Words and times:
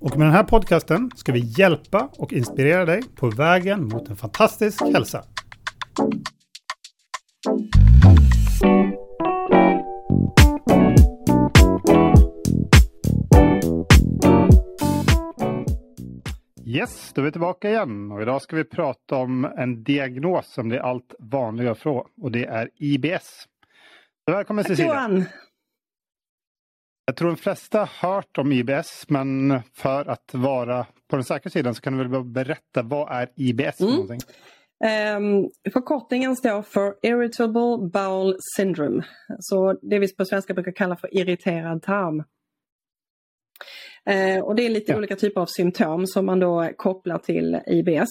Och 0.00 0.18
med 0.18 0.26
den 0.26 0.34
här 0.34 0.44
podcasten 0.44 1.10
ska 1.16 1.32
vi 1.32 1.40
hjälpa 1.58 2.08
och 2.18 2.32
inspirera 2.32 2.84
dig 2.84 3.02
på 3.16 3.30
vägen 3.30 3.88
mot 3.88 4.08
en 4.08 4.16
fantastisk 4.16 4.82
hälsa. 4.82 5.24
Yes, 16.66 17.12
då 17.14 17.20
är 17.20 17.24
vi 17.24 17.32
tillbaka 17.32 17.70
igen 17.70 18.12
och 18.12 18.22
idag 18.22 18.42
ska 18.42 18.56
vi 18.56 18.64
prata 18.64 19.16
om 19.16 19.44
en 19.44 19.82
diagnos 19.82 20.52
som 20.52 20.68
blir 20.68 20.78
allt 20.78 21.14
vanligare 21.18 21.74
få 21.74 22.06
och 22.22 22.32
det 22.32 22.44
är 22.44 22.70
IBS. 22.76 23.44
Välkommen 24.26 24.64
Cecilia! 24.64 25.24
Jag 27.10 27.16
tror 27.16 27.28
de 27.28 27.36
flesta 27.36 27.78
har 27.78 28.14
hört 28.14 28.38
om 28.38 28.52
IBS 28.52 29.04
men 29.08 29.60
för 29.74 30.10
att 30.10 30.30
vara 30.34 30.86
på 31.08 31.16
den 31.16 31.24
säkra 31.24 31.50
sidan 31.50 31.74
så 31.74 31.80
kan 31.80 31.98
du 31.98 32.08
väl 32.08 32.24
berätta 32.24 32.82
vad 32.82 33.12
är 33.12 33.28
IBS 33.36 33.76
för 33.76 33.84
Mm. 33.84 33.94
någonting? 33.96 34.20
Um, 35.16 35.50
förkortningen 35.72 36.36
står 36.36 36.62
för 36.62 36.94
Irritable 37.02 37.88
Bowel 37.92 38.36
Syndrome. 38.56 39.02
Så 39.38 39.72
det 39.82 39.98
vi 39.98 40.14
på 40.14 40.24
svenska 40.24 40.54
brukar 40.54 40.72
kalla 40.72 40.96
för 40.96 41.14
irriterad 41.16 41.82
tarm. 41.82 42.24
Eh, 44.06 44.44
och 44.44 44.54
det 44.54 44.66
är 44.66 44.70
lite 44.70 44.92
Ja. 44.92 44.98
olika 44.98 45.16
typer 45.16 45.40
av 45.40 45.46
symptom 45.46 46.06
som 46.06 46.26
man 46.26 46.40
då 46.40 46.70
kopplar 46.76 47.18
till 47.18 47.60
IBS. 47.66 48.08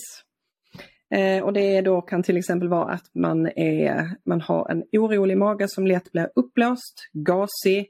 Eh, 1.16 1.44
och 1.44 1.54
det 1.54 1.82
då 1.82 2.02
kan 2.02 2.23
till 2.23 2.38
exempel 2.38 2.68
vara 2.70 2.94
att 2.94 3.16
man, 3.16 3.48
är, 3.48 4.10
man 4.26 4.42
har 4.42 4.70
en 4.72 4.84
orolig 4.92 5.38
mage 5.38 5.68
som 5.68 5.88
lätt 5.88 6.12
blir 6.12 6.30
uppblåst, 6.36 7.10
gasig. 7.14 7.90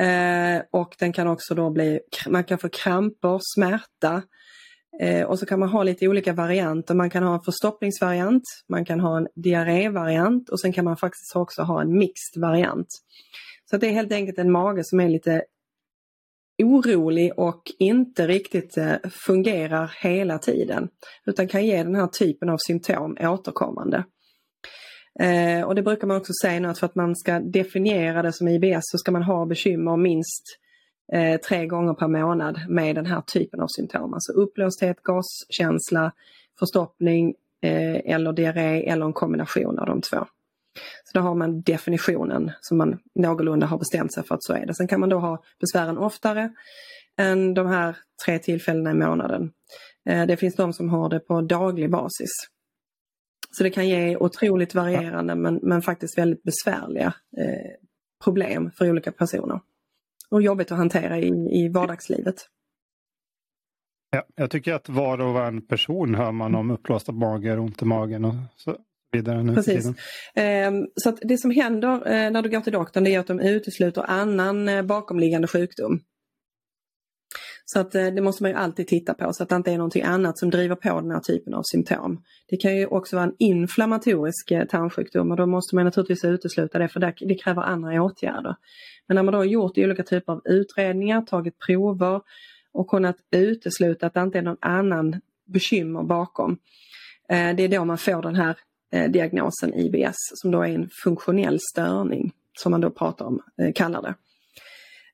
Eh, 0.00 0.62
och 0.70 0.96
den 0.98 1.12
kan 1.12 1.28
också 1.28 1.54
då 1.54 1.70
bli, 1.70 2.00
man 2.28 2.44
kan 2.44 2.58
få 2.58 2.68
kramper, 2.68 3.40
smärta. 3.54 4.22
Eh, 5.00 5.26
och 5.26 5.38
så 5.38 5.46
kan 5.46 5.60
man 5.60 5.68
ha 5.68 5.82
lite 5.82 6.08
olika 6.08 6.32
varianter. 6.32 6.94
Man 6.94 7.10
kan 7.10 7.22
ha 7.22 7.34
en 7.34 7.42
förstoppningsvariant, 7.42 8.42
man 8.68 8.84
kan 8.84 9.00
ha 9.00 9.16
en 9.16 9.28
diarrévariant 9.34 10.48
och 10.48 10.60
sen 10.60 10.72
kan 10.72 10.84
man 10.84 10.96
faktiskt 10.96 11.36
också 11.36 11.62
ha 11.62 11.80
en 11.82 11.98
mixed 11.98 12.40
variant. 12.40 12.88
Så 13.70 13.76
att 13.76 13.80
det 13.80 13.86
är 13.88 13.92
helt 13.92 14.12
enkelt 14.12 14.38
en 14.38 14.52
mage 14.52 14.84
som 14.84 15.00
är 15.00 15.08
lite 15.08 15.42
orolig 16.62 17.32
och 17.36 17.62
inte 17.78 18.26
riktigt 18.26 18.76
eh, 18.76 18.94
fungerar 19.10 19.94
hela 20.02 20.38
tiden. 20.38 20.88
Utan 21.26 21.48
kan 21.48 21.66
ge 21.66 21.82
den 21.82 21.94
här 21.94 22.06
typen 22.06 22.48
av 22.48 22.56
symptom 22.66 23.16
återkommande. 23.20 24.04
Eh, 25.20 25.62
och 25.62 25.74
det 25.74 25.82
brukar 25.82 26.06
man 26.06 26.16
också 26.16 26.32
säga 26.42 26.60
nu 26.60 26.68
att 26.68 26.78
för 26.78 26.86
att 26.86 26.94
man 26.94 27.16
ska 27.16 27.40
definiera 27.40 28.22
det 28.22 28.32
som 28.32 28.48
IBS 28.48 28.82
så 28.82 28.98
ska 28.98 29.12
man 29.12 29.22
ha 29.22 29.46
bekymmer 29.46 29.96
minst 29.96 30.44
eh, 31.12 31.40
tre 31.40 31.66
gånger 31.66 31.94
per 31.94 32.08
månad 32.08 32.60
med 32.68 32.94
den 32.94 33.06
här 33.06 33.20
typen 33.20 33.60
av 33.60 33.66
symptom. 33.76 34.14
Alltså 34.14 34.32
uppblåsthet, 34.32 34.96
gaskänsla, 35.02 36.12
förstoppning 36.58 37.34
eh, 37.62 38.14
eller 38.14 38.32
diarré 38.32 38.88
eller 38.88 39.06
en 39.06 39.12
kombination 39.12 39.78
av 39.78 39.86
de 39.86 40.00
två. 40.00 40.26
Så 41.04 41.18
då 41.18 41.20
har 41.20 41.34
man 41.34 41.62
definitionen 41.62 42.50
som 42.60 42.78
man 42.78 42.98
någorlunda 43.14 43.66
har 43.66 43.78
bestämt 43.78 44.14
sig 44.14 44.24
för 44.24 44.34
att 44.34 44.44
så 44.44 44.52
är 44.52 44.66
det. 44.66 44.74
Sen 44.74 44.88
kan 44.88 45.00
man 45.00 45.08
då 45.08 45.18
ha 45.18 45.42
besvären 45.60 45.98
oftare 45.98 46.50
än 47.16 47.54
de 47.54 47.66
här 47.66 47.96
tre 48.24 48.38
tillfällena 48.38 48.90
i 48.90 48.94
månaden. 48.94 49.52
Eh, 50.08 50.26
det 50.26 50.36
finns 50.36 50.56
de 50.56 50.72
som 50.72 50.88
har 50.88 51.08
det 51.08 51.20
på 51.20 51.40
daglig 51.40 51.90
basis. 51.90 52.30
Så 53.58 53.62
det 53.62 53.70
kan 53.70 53.88
ge 53.88 54.16
otroligt 54.16 54.74
varierande 54.74 55.34
men, 55.34 55.60
men 55.62 55.82
faktiskt 55.82 56.18
väldigt 56.18 56.42
besvärliga 56.42 57.14
eh, 57.38 57.70
problem 58.24 58.70
för 58.78 58.90
olika 58.90 59.12
personer. 59.12 59.60
Och 60.30 60.42
jobbigt 60.42 60.72
att 60.72 60.78
hantera 60.78 61.18
i, 61.18 61.28
i 61.50 61.68
vardagslivet. 61.68 62.34
Ja, 64.10 64.22
jag 64.34 64.50
tycker 64.50 64.74
att 64.74 64.88
var 64.88 65.20
och 65.20 65.34
varannan 65.34 65.66
person 65.66 66.14
hör 66.14 66.32
man 66.32 66.54
om 66.54 66.70
uppblåsta 66.70 67.12
magar, 67.12 67.58
ont 67.58 67.82
i 67.82 67.84
magen 67.84 68.24
och 68.24 68.34
så 68.56 68.76
vidare 69.12 69.42
nu 69.42 69.54
Precis. 69.54 69.86
Ehm, 70.34 70.86
Så 70.96 71.10
det 71.10 71.38
som 71.38 71.50
händer 71.50 71.94
eh, 71.94 72.30
när 72.30 72.42
du 72.42 72.48
går 72.50 72.60
till 72.60 72.72
doktorn 72.72 73.06
är 73.06 73.18
att 73.18 73.26
de 73.26 73.40
utesluter 73.40 74.10
annan 74.10 74.68
eh, 74.68 74.82
bakomliggande 74.82 75.48
sjukdom. 75.48 76.00
Så 77.68 77.80
att 77.80 77.94
eh, 77.94 78.06
det 78.06 78.20
måste 78.20 78.42
man 78.42 78.50
ju 78.50 78.56
alltid 78.56 78.86
titta 78.86 79.14
på 79.14 79.32
så 79.32 79.42
att 79.42 79.48
det 79.48 79.56
inte 79.56 79.72
är 79.72 79.76
någonting 79.76 80.02
annat 80.02 80.38
som 80.38 80.50
driver 80.50 80.74
på 80.74 81.00
den 81.00 81.10
här 81.10 81.20
typen 81.20 81.54
av 81.54 81.62
symptom. 81.62 82.22
Det 82.48 82.56
kan 82.56 82.76
ju 82.76 82.86
också 82.86 83.16
vara 83.16 83.26
en 83.26 83.34
inflammatorisk 83.38 84.50
eh, 84.50 84.64
tarmsjukdom 84.64 85.30
och 85.30 85.36
då 85.36 85.46
måste 85.46 85.74
man 85.74 85.84
naturligtvis 85.84 86.24
utesluta 86.24 86.78
det 86.78 86.88
för 86.88 87.00
det, 87.00 87.34
kräver 87.34 87.62
andra 87.62 88.02
åtgärder. 88.02 88.56
Men 89.06 89.14
när 89.14 89.22
man 89.22 89.32
då 89.32 89.38
har 89.38 89.44
gjort 89.44 89.78
olika 89.78 90.02
typer 90.02 90.32
av 90.32 90.42
utredningar, 90.44 91.22
tagit 91.22 91.58
prover 91.58 92.20
och 92.72 92.88
kunnat 92.88 93.16
utesluta 93.30 94.06
att 94.06 94.14
det 94.14 94.20
inte 94.20 94.38
är 94.38 94.42
någon 94.42 94.56
annan 94.60 95.20
bekymmer 95.46 96.02
bakom. 96.02 96.58
Eh, 97.28 97.56
det 97.56 97.62
är 97.62 97.68
då 97.68 97.84
man 97.84 97.98
får 97.98 98.22
den 98.22 98.36
här 98.36 98.56
diagnosen 99.08 99.74
IBS 99.74 100.16
som 100.34 100.50
då 100.50 100.62
är 100.62 100.68
en 100.68 100.88
funktionell 101.04 101.58
störning 101.72 102.32
som 102.58 102.70
man 102.70 102.80
då 102.80 102.90
pratar 102.90 103.24
om, 103.24 103.42
kallar 103.74 104.02
det. 104.02 104.14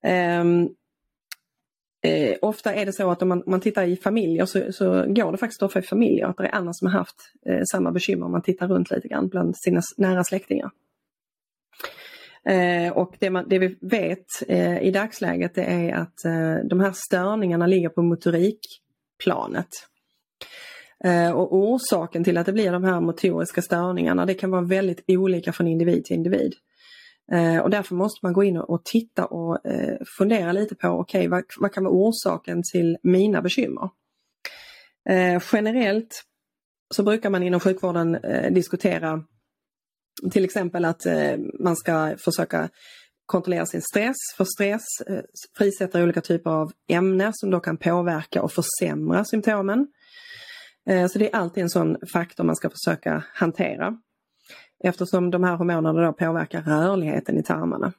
Ehm, 0.03 0.69
Eh, 2.05 2.37
ofta 2.43 2.75
är 2.75 2.87
det 2.87 2.93
så 2.93 3.11
att 3.11 3.23
om 3.23 3.29
man, 3.29 3.43
om 3.43 3.51
man 3.51 3.61
tittar 3.61 3.85
i 3.85 3.97
familjer 3.97 4.47
så, 4.47 4.73
så 4.73 5.05
går 5.07 5.33
det 5.33 5.39
faktiskt 5.39 5.63
ofta 5.63 5.79
i 5.79 5.83
familjer 5.83 6.27
att 6.27 6.37
det 6.37 6.45
är 6.45 6.55
andra 6.55 6.73
som 6.73 6.89
har 6.89 6.99
haft 6.99 7.17
eh, 7.47 7.63
samma 7.73 7.93
bekymmer 7.93 8.27
om 8.27 8.33
man 8.33 8.43
tittar 8.43 8.69
runt 8.69 8.91
lite 8.91 9.09
grann 9.09 9.29
bland 9.29 9.57
sina 9.57 9.81
nära 9.97 10.25
släktingar. 10.25 10.71
Eh, 12.45 12.93
och 12.93 13.15
det, 13.19 13.31
man, 13.31 13.49
det 13.49 13.59
vi 13.59 13.79
vet 13.81 14.27
eh, 14.49 14.83
i 14.83 14.91
dagsläget 14.91 15.55
det 15.55 15.65
är 15.65 15.95
att 15.95 16.25
eh, 16.25 16.69
de 16.69 16.81
här 16.81 16.93
störningarna 16.95 17.67
ligger 17.67 17.89
på 17.89 18.03
motorikplanet. 18.03 19.69
Eh, 21.05 21.31
och 21.31 21.55
orsaken 21.55 22.25
till 22.25 22.39
att 22.39 22.47
det 22.47 22.53
blir 22.53 22.73
de 22.73 22.85
här 22.85 23.01
motoriska 23.01 23.63
störningarna 23.63 24.27
det 24.27 24.35
kan 24.35 24.51
vara 24.51 24.63
väldigt 24.63 25.05
olika 25.09 25.53
från 25.53 25.69
individ 25.69 26.05
till 26.05 26.17
individ. 26.17 26.55
Eh, 27.33 27.59
och 27.59 27.71
därför 27.71 27.95
måste 27.95 28.19
man 28.23 28.33
gå 28.33 28.45
in 28.45 28.57
och, 28.57 28.71
och 28.71 28.85
titta 28.85 29.27
och 29.27 29.67
eh, 29.67 29.99
fundera 30.19 30.53
lite 30.53 30.75
på 30.75 30.89
okej 30.89 31.29
vad, 31.29 31.45
vad 31.59 31.73
kan 31.73 31.85
vara 31.85 31.95
orsaken 31.95 32.63
till 32.73 32.99
mina 33.03 33.43
bekymmer? 33.43 33.91
Eh, 35.09 35.43
generellt 35.53 36.23
så 36.95 37.03
brukar 37.03 37.31
man 37.31 37.43
inom 37.43 37.61
sjukvården 37.61 38.15
eh, 38.15 38.53
diskutera 38.53 39.25
till 40.31 40.45
exempel 40.45 40.85
att 40.85 41.07
eh, 41.07 41.37
man 41.61 41.77
ska 41.77 42.17
försöka 42.19 42.69
kontrollera 43.27 43.67
sin 43.67 43.83
stress. 43.83 44.17
För 44.37 44.45
stress 44.45 44.85
eh, 45.07 45.21
frisätter 45.59 46.03
olika 46.03 46.21
typer 46.21 46.51
av 46.51 46.73
ämnen 46.89 47.33
som 47.35 47.51
då 47.51 47.61
kan 47.61 47.77
påverka 47.77 48.43
och 48.43 48.53
försämra 48.53 49.25
symptomen. 49.25 49.87
Eh, 50.89 51.07
Så 51.07 51.19
det 51.19 51.33
är 51.33 51.37
alltid 51.37 51.63
en 51.63 51.71
sån 51.71 51.97
faktor 52.13 52.45
man 52.45 52.57
ska 52.57 52.71
försöka 52.71 53.25
hantera. 53.35 53.99
Eftersom 54.83 55.31
de 55.31 55.45
här 55.45 55.57
hormonerna 55.57 56.07
då 56.07 56.13
påverkar 56.13 56.63
rörligheten 56.63 57.39
i 57.39 57.43
tarmarna. 57.43 57.93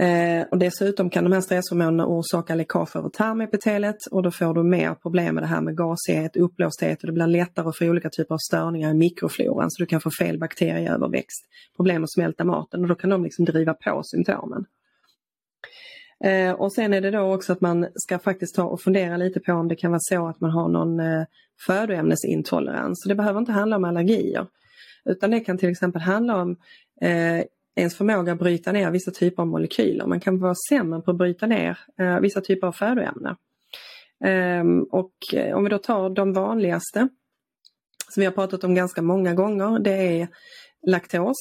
Eh, 0.00 0.46
och 0.50 0.58
dessutom 0.58 1.10
kan 1.10 1.24
de 1.24 1.32
här 1.32 1.40
stresshormonerna 1.40 2.06
orsaka 2.06 2.54
läckage 2.54 2.96
över 2.96 3.08
tarmepitelet 3.08 3.96
och 4.10 4.22
då 4.22 4.30
får 4.30 4.54
du 4.54 4.62
mer 4.62 4.94
problem 4.94 5.34
med 5.34 5.42
det 5.42 5.48
här 5.48 5.60
med 5.60 5.76
gasighet, 5.76 6.36
uppblåsthet 6.36 7.00
och 7.02 7.06
det 7.06 7.12
blir 7.12 7.26
lättare 7.26 7.68
att 7.68 7.78
få 7.78 7.84
olika 7.84 8.10
typer 8.10 8.34
av 8.34 8.38
störningar 8.38 8.90
i 8.90 8.94
mikrofloran 8.94 9.70
så 9.70 9.82
du 9.82 9.86
kan 9.86 10.00
få 10.00 10.10
fel 10.10 10.38
bakterieöverväxt, 10.38 11.46
problem 11.76 12.04
att 12.04 12.12
smälta 12.12 12.44
maten 12.44 12.82
och 12.82 12.88
då 12.88 12.94
kan 12.94 13.10
de 13.10 13.24
liksom 13.24 13.44
driva 13.44 13.74
på 13.74 14.02
symptomen. 14.04 14.64
Eh, 16.24 16.52
och 16.52 16.72
sen 16.72 16.94
är 16.94 17.00
det 17.00 17.10
då 17.10 17.34
också 17.34 17.52
att 17.52 17.60
man 17.60 17.86
ska 17.94 18.18
faktiskt 18.18 18.54
ta 18.54 18.64
och 18.64 18.80
fundera 18.80 19.16
lite 19.16 19.40
på 19.40 19.52
om 19.52 19.68
det 19.68 19.76
kan 19.76 19.90
vara 19.90 20.00
så 20.02 20.26
att 20.26 20.40
man 20.40 20.50
har 20.50 20.68
någon 20.68 21.00
eh, 21.00 21.24
födoämnesintolerans. 21.66 23.02
Så 23.02 23.08
det 23.08 23.14
behöver 23.14 23.40
inte 23.40 23.52
handla 23.52 23.76
om 23.76 23.84
allergier. 23.84 24.46
Utan 25.04 25.30
det 25.30 25.40
kan 25.40 25.58
till 25.58 25.70
exempel 25.70 26.02
handla 26.02 26.42
om 26.42 26.56
eh, 27.00 27.44
ens 27.76 27.96
förmåga 27.96 28.32
att 28.32 28.38
bryta 28.38 28.72
ner 28.72 28.90
vissa 28.90 29.10
typer 29.10 29.42
av 29.42 29.48
molekyler. 29.48 30.06
Man 30.06 30.20
kan 30.20 30.40
vara 30.40 30.54
sämre 30.68 31.00
på 31.00 31.10
att 31.10 31.16
bryta 31.16 31.46
ner 31.46 31.78
eh, 31.98 32.20
vissa 32.20 32.40
typer 32.40 32.66
av 32.66 32.72
födoämnen. 32.72 33.36
Ehm, 34.24 34.78
eh, 34.78 34.84
och 34.90 35.14
om 35.54 35.64
vi 35.64 35.70
då 35.70 35.78
tar 35.78 36.10
de 36.10 36.32
vanligaste 36.32 37.08
som 38.14 38.20
vi 38.20 38.24
har 38.24 38.32
pratat 38.32 38.64
om 38.64 38.74
ganska 38.74 39.02
många 39.02 39.34
gånger. 39.34 39.78
Det 39.78 40.20
är 40.20 40.28
laktos, 40.86 41.36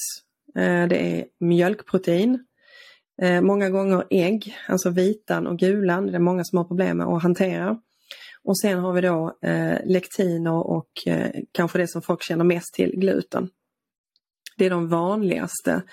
eh, 0.56 0.88
det 0.88 1.20
är 1.20 1.26
mjölkprotein, 1.40 2.46
eh, 3.22 3.42
många 3.42 3.70
gånger 3.70 4.04
ägg, 4.10 4.58
alltså 4.68 4.90
vitan 4.90 5.48
och 5.48 5.60
gulan. 5.60 6.08
Det 6.08 6.16
är 6.16 6.20
många 6.20 6.44
som 6.44 6.58
har 6.58 6.66
problem 6.66 6.98
med 6.98 7.08
att 7.08 7.24
hantera. 7.24 7.80
Och 8.44 8.60
sen 8.60 8.80
har 8.80 8.94
vi 8.94 9.02
då 9.02 9.38
eh, 9.42 9.78
lektiner 9.86 10.68
och 10.68 10.90
eh, 11.06 11.32
kanske 11.52 11.78
det 11.78 11.88
som 11.88 12.02
folk 12.02 12.24
känner 12.24 12.44
mest 12.44 12.74
till, 12.74 12.92
gluten. 13.00 13.50
Det 14.58 14.66
är 14.66 14.70
de 14.70 14.90
vanligaste 14.90 15.84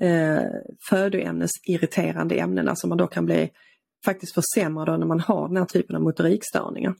eh, 0.00 0.42
födoämnesirriterande 0.88 2.34
ämnena 2.34 2.76
som 2.76 2.88
man 2.88 2.98
då 2.98 3.06
kan 3.06 3.26
bli 3.26 3.50
faktiskt 4.04 4.34
försämrad 4.34 5.00
när 5.00 5.06
man 5.06 5.20
har 5.20 5.48
den 5.48 5.56
här 5.56 5.64
typen 5.64 5.96
av 5.96 6.02
motorikstörningar. 6.02 6.94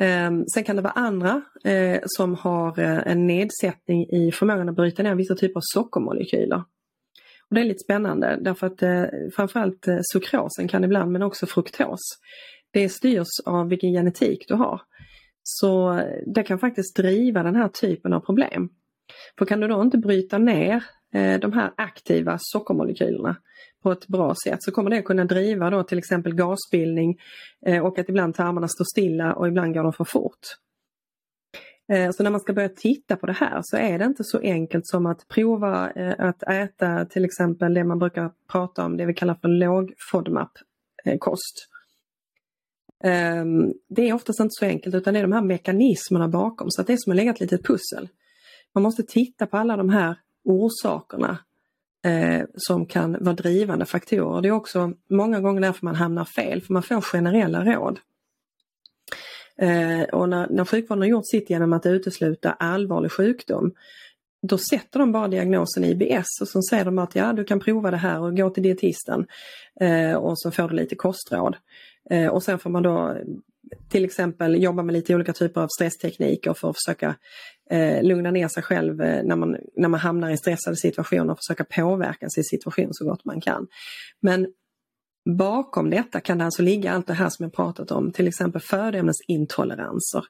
Eh, 0.00 0.30
sen 0.54 0.64
kan 0.64 0.76
det 0.76 0.82
vara 0.82 0.92
andra 0.92 1.42
eh, 1.64 2.00
som 2.04 2.34
har 2.34 2.78
eh, 2.78 3.06
en 3.06 3.26
nedsättning 3.26 4.10
i 4.10 4.32
förmågan 4.32 4.68
att 4.68 4.76
bryta 4.76 5.02
ner 5.02 5.14
vissa 5.14 5.34
typer 5.34 5.56
av 5.56 5.62
sockermolekyler. 5.64 6.64
Och 7.48 7.54
det 7.54 7.60
är 7.60 7.64
lite 7.64 7.84
spännande 7.84 8.38
därför 8.40 8.66
att 8.66 8.82
eh, 8.82 9.04
framförallt 9.36 9.88
eh, 9.88 9.98
sukrosen 10.12 10.68
kan 10.68 10.84
ibland 10.84 11.12
men 11.12 11.22
också 11.22 11.46
fruktos. 11.46 12.00
Det 12.70 12.88
styrs 12.88 13.40
av 13.46 13.68
vilken 13.68 13.92
genetik 13.92 14.44
du 14.48 14.54
har. 14.54 14.80
Så 15.42 16.02
det 16.26 16.42
kan 16.42 16.58
faktiskt 16.58 16.96
driva 16.96 17.42
den 17.42 17.56
här 17.56 17.68
typen 17.68 18.12
av 18.12 18.20
problem. 18.20 18.68
För 19.38 19.46
kan 19.46 19.60
du 19.60 19.68
då 19.68 19.82
inte 19.82 19.98
bryta 19.98 20.38
ner 20.38 20.84
eh, 21.14 21.40
de 21.40 21.52
här 21.52 21.72
aktiva 21.76 22.36
sockermolekylerna 22.40 23.36
på 23.82 23.92
ett 23.92 24.06
bra 24.06 24.34
sätt 24.44 24.62
så 24.62 24.72
kommer 24.72 24.90
det 24.90 25.02
kunna 25.02 25.24
driva 25.24 25.70
då 25.70 25.82
till 25.82 25.98
exempel 25.98 26.34
gasbildning 26.34 27.20
eh, 27.66 27.86
och 27.86 27.98
att 27.98 28.08
ibland 28.08 28.34
tarmarna 28.34 28.68
står 28.68 28.84
stilla 28.84 29.34
och 29.34 29.48
ibland 29.48 29.74
går 29.74 29.82
de 29.82 29.92
för 29.92 30.04
fort. 30.04 30.38
Eh, 31.92 32.10
så 32.10 32.22
när 32.22 32.30
man 32.30 32.40
ska 32.40 32.52
börja 32.52 32.68
titta 32.68 33.16
på 33.16 33.26
det 33.26 33.32
här 33.32 33.60
så 33.62 33.76
är 33.76 33.98
det 33.98 34.04
inte 34.04 34.24
så 34.24 34.38
enkelt 34.38 34.86
som 34.86 35.06
att 35.06 35.28
prova 35.28 35.92
att 36.18 36.42
äta 36.42 37.04
till 37.04 37.24
exempel 37.24 37.74
det 37.74 37.84
man 37.84 37.98
brukar 37.98 38.30
prata 38.52 38.84
om, 38.84 38.96
det 38.96 39.06
vi 39.06 39.14
kallar 39.14 39.34
för 39.34 39.48
låg 39.48 39.94
FODMAP-kost. 40.12 41.70
Ehm, 43.04 43.72
det 43.88 44.08
är 44.08 44.12
oftast 44.12 44.40
inte 44.40 44.50
så 44.52 44.64
enkelt 44.64 44.94
utan 44.94 45.14
det 45.14 45.20
är 45.20 45.22
de 45.24 45.32
här 45.32 45.42
mekanismerna 45.42 46.28
bakom 46.28 46.70
så 46.70 46.80
att 46.80 46.86
det 46.86 46.92
är 46.92 46.96
som 46.96 47.10
att 47.10 47.16
lägga 47.16 47.30
ett 47.30 47.40
litet 47.40 47.64
pussel. 47.64 48.08
Man 48.74 48.82
måste 48.82 49.02
titta 49.02 49.46
på 49.46 49.56
alla 49.56 49.76
de 49.76 49.88
här 49.88 50.16
orsakerna 50.44 51.38
eh, 52.04 52.42
som 52.54 52.86
kan 52.86 53.24
vara 53.24 53.34
drivande 53.34 53.86
faktorer. 53.86 54.42
Det 54.42 54.48
är 54.48 54.52
också 54.52 54.92
många 55.10 55.40
gånger 55.40 55.60
därför 55.60 55.84
man 55.84 55.94
hamnar 55.94 56.24
fel, 56.24 56.62
för 56.62 56.72
man 56.72 56.82
får 56.82 57.00
generella 57.00 57.64
råd. 57.64 57.98
Eh, 59.56 60.02
och 60.02 60.28
när, 60.28 60.48
när 60.50 60.64
sjukvården 60.64 61.02
har 61.02 61.08
gjort 61.08 61.26
sitt 61.26 61.50
genom 61.50 61.72
att 61.72 61.86
utesluta 61.86 62.52
allvarlig 62.52 63.12
sjukdom, 63.12 63.74
då 64.42 64.58
sätter 64.58 64.98
de 64.98 65.12
bara 65.12 65.28
diagnosen 65.28 65.84
IBS 65.84 66.40
och 66.40 66.48
så 66.48 66.62
säger 66.62 66.84
de 66.84 66.98
att 66.98 67.14
ja, 67.14 67.32
du 67.32 67.44
kan 67.44 67.60
prova 67.60 67.90
det 67.90 67.96
här 67.96 68.20
och 68.20 68.36
gå 68.36 68.50
till 68.50 68.62
dietisten 68.62 69.26
eh, 69.80 70.14
och 70.14 70.40
så 70.40 70.50
får 70.50 70.68
du 70.68 70.76
lite 70.76 70.94
kostråd. 70.94 71.56
Eh, 72.10 72.26
och 72.26 72.42
sen 72.42 72.58
får 72.58 72.70
man 72.70 72.82
då 72.82 73.16
till 73.88 74.04
exempel 74.04 74.62
jobba 74.62 74.82
med 74.82 74.92
lite 74.92 75.14
olika 75.14 75.32
typer 75.32 75.60
av 75.60 75.68
stresstekniker 75.68 76.54
för 76.54 76.70
att 76.70 76.76
försöka 76.76 77.16
eh, 77.70 78.02
lugna 78.02 78.30
ner 78.30 78.48
sig 78.48 78.62
själv 78.62 79.02
eh, 79.02 79.22
när, 79.24 79.36
man, 79.36 79.56
när 79.76 79.88
man 79.88 80.00
hamnar 80.00 80.30
i 80.30 80.36
stressade 80.36 80.76
situationer 80.76 81.32
och 81.32 81.38
försöka 81.38 81.64
påverka 81.64 82.28
sin 82.28 82.44
situation 82.44 82.88
så 82.90 83.04
gott 83.04 83.24
man 83.24 83.40
kan. 83.40 83.66
Men 84.20 84.46
bakom 85.38 85.90
detta 85.90 86.20
kan 86.20 86.38
det 86.38 86.44
alltså 86.44 86.62
ligga 86.62 86.92
allt 86.92 87.06
det 87.06 87.14
här 87.14 87.28
som 87.28 87.44
jag 87.44 87.52
pratat 87.52 87.90
om, 87.90 88.12
till 88.12 88.28
exempel 88.28 88.62
födoämnesintoleranser. 88.62 90.24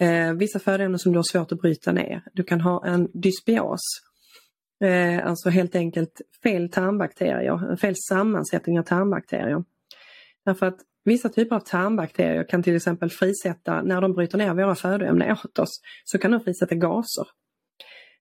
Eh, 0.00 0.32
vissa 0.32 0.58
födoämnen 0.58 0.98
som 0.98 1.12
du 1.12 1.18
har 1.18 1.22
svårt 1.22 1.52
att 1.52 1.60
bryta 1.60 1.92
ner. 1.92 2.22
Du 2.32 2.44
kan 2.44 2.60
ha 2.60 2.86
en 2.86 3.08
dysbios, 3.12 3.80
eh, 4.84 5.26
alltså 5.26 5.48
helt 5.48 5.74
enkelt 5.74 6.20
fel 6.42 6.70
tarmbakterier, 6.70 7.76
fel 7.76 7.94
sammansättning 8.08 8.78
av 8.78 8.82
tarmbakterier. 8.82 9.64
Därför 10.44 10.66
att 10.66 10.78
Vissa 11.08 11.28
typer 11.28 11.56
av 11.56 11.60
tarmbakterier 11.60 12.48
kan 12.48 12.62
till 12.62 12.76
exempel 12.76 13.10
frisätta, 13.10 13.82
när 13.82 14.00
de 14.00 14.12
bryter 14.12 14.38
ner 14.38 14.54
våra 14.54 14.74
födoämnen 14.74 15.32
åt 15.32 15.58
oss, 15.58 15.80
så 16.04 16.18
kan 16.18 16.30
de 16.30 16.40
frisätta 16.40 16.74
gaser. 16.74 17.26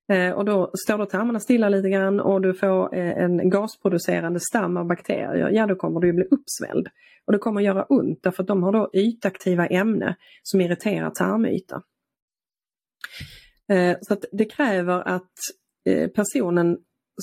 Eh, 0.09 0.31
och 0.31 0.45
då 0.45 0.71
står 0.73 0.97
då 0.97 1.05
tarmarna 1.05 1.39
stilla 1.39 1.69
lite 1.69 1.89
grann 1.89 2.19
och 2.19 2.41
du 2.41 2.53
får 2.53 2.95
eh, 2.95 3.23
en 3.23 3.49
gasproducerande 3.49 4.39
stam 4.39 4.77
av 4.77 4.85
bakterier, 4.85 5.49
ja 5.49 5.67
då 5.67 5.75
kommer 5.75 5.99
du 5.99 6.13
bli 6.13 6.23
uppsvälld. 6.23 6.87
Och 7.25 7.33
det 7.33 7.39
kommer 7.39 7.61
göra 7.61 7.83
ont 7.83 8.23
därför 8.23 8.43
att 8.43 8.47
de 8.47 8.63
har 8.63 8.71
då 8.71 8.89
ytaktiva 8.93 9.67
ämnen 9.67 10.13
som 10.43 10.61
irriterar 10.61 11.09
tarmytan. 11.09 11.81
Eh, 13.71 13.97
så 14.01 14.13
att 14.13 14.25
det 14.31 14.45
kräver 14.45 15.07
att 15.07 15.31
personen 16.15 16.77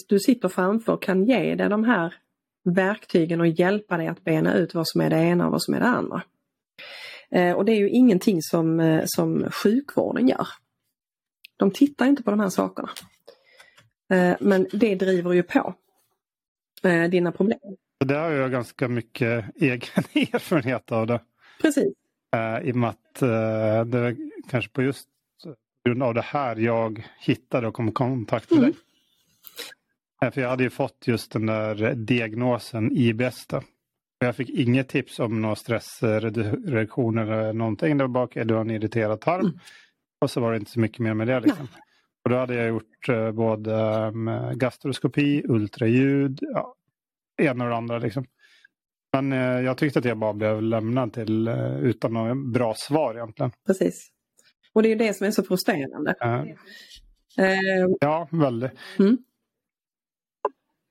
du 0.09 0.19
sitter 0.19 0.49
framför 0.49 0.97
kan 0.97 1.25
ge 1.25 1.55
dig 1.55 1.69
de 1.69 1.85
här 1.85 2.15
verktygen 2.65 3.41
och 3.41 3.47
hjälpa 3.47 3.97
dig 3.97 4.07
att 4.07 4.25
bena 4.25 4.55
ut 4.55 4.75
vad 4.75 4.89
som 4.89 5.01
är 5.01 5.11
det 5.11 5.17
ena 5.17 5.47
och 5.47 5.53
vad 5.53 5.63
som 5.63 5.75
är 5.75 5.81
det 5.81 5.87
andra. 5.87 6.23
Och 7.57 7.65
det 7.65 7.73
är 7.73 7.77
ju 7.77 7.91
ingenting 7.91 8.43
som, 8.43 9.01
som 9.07 9.51
sjukvården 9.51 10.29
gör. 10.29 10.47
De 11.57 11.71
tittar 11.71 12.07
inte 12.07 12.23
på 12.23 12.31
de 12.31 12.41
här 12.41 12.49
sakerna. 12.49 12.91
Eh, 14.13 14.37
men 14.41 14.67
det 14.73 14.95
driver 14.95 15.33
ju 15.33 15.43
på 15.43 15.75
dina 17.11 17.33
problem. 17.33 17.59
Det 18.05 18.15
har 18.15 18.31
jag 18.31 18.51
ganska 18.51 18.89
mycket 18.89 19.45
egen 19.57 20.05
erfarenhet 20.15 20.93
av 20.93 21.07
det. 21.07 21.21
Precis. 21.63 21.93
I 22.63 22.73
och 22.73 22.77
med 22.77 22.91
att 22.91 23.15
det 23.91 23.99
är 23.99 24.17
kanske 24.51 24.71
på 24.71 24.83
just 24.83 25.09
grund 25.85 26.03
av 26.03 26.15
det 26.15 26.23
här 26.23 26.57
jag 26.57 27.07
hittade 27.21 27.67
och 27.67 27.75
kom 27.75 27.89
i 27.89 27.93
kontakt 27.93 28.51
med 28.51 28.59
mm. 28.59 28.71
dig. 30.21 30.33
För 30.33 30.41
jag 30.41 30.49
hade 30.49 30.63
ju 30.63 30.71
fått 30.71 31.07
just 31.07 31.33
den 31.33 31.47
där 31.47 31.95
diagnosen 31.95 32.93
IBS. 32.93 33.47
Då. 33.47 33.63
Jag 34.19 34.37
fick 34.37 34.51
inget 34.51 34.89
tips 34.89 35.19
om 35.19 35.43
några 35.43 35.57
stressreduktion 35.57 37.19
eller 37.19 37.53
någonting. 37.53 37.99
Det 37.99 38.05
var 38.05 38.09
bara 38.09 38.45
du 38.45 38.55
har 38.55 38.61
en 38.61 38.71
irriterad 38.71 39.21
tarm. 39.21 39.41
Mm. 39.41 39.59
Och 40.25 40.31
så 40.31 40.41
var 40.41 40.53
det 40.53 40.59
inte 40.59 40.71
så 40.71 40.81
mycket 40.81 40.99
mer 40.99 41.15
med 41.15 41.27
det. 41.27 41.41
Liksom. 41.41 41.69
Och 42.25 42.31
då 42.31 42.37
hade 42.37 42.55
jag 42.55 42.69
gjort 42.69 43.09
eh, 43.09 43.33
både 43.33 43.73
um, 44.07 44.31
gastroskopi, 44.55 45.43
ultraljud, 45.49 46.39
ja, 46.43 46.75
ena 47.43 47.65
och 47.65 47.71
det 47.71 47.77
andra. 47.77 47.99
Liksom. 47.99 48.25
Men 49.13 49.33
eh, 49.33 49.61
jag 49.61 49.79
tyckte 49.79 49.99
att 49.99 50.05
jag 50.05 50.19
bara 50.19 50.33
blev 50.33 50.63
lämnad 50.63 51.13
till 51.13 51.49
eh, 51.49 51.79
utan 51.79 52.13
något 52.13 52.53
bra 52.53 52.75
svar 52.77 53.15
egentligen. 53.15 53.53
Precis. 53.67 54.09
Och 54.73 54.83
det 54.83 54.93
är 54.93 54.97
det 54.97 55.15
som 55.15 55.27
är 55.27 55.31
så 55.31 55.43
frustrerande. 55.43 56.15
Uh, 57.41 57.89
ja, 58.01 58.29
väldigt. 58.31 58.73
Mm. 58.99 59.19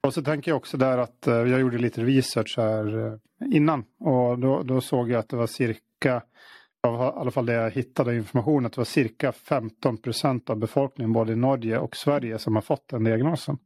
Och 0.07 0.13
så 0.13 0.21
tänker 0.21 0.51
jag 0.51 0.57
också 0.57 0.77
där 0.77 0.97
att 0.97 1.27
uh, 1.27 1.33
jag 1.33 1.59
gjorde 1.59 1.77
lite 1.77 2.03
research 2.03 2.53
här 2.57 2.95
uh, 2.95 3.17
innan 3.51 3.85
och 3.99 4.39
då, 4.39 4.63
då, 4.63 4.81
såg 4.81 5.11
jag 5.11 5.19
att 5.19 5.29
det 5.29 5.35
var 5.35 5.47
cirka, 5.47 6.23
av 6.87 6.95
i 6.95 7.19
alla 7.19 7.31
fall 7.31 7.45
det 7.45 7.53
jag 7.53 7.71
hittade 7.71 8.15
information, 8.15 8.65
att 8.65 8.73
det 8.73 8.77
var 8.77 8.85
cirka 8.85 9.31
15 9.31 9.97
procent 9.97 10.49
av 10.49 10.57
befolkningen 10.57 11.13
både 11.13 11.33
i 11.33 11.35
Norge 11.35 11.79
och 11.79 11.95
Sverige 11.95 12.39
som 12.39 12.55
har 12.55 12.61
fått 12.61 12.87
den 12.87 13.03
diagnosen. 13.03 13.57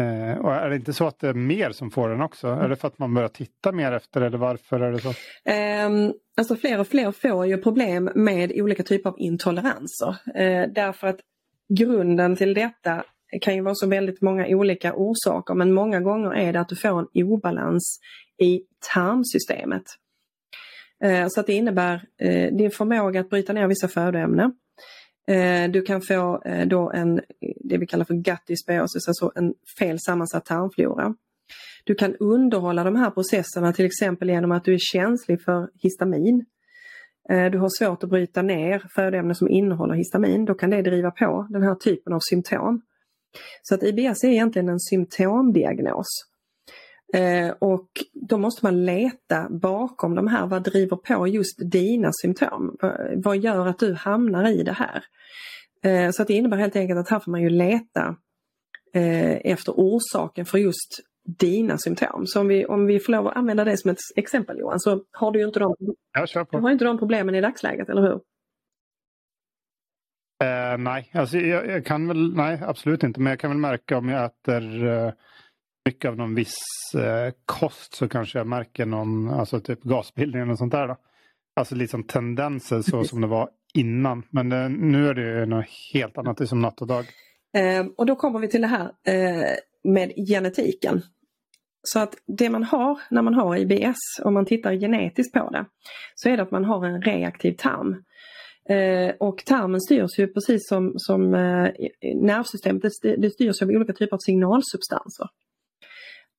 Eh, 0.00 0.38
och 0.38 0.54
är 0.54 0.70
det 0.70 0.76
inte 0.76 0.92
så 0.92 1.06
att 1.06 1.18
det 1.18 1.28
är 1.28 1.34
mer 1.34 1.70
som 1.70 1.90
får 1.90 2.08
den 2.08 2.20
också? 2.20 2.48
Är 2.48 2.68
det 2.68 2.76
för 2.76 2.88
att 2.88 2.98
man 2.98 3.14
börjar 3.14 3.28
titta 3.28 3.72
mer 3.72 3.92
efter 3.92 4.20
eller 4.20 4.38
varför 4.38 4.80
är 4.80 4.92
det 4.92 4.98
så? 4.98 5.08
Um, 5.08 6.12
alltså 6.36 6.56
fler 6.56 6.80
och 6.80 6.86
fler 6.86 7.12
får 7.12 7.46
ju 7.46 7.56
problem 7.56 8.10
med 8.14 8.52
olika 8.54 8.82
typer 8.82 9.10
av 9.10 9.16
intoleranser. 9.18 10.16
Eh, 10.34 10.68
därför 10.74 11.06
att 11.06 11.20
grunden 11.78 12.36
till 12.36 12.54
detta 12.54 13.04
kan 13.40 13.54
ju 13.54 13.60
vara 13.60 13.74
så 13.74 13.86
väldigt 13.86 14.20
många 14.20 14.46
olika 14.46 14.94
orsaker 14.94 15.54
men 15.54 15.72
många 15.72 16.00
gånger 16.00 16.34
är 16.34 16.52
det 16.52 16.60
att 16.60 16.68
du 16.68 16.76
får 16.76 16.98
en 16.98 17.24
obalans 17.24 18.00
i 18.42 18.60
tarmsystemet. 18.94 19.84
Eh, 21.04 21.26
så 21.28 21.40
att 21.40 21.46
det 21.46 21.52
innebär 21.52 22.02
eh, 22.18 22.52
din 22.52 22.70
förmåga 22.70 23.20
att 23.20 23.30
bryta 23.30 23.52
ner 23.52 23.66
vissa 23.66 23.88
födoämnen. 23.88 24.52
Eh, 25.28 25.70
du 25.70 25.82
kan 25.82 26.02
få 26.02 26.42
då 26.66 26.90
en, 26.94 27.20
det 27.64 27.78
vi 27.78 27.86
kallar 27.86 28.04
för 28.04 28.14
gut 28.14 28.46
dysbiosis, 28.46 29.08
alltså 29.08 29.32
en 29.34 29.54
fel 29.78 29.98
sammansatt 30.00 30.44
tarmflora. 30.44 31.14
Du 31.84 31.94
kan 31.94 32.16
underhålla 32.16 32.84
de 32.84 32.96
här 32.96 33.10
processerna 33.10 33.72
till 33.72 33.84
exempel 33.84 34.28
genom 34.28 34.52
att 34.52 34.64
du 34.64 34.74
är 34.74 34.78
känslig 34.80 35.42
för 35.42 35.68
histamin. 35.82 36.44
Du 37.52 37.58
har 37.58 37.68
svårt 37.78 38.04
att 38.04 38.10
bryta 38.10 38.42
ner 38.42 38.82
födoämnen 38.94 39.34
som 39.34 39.48
innehåller 39.48 39.94
histamin, 39.94 40.44
då 40.44 40.54
kan 40.54 40.70
det 40.70 40.82
driva 40.82 41.10
på 41.10 41.46
den 41.50 41.62
här 41.62 41.74
typen 41.74 42.12
av 42.12 42.20
symptom. 42.30 42.82
Så 43.62 43.74
att 43.74 43.82
IBS 43.82 44.24
är 44.24 44.28
egentligen 44.28 44.68
en 44.68 44.80
symptomdiagnos. 44.80 46.29
Eh, 47.12 47.50
och 47.58 47.88
då 48.12 48.38
måste 48.38 48.64
man 48.64 48.84
leta 48.84 49.48
bakom 49.50 50.14
de 50.14 50.26
här, 50.26 50.46
vad 50.46 50.62
driver 50.62 50.96
på 50.96 51.26
just 51.26 51.70
dina 51.70 52.10
symptom? 52.22 52.76
Vad 53.16 53.38
gör 53.38 53.66
att 53.66 53.78
du 53.78 53.94
hamnar 53.94 54.48
i 54.48 54.62
det 54.62 54.72
här? 54.72 55.04
Eh, 55.82 56.10
så 56.10 56.22
att 56.22 56.28
det 56.28 56.34
innebär 56.34 56.56
helt 56.56 56.76
enkelt 56.76 57.00
att 57.00 57.10
här 57.10 57.20
får 57.20 57.30
man 57.30 57.42
ju 57.42 57.50
leta 57.50 58.16
eh, 58.94 59.52
efter 59.52 59.72
orsaken 59.72 60.46
för 60.46 60.58
just 60.58 61.00
dina 61.38 61.78
symptom. 61.78 62.26
Så 62.26 62.40
om 62.40 62.48
vi, 62.48 62.66
om 62.66 62.86
vi 62.86 63.00
får 63.00 63.12
lov 63.12 63.26
att 63.26 63.36
använda 63.36 63.64
det 63.64 63.76
som 63.76 63.90
ett 63.90 63.98
exempel 64.16 64.58
Johan, 64.58 64.80
så 64.80 65.04
har 65.12 65.32
du 65.32 65.38
ju 65.38 65.46
inte 65.46 65.58
de, 65.58 65.74
du 66.50 66.58
har 66.58 66.70
inte 66.70 66.84
de 66.84 66.98
problemen 66.98 67.34
i 67.34 67.40
dagsläget, 67.40 67.88
eller 67.88 68.02
hur? 68.02 68.20
Eh, 70.42 70.78
nej, 70.78 71.10
alltså 71.14 71.38
jag, 71.38 71.66
jag, 71.66 71.86
kan 71.86 72.08
väl, 72.08 72.34
nej 72.36 72.62
absolut 72.62 73.02
inte. 73.02 73.20
Men 73.20 73.30
jag 73.30 73.40
kan 73.40 73.50
väl 73.50 73.58
märka 73.58 73.98
om 73.98 74.08
jag 74.08 74.24
äter 74.24 74.86
eh, 74.86 75.12
mycket 75.86 76.08
av 76.08 76.16
någon 76.16 76.34
viss 76.34 76.58
eh, 76.94 77.32
kost 77.44 77.94
så 77.94 78.08
kanske 78.08 78.38
jag 78.38 78.46
märker 78.46 78.86
någon, 78.86 79.30
alltså 79.30 79.60
typ 79.60 79.82
gasbildning 79.82 80.42
eller 80.42 80.54
sånt 80.54 80.72
där. 80.72 80.88
Då. 80.88 80.96
alltså 81.56 81.74
liksom 81.74 82.02
tendenser 82.02 82.82
så 82.82 83.04
som 83.04 83.20
det 83.20 83.26
var 83.26 83.50
innan. 83.74 84.22
Men 84.30 84.52
eh, 84.52 84.68
nu 84.68 85.08
är 85.08 85.14
det 85.14 85.40
ju 85.40 85.46
något 85.46 85.66
helt 85.94 86.18
annat, 86.18 86.36
det 86.36 86.44
är 86.44 86.46
som 86.46 86.60
natt 86.60 86.80
och 86.80 86.86
dag. 86.86 87.04
Eh, 87.56 87.86
och 87.96 88.06
då 88.06 88.16
kommer 88.16 88.38
vi 88.38 88.48
till 88.48 88.60
det 88.60 88.66
här 88.66 88.92
eh, 89.04 89.56
med 89.84 90.12
genetiken. 90.28 91.02
Så 91.82 91.98
att 91.98 92.14
det 92.26 92.50
man 92.50 92.64
har 92.64 93.00
när 93.10 93.22
man 93.22 93.34
har 93.34 93.56
IBS, 93.56 93.96
om 94.24 94.34
man 94.34 94.46
tittar 94.46 94.74
genetiskt 94.74 95.34
på 95.34 95.50
det, 95.50 95.64
så 96.14 96.28
är 96.28 96.36
det 96.36 96.42
att 96.42 96.50
man 96.50 96.64
har 96.64 96.86
en 96.86 97.02
reaktiv 97.02 97.52
tarm. 97.52 98.04
Eh, 98.68 99.14
och 99.20 99.44
tarmen 99.44 99.80
styrs 99.80 100.18
ju 100.18 100.26
precis 100.26 100.68
som, 100.68 100.92
som 100.96 101.34
eh, 101.34 101.70
nervsystemet, 102.14 102.82
det 103.02 103.30
styrs 103.30 103.62
av 103.62 103.68
olika 103.68 103.92
typer 103.92 104.16
av 104.16 104.18
signalsubstanser. 104.18 105.26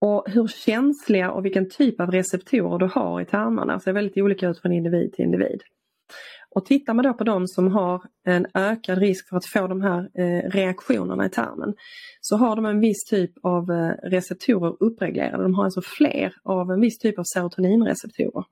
Och 0.02 0.24
hur 0.28 0.48
känsliga 0.48 1.32
och 1.32 1.46
vilken 1.46 1.70
typ 1.70 2.02
av 2.02 2.12
receptorer 2.12 2.80
du 2.80 2.86
har 2.86 3.22
i 3.22 3.26
tarmarna 3.26 3.80
ser 3.80 3.94
väldigt 3.94 4.18
olika 4.18 4.50
ut 4.50 4.62
från 4.62 4.72
individ 4.72 5.14
till 5.14 5.26
individ. 5.26 5.62
Och 6.56 6.66
tittar 6.66 6.94
man 6.94 7.06
då 7.06 7.14
på 7.14 7.24
de 7.24 7.48
som 7.48 7.68
har 7.68 8.04
en 8.26 8.48
ökad 8.54 8.98
risk 8.98 9.30
för 9.30 9.38
att 9.38 9.46
få 9.46 9.68
de 9.68 9.82
här 9.82 10.10
eh, 10.14 10.50
reaktionerna 10.50 11.26
i 11.26 11.30
tarmen 11.30 11.74
så 12.22 12.36
har 12.36 12.56
de 12.56 12.66
en 12.66 12.80
viss 12.80 13.04
typ 13.10 13.32
av 13.44 13.72
eh, 13.72 14.10
receptorer 14.10 14.76
uppreglerade. 14.80 15.44
De 15.44 15.56
har 15.56 15.64
alltså 15.64 15.82
fler 15.82 16.34
av 16.44 16.72
en 16.72 16.82
viss 16.82 16.98
typ 16.98 17.20
av 17.20 17.24
serotoninreceptorer. 17.34 18.44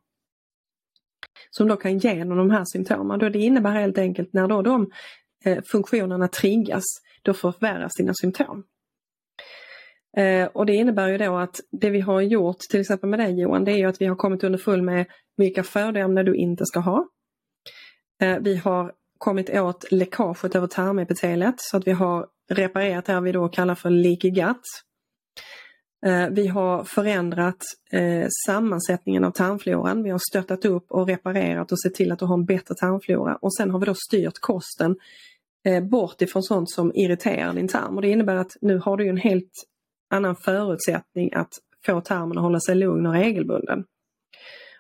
Som 1.50 1.68
då 1.68 1.75
kan 1.75 1.98
ge 1.98 2.24
de 2.24 2.50
här 2.50 2.65
symptomen. 2.65 3.20
det 3.20 3.39
innebär 3.39 3.72
helt 3.72 3.98
enkelt 3.98 4.34
när 4.34 4.48
då 4.48 4.62
de 4.62 4.91
eh, 5.46 5.63
funktionerna 5.65 6.27
triggas, 6.27 6.86
då 7.22 7.34
förvärras 7.34 7.96
dina 7.98 8.13
symptom. 8.13 8.63
Eh, 10.19 10.47
och 10.47 10.65
det 10.65 10.75
innebär 10.75 11.07
ju 11.07 11.17
då 11.17 11.38
att 11.38 11.59
det 11.71 11.89
vi 11.89 11.99
har 11.99 12.21
gjort 12.21 12.59
till 12.59 12.79
exempel 12.79 13.09
med 13.09 13.19
dig 13.19 13.41
Johan, 13.41 13.65
det 13.65 13.71
är 13.71 13.77
ju 13.77 13.85
att 13.85 14.01
vi 14.01 14.05
har 14.05 14.15
kommit 14.15 14.43
underfull 14.43 14.81
med 14.81 15.05
vilka 15.38 15.63
födoämnen 15.63 16.25
du 16.25 16.35
inte 16.35 16.65
ska 16.65 16.79
ha. 16.79 17.07
Eh, 18.21 18.38
vi 18.41 18.55
har 18.55 18.93
kommit 19.17 19.49
åt 19.49 19.91
läckaget 19.91 20.55
över 20.55 20.67
tarmepiteliet 20.67 21.55
så 21.57 21.77
att 21.77 21.88
vi 21.88 21.91
har 21.91 22.27
reparerat 22.51 23.05
det 23.05 23.21
vi 23.21 23.31
då 23.31 23.49
kallar 23.49 23.75
för 23.75 23.89
leaky 23.89 24.29
gut. 24.29 24.55
Eh, 26.05 26.29
vi 26.29 26.47
har 26.47 26.83
förändrat 26.83 27.57
sammansättningen 28.45 29.23
av 29.23 29.31
tarmfloran. 29.31 30.03
Vi 30.03 30.09
har 30.09 30.21
stöttat 30.29 30.65
upp 30.65 30.91
och 30.91 31.07
reparerat 31.07 31.71
och 31.71 31.81
sett 31.81 31.93
till 31.93 32.11
att 32.11 32.19
du 32.19 32.25
har 32.25 32.33
en 32.33 32.45
bättre 32.45 32.75
tarmflora 32.75 33.35
och 33.35 33.53
sen 33.53 33.71
har 33.71 33.79
vi 33.79 33.85
då 33.85 33.93
styrt 33.95 34.39
kosten 34.39 34.95
bort 35.91 36.21
ifrån 36.21 36.43
sånt 36.43 36.69
som 36.69 36.91
irriterar 36.95 37.53
din 37.53 37.67
tarm 37.67 37.95
och 37.95 38.01
det 38.01 38.09
innebär 38.09 38.35
att 38.35 38.51
nu 38.61 38.77
har 38.77 38.97
du 38.97 39.09
en 39.09 39.17
helt 39.17 39.51
annan 40.09 40.35
förutsättning 40.35 41.33
att 41.33 41.53
få 41.85 42.01
tarmen 42.01 42.37
att 42.37 42.43
hålla 42.43 42.59
sig 42.59 42.75
lugn 42.75 43.05
och 43.05 43.13
regelbunden. 43.13 43.83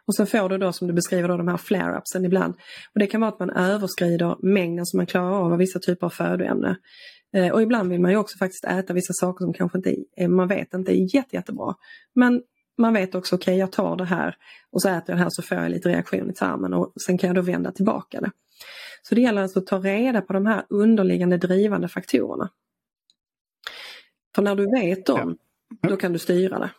Och 0.05 0.15
sen 0.15 0.27
får 0.27 0.49
du 0.49 0.57
då 0.57 0.73
som 0.73 0.87
du 0.87 0.93
beskriver 0.93 1.27
då, 1.27 1.37
de 1.37 1.47
här 1.47 1.57
flare-upsen 1.57 2.25
ibland. 2.25 2.53
Och 2.93 2.99
Det 2.99 3.07
kan 3.07 3.21
vara 3.21 3.31
att 3.31 3.39
man 3.39 3.49
överskrider 3.49 4.35
mängden 4.39 4.85
som 4.85 4.97
man 4.97 5.05
klarar 5.05 5.31
av 5.31 5.51
av 5.51 5.57
vissa 5.57 5.79
typer 5.79 6.05
av 6.05 6.09
födoämne. 6.09 6.77
Eh, 7.33 7.51
och 7.51 7.61
ibland 7.61 7.89
vill 7.89 8.01
man 8.01 8.11
ju 8.11 8.17
också 8.17 8.37
faktiskt 8.37 8.65
äta 8.65 8.93
vissa 8.93 9.13
saker 9.13 9.45
som 9.45 9.53
kanske 9.53 9.77
inte 9.77 9.95
är, 10.15 10.27
man 10.27 10.47
vet 10.47 10.73
inte 10.73 10.91
är 10.91 11.15
jätte, 11.15 11.35
jättebra. 11.35 11.75
Men 12.15 12.41
man 12.77 12.93
vet 12.93 13.15
också, 13.15 13.35
okej 13.35 13.51
okay, 13.51 13.59
jag 13.59 13.71
tar 13.71 13.95
det 13.95 14.05
här 14.05 14.35
och 14.71 14.81
så 14.81 14.89
äter 14.89 15.03
jag 15.07 15.17
det 15.17 15.21
här 15.21 15.29
så 15.29 15.41
får 15.41 15.57
jag 15.57 15.71
lite 15.71 15.89
reaktion 15.89 16.29
i 16.29 16.33
tarmen 16.33 16.73
och 16.73 16.93
sen 17.05 17.17
kan 17.17 17.27
jag 17.27 17.35
då 17.35 17.41
vända 17.41 17.71
tillbaka 17.71 18.21
det. 18.21 18.31
Så 19.01 19.15
det 19.15 19.21
gäller 19.21 19.41
alltså 19.41 19.59
att 19.59 19.67
ta 19.67 19.79
reda 19.79 20.21
på 20.21 20.33
de 20.33 20.45
här 20.45 20.63
underliggande 20.69 21.37
drivande 21.37 21.87
faktorerna. 21.87 22.49
För 24.39 24.43
när 24.43 24.55
du 24.55 24.71
vet 24.71 25.05
dem, 25.05 25.37
då 25.81 25.97
kan 25.97 26.13
du 26.13 26.19
styra 26.19 26.59
det. 26.59 26.71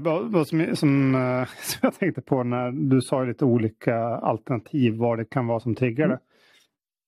Vad 0.00 0.48
som, 0.48 0.76
som, 0.76 1.14
eh, 1.14 1.48
som, 1.62 1.78
jag 1.82 1.98
tänkte 1.98 2.20
på 2.20 2.42
när 2.42 2.70
du 2.70 3.02
sa 3.02 3.24
lite 3.24 3.44
olika 3.44 3.96
alternativ 3.98 4.96
vad 4.96 5.18
det 5.18 5.24
kan 5.24 5.46
vara 5.46 5.60
som 5.60 5.74
triggar 5.74 6.08
det. 6.08 6.18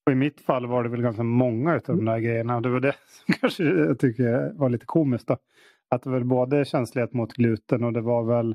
Och 0.07 0.13
I 0.13 0.15
mitt 0.15 0.41
fall 0.41 0.67
var 0.67 0.83
det 0.83 0.89
väl 0.89 1.03
ganska 1.03 1.23
många 1.23 1.75
av 1.75 1.81
de 1.87 2.05
där 2.05 2.19
grejerna. 2.19 2.61
Det 2.61 2.69
var 2.69 2.81
det 2.81 2.95
som 3.27 3.35
kanske 3.35 3.65
jag 3.65 3.99
tycker 3.99 4.53
var 4.55 4.69
lite 4.69 4.87
komiskt. 4.87 5.29
Då. 5.29 5.37
Att 5.89 6.03
det 6.03 6.11
var 6.11 6.21
både 6.21 6.65
känslighet 6.65 7.13
mot 7.13 7.33
gluten 7.33 7.85
och 7.85 7.93
det 7.93 8.01
var 8.01 8.25
väl 8.25 8.55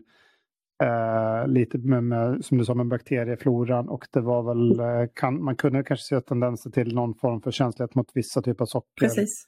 eh, 0.84 1.48
lite 1.48 1.78
med, 1.78 2.04
med, 2.04 2.46
som 2.46 2.58
du 2.58 2.66
sa 2.66 2.74
med 2.74 2.88
bakteriefloran 2.88 3.90
och 3.90 4.08
det 4.12 4.22
var 4.22 4.44
väl, 4.44 4.80
eh, 4.80 5.10
kan, 5.14 5.44
man 5.44 5.56
kunde 5.56 5.84
kanske 5.84 6.16
se 6.16 6.22
tendenser 6.22 6.70
till 6.70 6.96
någon 6.96 7.16
form 7.16 7.42
för 7.42 7.52
känslighet 7.52 7.96
mot 7.96 8.12
vissa 8.14 8.42
typer 8.42 8.62
av 8.62 8.66
socker. 8.66 9.08
Precis. 9.08 9.48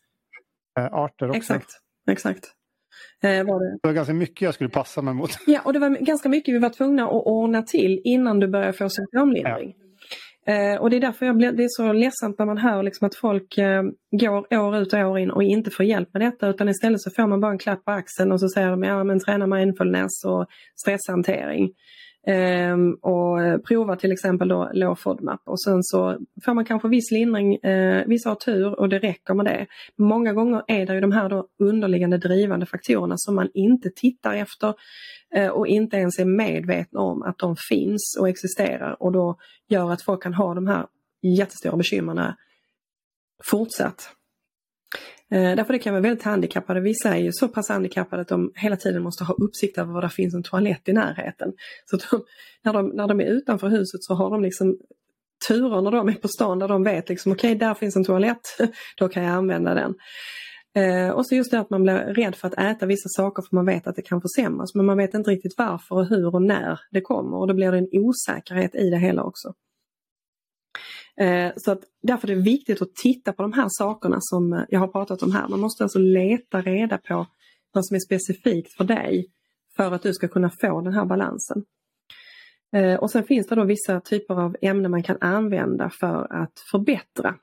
Eh, 0.80 0.86
arter 0.86 1.30
också. 1.30 1.38
Exakt, 1.38 1.70
exakt. 2.12 2.46
Eh, 3.24 3.30
var 3.30 3.60
det. 3.60 3.80
det 3.82 3.88
var 3.88 3.94
ganska 3.94 4.13
mycket 4.13 4.42
jag 4.42 4.54
skulle 4.54 4.70
passa 4.70 5.01
mig 5.01 5.13
mot. 5.13 5.30
Ja, 5.48 5.62
och 5.65 5.74
det 5.74 5.80
var 5.80 5.89
ganska 5.89 6.30
mycket 6.30 6.56
vi 6.56 6.60
var 6.60 6.70
tvungna 6.70 7.04
att 7.04 7.25
ordna 7.25 7.62
till 7.62 8.01
innan 8.04 8.39
du 8.39 8.48
började 8.48 8.74
få 8.74 8.89
symptomlindring. 8.89 9.75
Ja. 9.77 9.86
Eh, 10.54 10.82
och 10.82 10.89
det 10.89 10.96
är 10.96 11.01
därför 11.01 11.25
jag 11.25 11.38
blir, 11.38 11.51
det 11.51 11.63
är 11.63 11.68
så 11.70 11.94
ledsamt 11.94 12.39
när 12.39 12.46
man 12.46 12.58
hör 12.58 12.84
liksom 12.84 13.08
att 13.08 13.15
folk 13.15 13.58
eh, 13.58 13.84
går 14.17 14.57
år 14.57 14.77
ut 14.77 14.93
och 14.93 15.00
år 15.00 15.19
in 15.19 15.31
och 15.31 15.43
inte 15.43 15.72
får 15.72 15.86
hjälp 15.86 16.10
med 16.13 16.22
detta 16.22 16.48
utan 16.48 16.69
istället 16.69 17.01
så 17.01 17.12
får 17.12 17.27
man 17.27 17.41
bara 17.41 17.51
en 17.51 17.57
klapp 17.57 17.86
på 17.86 17.91
axeln 17.91 18.31
och 18.31 18.39
så 18.39 18.50
säger 18.50 18.69
de 18.69 18.84
ja 18.84 19.03
men 19.03 19.19
träna 19.19 19.48
mindfulness 19.48 20.25
och 20.25 20.45
stresshantering. 20.75 21.72
Ehm, 22.27 22.93
och 22.93 23.63
prova 23.67 23.95
till 23.95 24.12
exempel 24.12 24.48
då 24.48 24.69
low 24.74 24.95
FODMAP 24.95 25.41
och 25.45 25.62
sen 25.62 25.84
så 25.84 26.17
får 26.45 26.53
man 26.53 26.65
kanske 26.65 26.88
viss 26.88 27.12
lindring, 27.12 27.55
eh, 27.55 28.03
vissa 28.07 28.29
har 28.29 28.36
tur 28.36 28.79
och 28.79 28.89
det 28.89 29.00
räcker 29.00 29.34
med 29.34 29.45
det. 29.45 29.65
Många 29.98 30.34
gånger 30.34 30.63
är 30.67 30.86
det 30.86 30.93
ju 30.93 31.01
de 31.01 31.12
här 31.12 31.29
då 31.29 31.48
underliggande 31.60 32.17
drivande 32.17 32.65
faktorerna 32.65 33.15
som 33.17 33.36
man 33.36 33.50
inte 33.53 33.89
tittar 33.95 34.34
efter 34.34 34.74
eh, 35.36 35.48
och 35.48 35.67
inte 35.67 35.98
ens 35.98 36.19
är 36.19 36.25
medvetna 36.25 37.00
om 37.00 37.22
att 37.22 37.38
de 37.38 37.55
finns 37.69 38.17
och 38.19 38.29
existerar 38.29 39.03
och 39.03 39.12
då 39.12 39.38
gör 39.69 39.91
att 39.91 40.01
folk 40.01 40.24
kan 40.24 40.34
ha 40.34 40.53
de 40.53 40.67
här 40.67 40.86
jättestora 41.38 41.77
bekymren 41.77 42.34
fortsatt. 43.44 44.10
Eh, 45.32 45.56
därför 45.56 45.74
det 45.74 45.80
kan 45.80 45.94
vara 45.94 46.01
väldigt 46.01 46.24
handikappade. 46.24 46.80
Vissa 46.80 47.15
är 47.15 47.20
ju 47.20 47.32
så 47.32 47.48
pass 47.48 47.70
handikappade 47.70 48.22
att 48.22 48.27
de 48.27 48.51
hela 48.56 48.77
tiden 48.77 49.04
måste 49.04 49.24
ha 49.24 49.34
uppsikt 49.34 49.77
över 49.77 49.94
var 49.94 50.01
det 50.01 50.10
finns 50.10 50.34
en 50.34 50.44
toalett 50.44 50.89
i 50.89 50.94
närheten. 50.94 51.54
Så 51.86 51.98
de, 51.98 52.24
när, 52.63 52.74
de, 52.74 52.88
när 52.88 53.08
de 53.08 53.22
är 53.22 53.25
utanför 53.25 53.68
huset 53.68 54.04
så 54.04 54.13
har 54.13 54.30
de 54.30 54.44
liksom 54.44 54.77
turer 55.48 55.82
när 55.82 55.92
de 55.92 56.10
är 56.10 56.13
på 56.13 56.27
stan 56.27 56.60
där 56.60 56.68
de 56.68 56.84
vet 56.84 57.10
liksom 57.10 57.32
okej 57.32 57.56
okay, 57.56 57.68
där 57.68 57.74
finns 57.74 57.96
en 57.96 58.04
toalett, 58.04 58.58
då 58.98 59.08
kan 59.08 59.24
jag 59.24 59.34
använda 59.34 59.74
den. 59.74 59.96
Eh, 60.75 61.10
och 61.10 61.27
så 61.27 61.36
just 61.36 61.51
det 61.51 61.60
att 61.60 61.70
man 61.70 61.84
blir 61.84 61.94
rädd 61.94 62.36
för 62.36 62.48
att 62.48 62.60
äta 62.60 62.86
vissa 62.86 63.10
saker 63.10 63.44
för 63.50 63.56
man 63.56 63.65
vet 63.65 63.88
att 63.88 63.96
det 63.96 64.01
kan 64.01 64.22
försämras 64.22 64.75
men 64.75 64.86
man 64.86 64.98
vet 64.98 65.13
inte 65.13 65.32
riktigt 65.32 65.54
varför 65.58 65.96
och 65.96 66.06
hur 66.06 66.36
och 66.36 66.42
när 66.42 66.80
det 66.92 67.01
kommer 67.01 67.38
och 67.38 67.48
då 67.48 67.54
blir 67.54 67.72
det 67.72 67.77
en 67.77 67.89
osäkerhet 67.92 68.75
i 68.75 68.89
det 68.89 68.98
hela 68.98 69.24
också. 69.24 69.54
Eh, 71.17 71.51
så 71.58 71.72
att 71.72 71.82
därför 72.01 72.32
är 72.32 72.36
det 72.36 72.41
viktigt 72.41 72.82
att 72.82 72.96
titta 72.96 73.34
på 73.34 73.41
de 73.41 73.53
här 73.53 73.67
sakerna 73.70 74.17
som 74.20 74.53
eh, 74.53 74.62
jag 74.70 74.79
har 74.79 74.88
pratat 74.88 75.24
om 75.24 75.32
här. 75.32 75.48
Man 75.48 75.60
måste 75.60 75.84
alltså 75.84 76.00
leta 76.00 76.62
reda 76.62 76.98
på 76.98 77.27
vad 77.72 77.86
som 77.86 77.96
är 77.96 78.00
specifikt 78.00 78.77
för 78.77 78.84
dig 78.84 79.27
för 79.77 79.91
att 79.91 80.03
du 80.03 80.13
ska 80.13 80.27
kunna 80.27 80.50
få 80.50 80.82
den 80.82 80.94
här 80.94 81.05
balansen. 81.05 81.63
Eh, 82.75 82.96
och 82.96 83.12
sen 83.12 83.24
finns 83.24 83.48
det 83.48 83.55
då 83.55 83.63
vissa 83.63 84.00
typer 84.00 84.34
av 84.34 84.55
ämnen 84.62 84.91
man 84.91 85.03
kan 85.03 85.17
använda 85.22 85.89
för 85.89 86.44
att 86.44 86.60
förbättra 86.72 87.36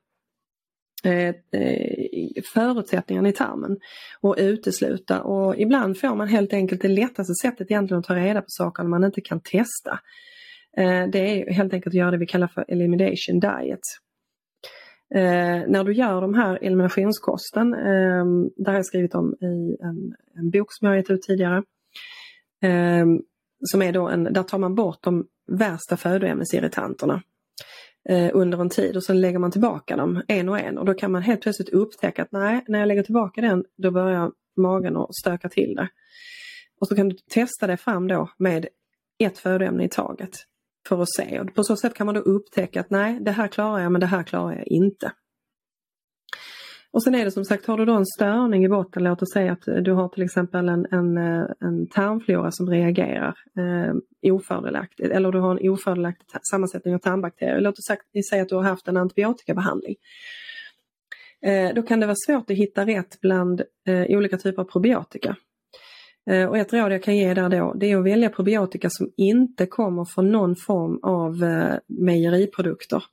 förutsättningarna 2.54 3.28
i 3.28 3.32
tarmen 3.32 3.78
och 4.20 4.34
utesluta 4.38 5.22
och 5.22 5.56
ibland 5.58 6.00
får 6.00 6.14
man 6.14 6.28
helt 6.28 6.52
enkelt 6.52 6.82
det 6.82 6.88
lättaste 6.88 7.34
sättet 7.42 7.70
egentligen 7.70 7.98
att 7.98 8.06
ta 8.06 8.14
reda 8.14 8.40
på 8.40 8.46
saker 8.48 8.82
man 8.82 9.04
inte 9.04 9.20
kan 9.20 9.40
testa. 9.40 10.00
Eh, 10.76 11.06
det 11.12 11.18
är 11.18 11.52
helt 11.52 11.72
enkelt 11.72 11.92
att 11.92 11.98
göra 11.98 12.10
det 12.10 12.18
vi 12.18 12.26
kallar 12.26 12.48
för 12.48 12.64
elimination 12.68 13.40
diet. 13.40 13.80
Eh, 15.14 15.68
när 15.68 15.84
du 15.84 15.92
gör 15.92 16.20
de 16.20 16.34
här 16.34 16.58
eliminationskosten, 16.62 17.74
eh, 17.74 18.24
det 18.56 18.70
har 18.70 18.74
jag 18.74 18.86
skrivit 18.86 19.14
om 19.14 19.34
i 19.40 19.76
en, 19.80 20.14
en 20.36 20.50
bok 20.50 20.72
som 20.72 20.88
jag 20.88 20.96
gett 20.96 21.10
ut 21.10 21.22
tidigare. 21.22 21.62
Eh, 22.62 23.06
som 23.64 23.82
är 23.82 23.92
då 23.92 24.08
en, 24.08 24.24
där 24.24 24.42
tar 24.42 24.58
man 24.58 24.74
bort 24.74 24.98
de 25.02 25.26
värsta 25.46 25.96
födoämnesirritanterna 25.96 27.22
eh, 28.08 28.30
under 28.32 28.60
en 28.60 28.70
tid 28.70 28.96
och 28.96 29.04
sen 29.04 29.20
lägger 29.20 29.38
man 29.38 29.50
tillbaka 29.50 29.96
dem 29.96 30.22
en 30.28 30.48
och 30.48 30.58
en 30.58 30.78
och 30.78 30.84
då 30.84 30.94
kan 30.94 31.12
man 31.12 31.22
helt 31.22 31.40
plötsligt 31.40 31.68
upptäcka 31.68 32.22
att 32.22 32.32
nej, 32.32 32.64
när 32.68 32.78
jag 32.78 32.88
lägger 32.88 33.02
tillbaka 33.02 33.40
den 33.40 33.64
då 33.76 33.90
börjar 33.90 34.32
magen 34.56 34.96
att 34.96 35.14
stöka 35.14 35.48
till 35.48 35.74
det. 35.74 35.88
Och 36.80 36.88
så 36.88 36.96
kan 36.96 37.08
du 37.08 37.16
testa 37.30 37.66
det 37.66 37.76
fram 37.76 38.08
då 38.08 38.30
med 38.38 38.66
ett 39.18 39.38
födoämne 39.38 39.84
i 39.84 39.88
taget 39.88 40.30
för 40.88 41.02
att 41.02 41.12
se. 41.12 41.40
Och 41.40 41.54
på 41.54 41.64
så 41.64 41.76
sätt 41.76 41.94
kan 41.94 42.06
man 42.06 42.14
då 42.14 42.20
upptäcka 42.20 42.80
att 42.80 42.90
nej, 42.90 43.18
det 43.20 43.30
här 43.30 43.48
klarar 43.48 43.82
jag 43.82 43.92
men 43.92 44.00
det 44.00 44.06
här 44.06 44.22
klarar 44.22 44.52
jag 44.56 44.66
inte. 44.66 45.12
Och 46.92 47.02
sen 47.02 47.14
är 47.14 47.24
det 47.24 47.30
som 47.30 47.44
sagt, 47.44 47.66
har 47.66 47.76
du 47.76 47.84
då 47.84 47.94
en 47.94 48.06
störning 48.06 48.64
i 48.64 48.68
botten, 48.68 49.04
låt 49.04 49.22
oss 49.22 49.32
säga 49.32 49.52
att 49.52 49.84
du 49.84 49.92
har 49.92 50.08
till 50.08 50.22
exempel 50.22 50.68
en, 50.68 50.86
en, 50.90 51.16
en 51.60 51.86
tarmflora 51.86 52.50
som 52.50 52.70
reagerar 52.70 53.34
eh, 53.58 54.32
ofördelaktigt 54.32 55.12
eller 55.12 55.32
du 55.32 55.38
har 55.38 55.56
en 55.56 55.70
ofördelaktig 55.70 56.26
sammansättning 56.50 56.94
av 56.94 56.98
tarmbakterier. 56.98 57.60
Låt 57.60 57.78
oss 57.78 57.96
säga 58.30 58.42
att 58.42 58.48
du 58.48 58.54
har 58.54 58.62
haft 58.62 58.88
en 58.88 58.96
antibiotikabehandling. 58.96 59.96
Eh, 61.46 61.74
då 61.74 61.82
kan 61.82 62.00
det 62.00 62.06
vara 62.06 62.16
svårt 62.26 62.50
att 62.50 62.56
hitta 62.56 62.86
rätt 62.86 63.20
bland 63.20 63.62
eh, 63.86 64.16
olika 64.16 64.38
typer 64.38 64.62
av 64.62 64.66
probiotika. 64.66 65.36
Eh, 66.30 66.48
och 66.48 66.58
ett 66.58 66.72
råd 66.72 66.92
jag 66.92 67.02
kan 67.02 67.16
ge 67.16 67.34
där 67.34 67.48
då, 67.48 67.74
det 67.74 67.90
är 67.90 67.96
att 67.96 68.04
välja 68.04 68.30
probiotika 68.30 68.90
som 68.90 69.10
inte 69.16 69.66
kommer 69.66 70.04
från 70.04 70.32
någon 70.32 70.56
form 70.56 70.98
av 71.02 71.44
eh, 71.44 71.78
mejeriprodukter. 71.86 73.04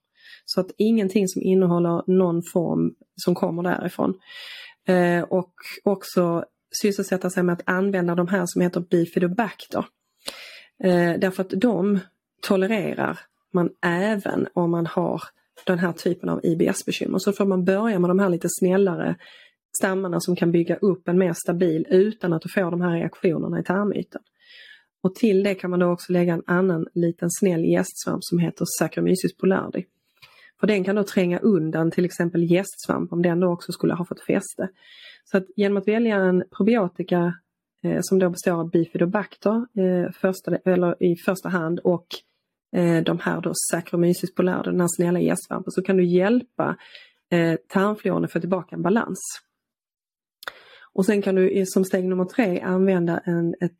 Så 0.46 0.62
att 0.62 0.72
ingenting 0.78 1.28
som 1.28 1.42
innehåller 1.42 2.04
någon 2.08 2.44
form 2.54 2.94
som 3.16 3.36
kommer 3.36 3.64
därifrån. 3.64 4.14
Eh, 4.88 5.24
och 5.24 5.54
också 5.84 6.46
sysselsätta 6.82 7.30
sig 7.30 7.44
med 7.44 7.54
att 7.54 7.70
använda 7.70 8.16
de 8.16 8.28
här 8.28 8.44
som 8.46 8.62
heter 8.62 8.80
bifidobacter. 8.80 9.86
Därför 11.18 11.42
att 11.42 11.50
de 11.50 12.00
tolererar 12.42 13.20
man 13.54 13.70
även 13.86 14.48
om 14.54 14.72
man 14.72 14.86
har 14.86 15.22
den 15.66 15.80
här 15.80 15.92
typen 15.92 16.30
av 16.30 16.46
IBS-bekymmer. 16.46 17.20
Så 17.20 17.32
får 17.32 17.46
man 17.46 17.66
börja 17.66 18.00
med 18.00 18.10
de 18.10 18.20
här 18.20 18.30
lite 18.30 18.48
snällare 18.50 19.16
stammarna 19.78 20.20
som 20.20 20.36
kan 20.36 20.52
bygga 20.52 20.76
upp 20.76 21.08
en 21.08 21.18
mer 21.18 21.34
stabil 21.34 21.86
utan 21.90 22.34
att 22.34 22.42
du 22.42 22.50
får 22.50 22.72
de 22.72 22.82
här 22.82 22.92
reaktionerna 22.92 23.60
i 23.60 23.64
tarmytan. 23.64 24.22
Och 25.02 25.16
till 25.16 25.44
det 25.44 25.56
kan 25.56 25.70
man 25.70 25.80
då 25.80 25.92
också 25.92 26.14
lägga 26.14 26.34
en 26.34 26.44
annan 26.46 26.88
liten 26.94 27.30
snäll 27.32 27.66
gästsvamp 27.66 28.20
som 28.24 28.40
heter 28.40 28.66
Saccharomyces 28.80 29.38
boulardii. 29.38 29.86
För 30.60 30.68
den 30.68 30.84
kan 30.84 30.96
då 30.96 31.04
tränga 31.04 31.40
undan 31.40 31.92
till 31.92 32.06
exempel 32.06 32.52
gästsvamp 32.52 33.14
om 33.14 33.22
den 33.22 33.40
då 33.40 33.48
också 33.48 33.72
skulle 33.72 33.94
ha 33.94 34.06
fått 34.06 34.22
fäste. 34.22 34.70
Så 35.24 35.38
att 35.38 35.46
genom 35.56 35.78
att 35.78 35.88
välja 35.88 36.16
en 36.16 36.44
probiotika 36.58 37.34
eh, 37.84 38.00
som 38.02 38.20
då 38.20 38.30
består 38.30 38.52
av 38.52 38.70
bifidobacter 38.70 39.56
eh, 39.56 40.12
första, 40.12 40.56
eller 40.56 41.04
i 41.04 41.16
första 41.16 41.50
hand 41.50 41.80
och 41.80 42.08
eh, 42.76 43.04
de 43.04 43.20
här 43.20 43.42
då 43.42 43.52
Saccharomyces 43.72 44.36
boulardii, 44.36 44.72
den 44.72 44.82
här 44.82 44.88
snälla 44.96 45.20
gästsvampen, 45.20 45.72
så 45.72 45.82
kan 45.82 45.98
du 45.98 46.06
hjälpa 46.06 46.76
eh, 47.32 47.56
tarmfloran 47.68 48.26
att 48.26 48.32
få 48.32 48.40
tillbaka 48.40 48.76
en 48.76 48.82
balans. 48.82 49.20
Och 50.94 51.06
sen 51.06 51.22
kan 51.22 51.36
du 51.36 51.64
som 51.66 51.86
steg 51.86 52.06
nummer 52.06 52.26
tre 52.26 52.60
använda 52.60 53.22
en, 53.26 53.56
ett 53.62 53.78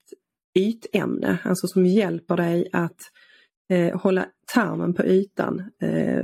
ytämne, 0.60 1.38
alltså 1.44 1.68
som 1.68 1.86
hjälper 1.86 2.38
dig 2.38 2.70
att 2.74 3.00
eh, 3.70 4.00
hålla 4.00 4.26
tarmen 4.54 4.94
på 4.94 5.06
ytan 5.06 5.72
eh, 5.82 6.18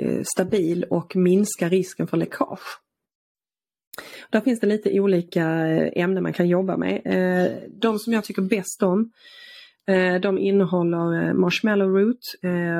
eh 0.00 0.22
stabil 0.34 0.84
och 0.90 1.16
minska 1.16 1.68
risken 1.68 2.06
för 2.06 2.16
läckage. 2.16 2.80
Där 4.30 4.40
finns 4.40 4.60
det 4.60 4.66
lite 4.66 5.00
olika 5.00 5.66
eh, 5.66 6.02
ämnen 6.02 6.22
man 6.22 6.32
kan 6.32 6.48
jobba 6.48 6.76
med. 6.76 7.02
Eh, 7.04 7.52
de 7.68 7.98
som 7.98 8.12
jag 8.12 8.24
tycker 8.24 8.42
bäst 8.42 8.82
om 8.82 9.10
de 10.22 10.38
innehåller 10.38 11.32
marshmallow 11.32 11.88
root, 11.88 12.20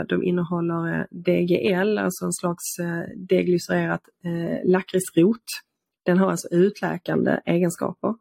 de 0.09 0.23
innehåller 0.25 1.06
DGL, 1.11 1.99
alltså 1.99 2.25
en 2.25 2.33
slags 2.33 2.76
deglycererat 3.16 4.00
lakritsrot. 4.64 5.45
Den 6.06 6.18
har 6.18 6.30
alltså 6.30 6.48
utläkande 6.50 7.40
egenskaper. 7.44 8.14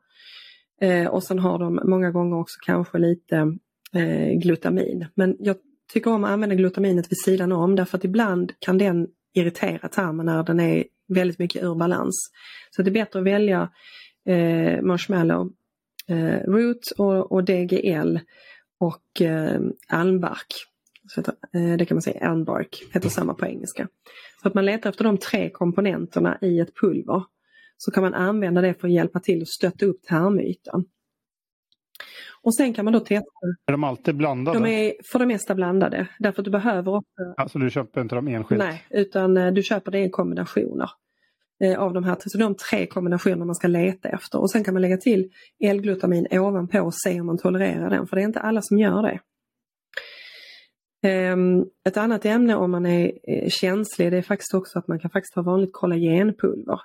Eh, 0.82 1.08
och 1.08 1.24
sen 1.24 1.40
har 1.40 1.60
de 1.60 1.80
många 1.84 2.12
gånger 2.12 2.40
också 2.40 2.58
kanske 2.66 2.98
lite 2.98 3.58
eh, 3.94 4.40
glutamin. 4.40 5.06
Men 5.16 5.36
jag 5.40 5.56
tycker 5.94 6.12
om 6.12 6.24
att 6.24 6.30
använda 6.30 6.56
glutaminet 6.56 7.12
vid 7.12 7.18
sidan 7.18 7.52
om 7.52 7.76
därför 7.76 7.98
att 7.98 8.04
ibland 8.04 8.52
kan 8.60 8.78
den 8.78 9.08
irritera 9.34 9.88
tarmen 9.88 10.26
när 10.26 10.44
den 10.44 10.60
är 10.60 10.84
väldigt 11.08 11.40
mycket 11.40 11.64
ur 11.64 11.76
balans. 11.76 12.32
Så 12.72 12.82
det 12.82 12.90
är 12.90 12.94
bättre 12.94 13.20
att 13.20 13.26
välja 13.26 13.70
eh, 14.26 14.82
marshmallow 14.82 15.52
eh, 16.08 16.52
root 16.52 16.92
och, 16.98 17.32
och, 17.32 17.44
DGL 17.44 18.20
och 18.80 19.22
eh, 19.22 19.60
almbark. 19.88 20.48
Så 21.08 21.22
heter, 21.22 21.34
eh, 21.54 21.78
det 21.78 21.86
kan 21.86 21.96
man 21.96 22.02
säga, 22.02 22.28
almbark 22.28 22.84
heter 22.94 23.10
samma 23.10 23.34
på 23.34 23.46
engelska. 23.46 23.88
Så 24.42 24.48
att 24.48 24.54
man 24.54 24.66
letar 24.66 24.90
efter 24.90 25.04
de 25.04 25.18
tre 25.18 25.50
komponenterna 25.50 26.38
i 26.42 26.60
ett 26.60 26.76
pulver 26.82 27.24
så 27.78 27.92
kan 27.92 28.04
man 28.04 28.14
använda 28.14 28.62
det 28.62 28.74
för 28.74 28.88
att 28.88 28.94
hjälpa 28.94 29.20
till 29.20 29.42
att 29.42 29.48
stötta 29.48 29.86
upp 29.86 30.04
tarmytan. 30.04 30.86
Och 32.42 32.56
sen 32.56 32.74
kan 32.74 32.86
man 32.86 32.94
då 32.94 33.00
testa. 33.00 33.26
Är 33.66 33.72
de 33.72 33.84
alltid 33.84 34.16
blandade? 34.16 34.60
De 34.60 34.66
är 34.66 34.94
för 35.12 35.20
det 35.20 35.26
mesta 35.26 35.56
blandade. 35.56 36.08
Därför 36.20 36.42
att 36.42 36.46
du 36.46 36.52
behöver 36.52 36.96
också... 36.96 37.34
Alltså 37.38 37.60
du 37.60 37.70
köper 37.70 38.02
inte 38.02 38.16
dem 38.16 38.28
enskilt? 38.28 38.60
Nej, 38.60 38.86
utan 38.90 39.38
eh, 39.38 39.54
du 39.54 39.64
köper 39.64 39.92
det 39.92 40.00
i 40.00 40.10
kombinationer. 40.10 40.90
Eh, 41.64 41.80
av 41.80 41.94
de 41.94 42.04
här, 42.04 42.18
så 42.20 42.38
de 42.38 42.56
tre 42.56 42.86
kombinationer 42.86 43.46
man 43.46 43.56
ska 43.56 43.68
leta 43.68 44.10
efter. 44.10 44.40
Och 44.40 44.52
sen 44.52 44.64
kan 44.64 44.74
man 44.74 44.82
lägga 44.82 44.98
till 44.98 45.32
L-glutamin 45.64 46.28
ovanpå 46.32 46.82
och 46.82 46.94
se 46.94 47.22
om 47.22 47.28
man 47.28 47.38
tolererar 47.38 47.90
den. 47.90 48.08
För 48.08 48.16
det 48.16 48.22
är 48.22 48.26
inte 48.26 48.40
alla 48.40 48.62
som 48.62 48.80
gör 48.80 49.02
det. 49.02 49.20
Ehm, 51.08 51.66
ett 51.88 51.98
annat 51.98 52.26
ämne 52.26 52.56
om 52.56 52.72
man 52.72 52.86
är 52.86 53.12
eh, 53.24 53.50
känslig 53.50 54.12
det 54.12 54.18
är 54.18 54.22
faktiskt 54.22 54.54
också 54.54 54.80
att 54.80 54.88
man 54.88 55.00
kan 55.00 55.12
faktiskt 55.12 55.36
ha 55.36 55.44
vanligt 55.44 55.74
kollagenpulver. 55.74 56.80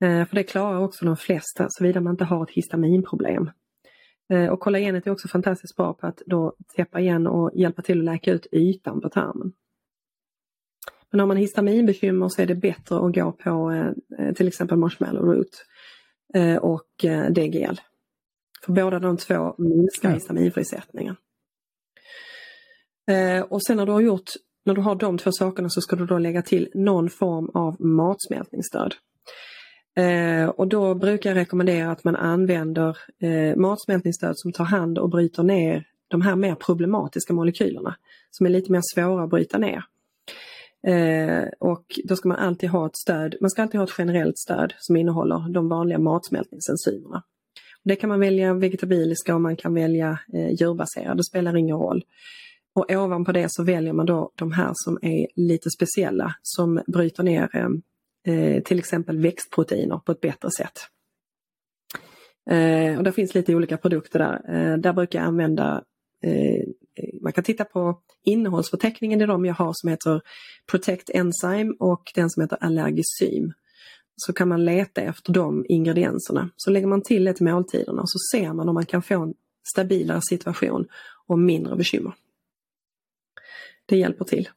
Eh, 0.00 0.26
för 0.26 0.34
det 0.34 0.42
klarar 0.42 0.78
också 0.78 1.04
de 1.04 1.16
flesta 1.16 1.66
såvida 1.70 2.00
man 2.00 2.12
inte 2.12 2.24
har 2.24 2.42
ett 2.42 2.50
histaminproblem. 2.50 3.50
Eh, 4.32 4.46
och 4.46 4.60
kollagenet 4.60 5.06
är 5.06 5.10
också 5.10 5.28
fantastiskt 5.28 5.76
bra 5.76 5.94
på 5.94 6.06
att 6.06 6.22
då 6.26 6.56
täppa 6.76 7.00
igen 7.00 7.26
och 7.26 7.50
hjälpa 7.54 7.82
till 7.82 7.98
att 7.98 8.04
läka 8.04 8.32
ut 8.32 8.46
ytan 8.52 9.00
på 9.00 9.08
tarmen. 9.08 9.52
Men 11.10 11.20
har 11.20 11.26
man 11.26 11.36
histaminbekymmer 11.36 12.28
så 12.28 12.42
är 12.42 12.46
det 12.46 12.54
bättre 12.54 12.96
att 12.96 13.14
gå 13.14 13.32
på 13.32 13.70
eh, 14.18 14.32
till 14.34 14.48
exempel 14.48 14.78
marshmallow 14.78 15.24
root 15.24 15.64
och 16.60 17.04
DGL. 17.30 17.80
För 18.62 18.72
båda 18.72 18.98
de 18.98 19.16
två 19.16 19.54
minskar 19.58 20.10
histaminfrisättningen. 20.10 21.16
Och 23.48 23.62
sen 23.62 23.76
när 23.76 23.86
du 23.86 23.92
har 23.92 24.00
gjort, 24.00 24.30
när 24.64 24.74
du 24.74 24.80
har 24.80 24.94
de 24.94 25.18
två 25.18 25.32
sakerna 25.32 25.68
så 25.68 25.80
ska 25.80 25.96
du 25.96 26.06
då 26.06 26.18
lägga 26.18 26.42
till 26.42 26.70
någon 26.74 27.10
form 27.10 27.50
av 27.54 27.80
matsmältningsstöd. 27.80 28.94
Eh, 29.96 30.48
och 30.48 30.68
då 30.68 30.94
brukar 30.94 31.30
jag 31.30 31.36
rekommendera 31.36 31.90
att 31.90 32.04
man 32.04 32.16
använder 32.16 32.98
eh, 33.18 33.56
matsmältningsstöd 33.56 34.32
som 34.38 34.52
tar 34.52 34.64
hand 34.64 34.98
och 34.98 35.10
bryter 35.10 35.42
ner 35.42 35.84
de 36.08 36.22
här 36.22 36.36
mer 36.36 36.54
problematiska 36.54 37.32
molekylerna 37.32 37.96
som 38.30 38.46
är 38.46 38.50
lite 38.50 38.72
mer 38.72 38.82
svåra 38.94 39.24
att 39.24 39.30
bryta 39.30 39.58
ner. 39.58 39.84
Eh, 40.86 41.48
och 41.58 42.00
då 42.04 42.16
ska 42.16 42.28
man 42.28 42.38
alltid 42.38 42.70
ha 42.70 42.86
ett 42.86 42.96
stöd, 42.96 43.36
man 43.40 43.50
ska 43.50 43.62
alltid 43.62 43.80
ha 43.80 43.84
ett 43.84 43.94
generellt 43.98 44.38
stöd 44.38 44.74
som 44.78 44.96
innehåller 44.96 45.52
de 45.52 45.68
vanliga 45.68 45.98
matsmältningsenzymerna. 45.98 47.22
Det 47.84 47.96
kan 47.96 48.08
man 48.08 48.20
välja 48.20 48.54
vegetabiliska 48.54 49.34
och 49.34 49.40
man 49.40 49.56
kan 49.56 49.74
välja 49.74 50.18
eh, 50.32 50.50
djurbaserade, 50.50 51.16
det 51.16 51.24
spelar 51.24 51.56
ingen 51.56 51.76
roll. 51.76 52.04
Och 52.74 52.90
ovanpå 52.90 53.32
det 53.32 53.46
så 53.48 53.64
väljer 53.64 53.92
man 53.92 54.06
då 54.06 54.30
de 54.34 54.52
här 54.52 54.70
som 54.74 54.98
är 55.02 55.26
lite 55.34 55.70
speciella 55.70 56.34
som 56.42 56.80
bryter 56.86 57.22
ner 57.22 57.56
eh, 57.56 57.68
eh, 58.26 58.62
till 58.62 58.78
exempel 58.78 59.18
växtproteiner 59.18 59.98
på 59.98 60.12
ett 60.12 60.20
bättre 60.20 60.50
sätt. 60.50 60.78
Eh, 62.50 62.98
och 62.98 63.04
det 63.04 63.12
finns 63.12 63.34
lite 63.34 63.54
olika 63.54 63.76
produkter 63.76 64.18
där. 64.18 64.34
Eh, 64.54 64.78
där 64.78 64.92
brukar 64.92 65.18
jag 65.18 65.26
använda 65.26 65.84
eh, 66.22 66.66
man 67.22 67.32
kan 67.32 67.44
titta 67.44 67.64
på 67.64 68.00
innehållsförteckningen 68.24 69.20
i 69.20 69.26
de 69.26 69.44
jag 69.44 69.54
har 69.54 69.72
som 69.74 69.90
heter 69.90 70.20
Protect 70.70 71.10
Enzyme 71.10 71.74
och 71.78 72.12
den 72.14 72.30
som 72.30 72.42
heter 72.42 72.58
Allergisym. 72.60 73.52
Så 74.16 74.32
kan 74.32 74.48
man 74.48 74.64
leta 74.64 75.00
efter 75.00 75.32
de 75.32 75.66
ingredienserna. 75.68 76.50
Så 76.56 76.70
lägger 76.70 76.86
man 76.86 77.02
till 77.02 77.24
det 77.24 77.34
till 77.34 77.46
måltiderna 77.46 78.02
och 78.02 78.10
så 78.10 78.18
ser 78.32 78.52
man 78.52 78.68
om 78.68 78.74
man 78.74 78.86
kan 78.86 79.02
få 79.02 79.22
en 79.22 79.34
stabilare 79.72 80.20
situation 80.22 80.86
och 81.26 81.38
mindre 81.38 81.76
bekymmer. 81.76 82.12
Det 83.86 83.96
hjälper 83.96 84.24
till 84.24 84.48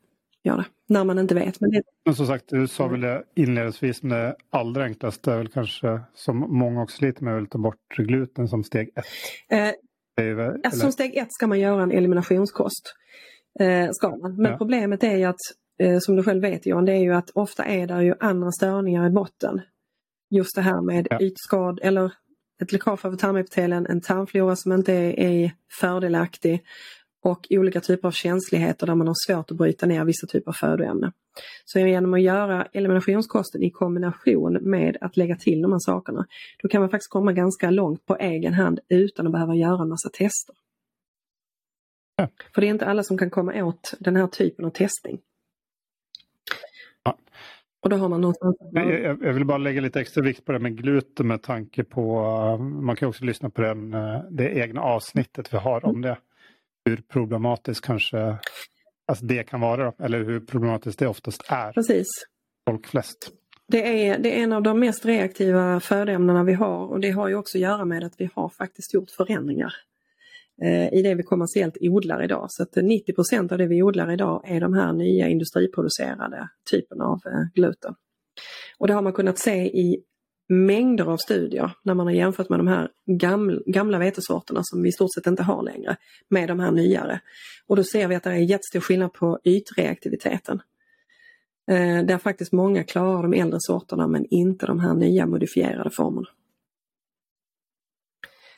gör 0.44 0.58
det. 0.58 0.66
När 0.88 1.04
man 1.04 1.20
inte 1.20 1.36
vet. 1.36 1.62
Men, 1.62 1.72
det... 1.72 1.82
men 2.06 2.16
som 2.16 2.28
sagt, 2.28 2.46
du 2.48 2.68
sa 2.68 2.88
väl 2.88 3.02
det 3.02 3.24
inledningsvis, 3.36 4.04
men 4.04 4.18
det 4.18 4.36
allra 4.50 4.84
enklaste 4.84 5.32
är 5.32 5.38
väl 5.38 5.48
kanske 5.48 6.02
som 6.14 6.38
många 6.38 6.82
också 6.82 6.98
sliter 6.98 7.24
med 7.24 7.44
att 7.44 7.50
ta 7.50 7.58
bort 7.58 7.96
gluten 7.98 8.48
som 8.48 8.64
steg 8.64 8.90
ett. 8.96 9.06
Eh, 9.52 10.48
alltså, 10.64 10.80
som 10.80 10.92
steg 10.92 11.18
ett 11.18 11.34
ska 11.34 11.48
man 11.48 11.60
göra 11.60 11.84
en 11.84 11.92
eliminationskost. 11.92 12.96
Eh, 13.60 13.90
ska 13.92 14.10
man. 14.10 14.36
Men 14.36 14.52
ja. 14.52 14.58
problemet 14.58 15.04
är 15.04 15.18
ju 15.18 15.24
att, 15.24 15.36
eh, 15.80 16.00
som 16.00 16.16
du 16.16 16.24
själv 16.24 16.42
vet 16.42 16.66
Johan, 16.66 16.86
det 16.86 16.94
är 16.94 17.02
ju 17.02 17.14
att 17.14 17.30
ofta 17.30 17.66
är 17.66 17.88
det 17.88 18.04
ju 18.04 18.14
andra 18.20 18.52
störningar 18.52 19.08
i 19.08 19.10
botten. 19.10 19.62
Just 20.30 20.56
det 20.56 20.62
här 20.62 20.82
med 20.82 21.08
ja. 21.10 21.20
ytskad 21.22 21.80
eller 21.84 22.14
ett 22.62 22.72
läckage 22.72 23.06
av 23.06 23.16
tarmepitelen, 23.16 23.86
en 23.86 24.02
tarmflora 24.02 24.56
som 24.56 24.72
inte 24.72 24.94
är, 24.94 25.20
är 25.20 25.52
fördelaktig 25.80 26.64
och 27.22 27.48
olika 27.50 27.82
typer 27.82 28.08
av 28.08 28.12
känsligheter 28.12 28.88
där 28.88 28.96
man 28.96 29.08
har 29.08 29.16
svårt 29.28 29.52
att 29.52 29.58
bryta 29.58 29.86
ner 29.86 30.06
vissa 30.06 30.28
typer 30.28 30.50
av 30.52 30.54
födoämnen. 30.54 31.12
Så 31.66 31.80
genom 31.80 32.14
att 32.14 32.22
göra 32.22 32.66
eliminationskosten 32.74 33.64
i 33.64 33.70
kombination 33.70 34.58
med 34.62 34.98
att 35.02 35.18
lägga 35.18 35.36
till 35.36 35.62
de 35.62 35.72
här 35.72 35.80
sakerna, 35.80 36.26
då 36.64 36.70
kan 36.70 36.82
man 36.82 36.90
faktiskt 36.90 37.12
komma 37.12 37.34
ganska 37.34 37.70
långt 37.70 38.06
på 38.06 38.18
egen 38.18 38.54
hand 38.54 38.80
utan 38.90 39.26
att 39.26 39.32
behöva 39.32 39.56
göra 39.56 39.82
en 39.82 39.90
massa 39.90 40.10
tester. 40.10 40.56
Ja. 42.16 42.28
För 42.54 42.62
det 42.62 42.68
är 42.68 42.70
inte 42.70 42.86
alla 42.86 43.04
som 43.04 43.18
kan 43.18 43.30
komma 43.30 43.64
åt 43.64 43.94
den 44.00 44.16
här 44.16 44.28
typen 44.28 44.66
av 44.66 44.70
testning. 44.70 45.20
Ja. 47.04 47.18
Och 47.82 47.90
då 47.90 47.96
har 47.96 48.10
man 48.10 48.22
någonstans... 48.22 48.58
Jag, 48.72 49.24
jag 49.24 49.34
vill 49.34 49.46
bara 49.46 49.58
lägga 49.58 49.82
lite 49.82 50.00
extra 50.02 50.24
vikt 50.24 50.46
på 50.46 50.52
det 50.52 50.60
med 50.60 50.78
gluten 50.78 51.28
med 51.28 51.42
tanke 51.42 51.84
på, 51.84 52.22
man 52.58 52.96
kan 52.96 53.10
också 53.10 53.26
lyssna 53.26 53.50
på 53.50 53.62
den, 53.62 53.94
eh, 53.94 54.22
det 54.32 54.50
egna 54.50 54.82
avsnittet 54.82 55.54
vi 55.54 55.58
har 55.58 55.86
om 55.86 56.02
det 56.02 56.18
hur 56.86 56.98
problematiskt 56.98 57.86
kanske 57.86 58.38
alltså 59.10 59.26
det 59.26 59.44
kan 59.44 59.62
vara, 59.62 59.94
eller 60.00 60.24
hur 60.24 60.40
problematiskt 60.40 61.00
det 61.00 61.08
oftast 61.08 61.44
är. 61.48 61.72
Precis. 61.72 62.08
Folk 62.70 62.88
flest. 62.88 63.32
Det 63.68 64.08
är, 64.08 64.20
det 64.20 64.40
är 64.40 64.44
en 64.44 64.54
av 64.54 64.64
de 64.64 64.80
mest 64.80 65.06
reaktiva 65.06 65.80
födoämnena 65.80 66.44
vi 66.44 66.54
har 66.54 66.88
och 66.88 67.00
det 67.00 67.10
har 67.10 67.28
ju 67.28 67.36
också 67.36 67.58
att 67.58 67.62
göra 67.62 67.86
med 67.86 68.04
att 68.04 68.14
vi 68.18 68.30
har 68.34 68.50
faktiskt 68.50 68.94
gjort 68.94 69.12
förändringar 69.12 69.74
eh, 70.64 70.94
i 70.94 71.02
det 71.02 71.16
vi 71.16 71.24
kommersiellt 71.24 71.78
odlar 71.82 72.24
idag. 72.24 72.46
Så 72.50 72.64
att 72.64 72.76
90% 72.76 73.52
av 73.52 73.58
det 73.58 73.68
vi 73.68 73.84
odlar 73.84 74.12
idag 74.12 74.44
är 74.46 74.62
de 74.62 74.74
här 74.74 74.94
nya 74.94 75.28
industriproducerade 75.28 76.50
typen 76.72 77.02
av 77.02 77.22
eh, 77.26 77.54
gluten. 77.54 77.96
Och 78.78 78.88
det 78.88 78.94
har 78.94 79.02
man 79.02 79.14
kunnat 79.14 79.38
se 79.38 79.80
i 79.80 80.04
mängder 80.50 81.06
av 81.06 81.18
studier 81.18 81.72
när 81.84 81.94
man 81.94 82.08
har 82.08 82.14
jämfört 82.14 82.50
med 82.50 82.60
de 82.60 82.68
här 82.68 82.90
gamla, 83.06 83.62
gamla 83.66 84.00
vetesorterna 84.00 84.62
som 84.64 84.84
vi 84.84 84.90
i 84.90 84.92
stort 84.92 85.14
sett 85.14 85.28
inte 85.28 85.44
har 85.44 85.64
längre 85.64 85.98
med 86.30 86.48
de 86.48 86.60
här 86.60 86.72
nyare. 86.72 87.22
Och 87.68 87.76
då 87.76 87.84
ser 87.84 88.08
vi 88.08 88.16
att 88.16 88.24
det 88.24 88.30
är 88.30 88.36
jättestor 88.36 88.80
skillnad 88.80 89.14
på 89.14 89.40
ytreaktiviteten. 89.44 90.62
Eh, 91.72 92.06
där 92.06 92.18
faktiskt 92.18 92.52
många 92.52 92.84
klarar 92.84 93.24
de 93.24 93.34
äldre 93.34 93.58
sorterna 93.60 94.08
men 94.08 94.26
inte 94.30 94.66
de 94.66 94.80
här 94.80 94.94
nya 94.94 95.26
modifierade 95.26 95.90
formerna. 95.90 96.28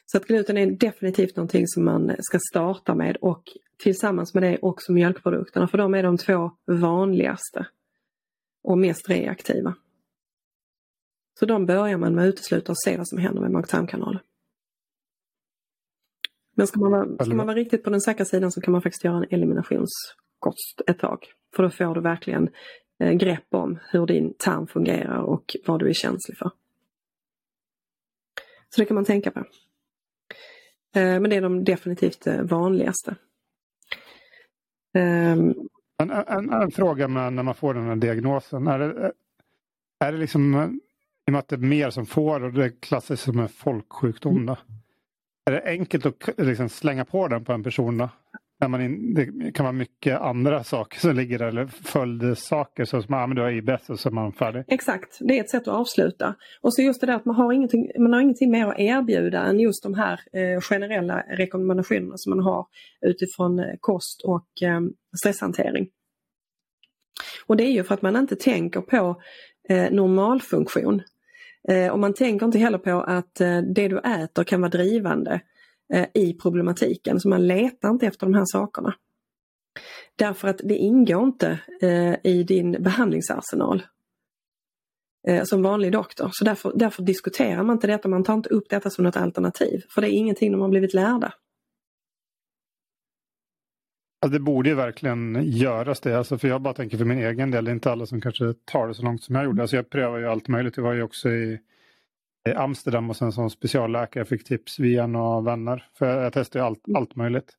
Så 0.06 0.18
att 0.18 0.26
gluten 0.26 0.58
är 0.58 0.72
definitivt 0.72 1.36
någonting 1.36 1.68
som 1.68 1.86
man 1.86 2.16
ska 2.20 2.40
starta 2.52 2.96
med 2.96 3.18
och 3.22 3.44
tillsammans 3.84 4.34
med 4.34 4.44
det 4.44 4.58
också 4.62 4.92
mjölkprodukterna 4.92 5.68
för 5.68 5.78
de 5.78 5.94
är 5.94 6.04
de 6.04 6.18
två 6.18 6.52
vanligaste 6.66 7.68
och 8.64 8.78
mest 8.78 9.10
reaktiva. 9.10 9.76
Så 11.40 11.46
de 11.46 11.66
börjar 11.66 11.98
man 11.98 12.16
med 12.16 12.24
att 12.24 12.34
utesluta 12.34 12.72
och 12.72 12.78
se 12.78 12.98
vad 12.98 13.08
som 13.08 13.18
händer 13.18 13.42
med 13.42 13.52
mag-tarmkanalen. 13.52 14.20
Men 16.56 16.68
ska 16.68 16.80
man, 16.80 16.92
vara, 16.92 17.26
ska 17.26 17.36
man 17.36 17.48
vara 17.48 17.58
riktigt 17.58 17.84
på 17.84 17.90
den 17.90 18.02
säkra 18.02 18.26
sidan 18.26 18.52
så 18.52 18.62
kan 18.62 18.72
man 18.72 18.82
faktiskt 18.82 19.04
göra 19.04 19.18
en 19.18 19.26
eliminationskost 19.30 20.82
ett 20.88 21.00
tag. 21.00 21.26
För 21.56 21.64
då 21.64 21.70
får 21.70 21.96
du 21.96 22.02
verkligen 22.02 22.50
eh, 23.00 23.12
grepp 23.12 23.46
om 23.50 23.80
hur 23.92 24.06
din 24.06 24.34
tarm 24.38 24.68
fungerar 24.68 25.22
och 25.22 25.56
vad 25.66 25.80
du 25.80 25.90
är 25.90 25.94
känslig 25.94 26.38
för. 26.38 26.52
Så 28.70 28.82
det 28.82 28.86
kan 28.86 28.96
man 28.96 29.06
tänka 29.06 29.32
på. 29.32 29.40
Eh, 30.96 31.20
men 31.20 31.30
det 31.30 31.36
är 31.36 31.42
de 31.42 31.64
definitivt 31.64 32.28
eh, 32.28 32.42
vanligaste. 32.42 33.16
Um, 34.94 35.70
en, 35.98 36.12
en, 36.12 36.54
en, 36.54 36.72
fråga 36.72 37.08
med 37.08 37.34
när 37.34 37.44
man 37.44 37.56
får 37.56 37.74
den 37.74 37.86
här 37.86 37.96
diagnosen. 37.96 38.68
Är 38.68 38.80
det, 38.80 39.14
är 40.00 40.12
det 40.12 40.18
liksom 40.18 40.80
i 41.32 41.34
och 41.34 41.36
med 41.36 41.40
att 41.40 41.48
det 41.48 41.56
är 41.56 41.58
mer 41.58 41.90
som 41.90 42.06
får 42.06 42.44
och 42.44 42.54
det 42.54 42.82
klassas 42.82 43.22
som 43.22 43.40
en 43.40 43.50
folksjukdom. 43.50 44.34
Mm. 44.34 44.46
Då. 44.46 44.58
Är 45.46 45.52
det 45.52 45.64
enkelt 45.66 46.06
att 46.06 46.30
liksom 46.38 46.70
slänga 46.70 47.06
på 47.06 47.28
den 47.28 47.46
på 47.46 47.54
en 47.54 47.64
person? 47.64 47.98
Då? 47.98 48.10
När 48.60 48.68
man 48.68 48.82
in, 48.82 49.14
det 49.14 49.52
kan 49.52 49.64
vara 49.64 49.74
mycket 49.74 50.22
andra 50.22 50.64
saker 50.64 51.00
som 51.00 51.16
ligger 51.16 51.40
där, 51.40 51.48
eller 51.48 51.68
följdsaker 51.68 52.86
som 52.86 53.00
att 53.00 53.12
ah, 53.12 53.28
men 53.28 53.36
du 53.36 53.42
har 53.42 53.52
IBS 53.52 53.90
och 53.90 54.00
så 54.00 54.10
är 54.10 54.14
man 54.14 54.34
färdig. 54.34 54.64
Exakt, 54.68 55.18
det 55.20 55.38
är 55.38 55.44
ett 55.44 55.50
sätt 55.50 55.68
att 55.68 55.74
avsluta. 55.74 56.36
Och 56.62 56.74
så 56.74 56.82
just 56.82 57.02
det 57.02 57.08
där 57.08 57.16
att 57.16 57.26
man 57.26 57.36
har 57.36 57.54
ingenting, 57.54 57.92
man 58.00 58.14
har 58.14 58.22
ingenting 58.22 58.52
mer 58.52 58.68
att 58.68 58.80
erbjuda 58.80 59.42
än 59.42 59.60
just 59.60 59.84
de 59.84 59.94
här 59.94 60.20
eh, 60.34 60.62
generella 60.62 61.22
rekommendationerna 61.22 62.18
som 62.18 62.30
man 62.30 62.46
har 62.46 62.66
utifrån 63.02 63.60
eh, 63.60 63.66
kost 63.80 64.22
och 64.22 64.62
eh, 64.62 64.82
stresshantering. 65.22 65.88
Och 67.46 67.58
det 67.58 67.64
är 67.64 67.72
ju 67.72 67.84
för 67.84 67.94
att 67.94 68.02
man 68.02 68.16
inte 68.16 68.36
tänker 68.36 68.82
på 68.82 69.22
eh, 69.70 69.92
normalfunktion. 69.92 71.02
Eh, 71.70 71.92
och 71.92 72.00
man 72.00 72.14
tänker 72.14 72.46
inte 72.46 72.60
heller 72.60 72.78
på 72.78 73.02
att 73.02 73.42
eh, 73.42 73.58
det 73.58 73.88
du 73.88 74.00
äter 74.00 74.44
kan 74.44 74.62
vara 74.62 74.70
drivande 74.70 75.42
eh, 75.94 76.08
i 76.14 76.34
problematiken, 76.34 77.20
så 77.20 77.30
man 77.30 77.48
letar 77.48 77.90
inte 77.90 78.08
efter 78.08 78.26
de 78.26 78.34
här 78.34 78.46
sakerna. 78.46 78.96
Därför 80.16 80.48
att 80.48 80.62
det 80.64 80.76
ingår 80.76 81.24
inte 81.24 81.60
eh, 81.82 82.16
i 82.24 82.44
din 82.44 82.72
behandlingsarsenal 82.72 83.84
eh, 85.28 85.44
som 85.44 85.64
vanlig 85.64 85.92
doktor. 85.92 86.30
Så 86.34 86.46
därför, 86.46 86.72
därför 86.76 87.04
diskuterar 87.04 87.64
man 87.64 87.76
inte 87.76 87.88
detta, 87.88 88.10
man 88.10 88.24
tar 88.24 88.34
inte 88.34 88.50
upp 88.50 88.70
detta 88.70 88.90
som 88.90 89.04
något 89.04 89.18
alternativ. 89.18 89.82
För 89.90 90.02
det 90.02 90.08
är 90.08 90.18
ingenting 90.18 90.52
de 90.52 90.62
har 90.62 90.70
blivit 90.70 90.94
lärda. 90.94 91.34
Alltså 94.22 94.40
det 94.40 94.44
borde 94.44 94.70
ju 94.70 94.76
verkligen 94.76 95.44
göras 95.44 96.00
det. 96.00 96.18
Alltså 96.18 96.38
för 96.38 96.48
jag 96.48 96.62
bara 96.62 96.74
tänker 96.74 96.98
för 96.98 97.06
min 97.06 97.20
egen 97.20 97.52
del, 97.52 97.66
det 97.66 97.72
är 97.72 97.74
inte 97.74 97.92
alla 97.92 98.06
som 98.06 98.22
kanske 98.22 98.54
tar 98.66 98.88
det 98.88 98.94
så 98.94 99.04
långt 99.04 99.24
som 99.24 99.36
jag 99.36 99.46
gjorde. 99.46 99.62
Alltså 99.62 99.76
jag 99.76 99.90
prövar 99.90 100.18
ju 100.18 100.28
allt 100.28 100.48
möjligt. 100.48 100.78
Jag 100.78 100.84
var 100.84 100.94
ju 100.94 101.04
också 101.04 101.30
i, 101.30 101.60
Amsterdam 102.56 103.10
och 103.10 103.16
sen 103.16 103.32
som 103.32 103.50
specialläkare 103.50 104.26
fick 104.26 104.44
tips 104.44 104.80
via 104.80 105.08
några 105.08 105.42
vänner. 105.42 105.86
För 105.98 106.06
jag, 106.06 106.26
jag 106.26 106.34
testade 106.34 106.66
allt, 106.66 106.80
allt 106.96 107.16
möjligt. 107.16 107.54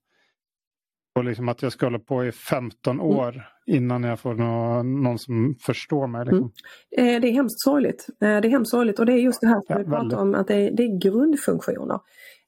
Och 1.14 1.24
liksom 1.24 1.48
att 1.48 1.62
jag 1.62 1.72
ska 1.72 1.86
hålla 1.86 1.98
på 1.98 2.24
i 2.24 2.32
15 2.32 2.94
mm. 2.96 3.06
år 3.06 3.42
innan 3.66 4.04
jag 4.04 4.20
får 4.20 4.34
någon, 4.34 5.02
någon 5.02 5.18
som 5.18 5.54
förstår 5.60 6.06
mig. 6.06 6.24
Liksom. 6.24 6.52
Mm. 6.98 7.20
Det 7.20 7.28
är 7.28 7.32
hemskt 7.32 7.60
sorgligt. 7.60 8.06
Eh, 8.10 8.40
det 8.40 8.48
är 8.48 8.50
hemskt 8.50 8.70
sorgligt 8.70 8.98
och 8.98 9.06
det 9.06 9.12
är 9.12 9.18
just 9.18 9.40
det 9.40 9.46
här 9.46 9.60
som 9.60 9.66
ja, 9.68 9.78
vi 9.78 9.84
pratar 9.84 10.16
om, 10.16 10.34
att 10.34 10.48
det 10.48 10.54
är, 10.54 10.70
det 10.70 10.82
är 10.82 10.98
grundfunktioner. 10.98 12.00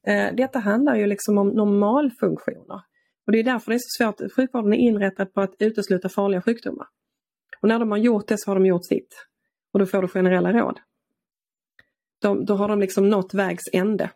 Eh, 0.07 0.35
detta 0.35 0.59
handlar 0.59 0.95
ju 0.95 1.07
liksom 1.07 1.37
om 1.37 1.47
normalfunktioner. 1.47 2.81
Och 3.25 3.31
det 3.31 3.39
är 3.39 3.43
därför 3.43 3.71
det 3.71 3.75
är 3.75 3.79
så 3.79 4.03
svårt. 4.03 4.31
Sjukvården 4.31 4.73
är 4.73 4.77
inrättad 4.77 5.33
på 5.33 5.41
att 5.41 5.55
utesluta 5.59 6.09
farliga 6.09 6.41
sjukdomar. 6.41 6.87
Och 7.61 7.67
när 7.67 7.79
de 7.79 7.91
har 7.91 7.97
gjort 7.97 8.27
det 8.27 8.37
så 8.37 8.51
har 8.51 8.55
de 8.55 8.65
gjort 8.65 8.85
sitt. 8.85 9.27
Och 9.73 9.79
då 9.79 9.85
får 9.85 10.01
du 10.01 10.07
generella 10.07 10.53
råd. 10.53 10.79
De, 12.21 12.45
då 12.45 12.55
har 12.55 12.67
de 12.67 12.79
liksom 12.79 13.09
nått 13.09 13.33
vägs 13.33 13.63
ände. 13.73 14.11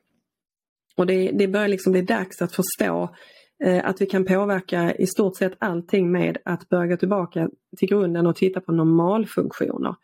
Och 0.98 1.08
det, 1.08 1.32
det 1.32 1.48
börjar 1.48 1.68
liksom 1.68 1.92
bli 1.92 2.02
dags 2.02 2.42
att 2.42 2.56
förstå 2.56 3.16
eh, 3.64 3.86
att 3.86 4.02
vi 4.02 4.06
kan 4.06 4.26
påverka 4.26 4.96
i 4.96 5.08
stort 5.08 5.38
sett 5.38 5.54
allting 5.60 6.12
med 6.12 6.38
att 6.46 6.70
börja 6.70 6.88
gå 6.88 6.98
tillbaka 6.98 7.50
till 7.78 7.90
grunden 7.90 8.28
och 8.28 8.36
titta 8.36 8.62
på 8.62 8.72
normalfunktioner. 8.72 9.96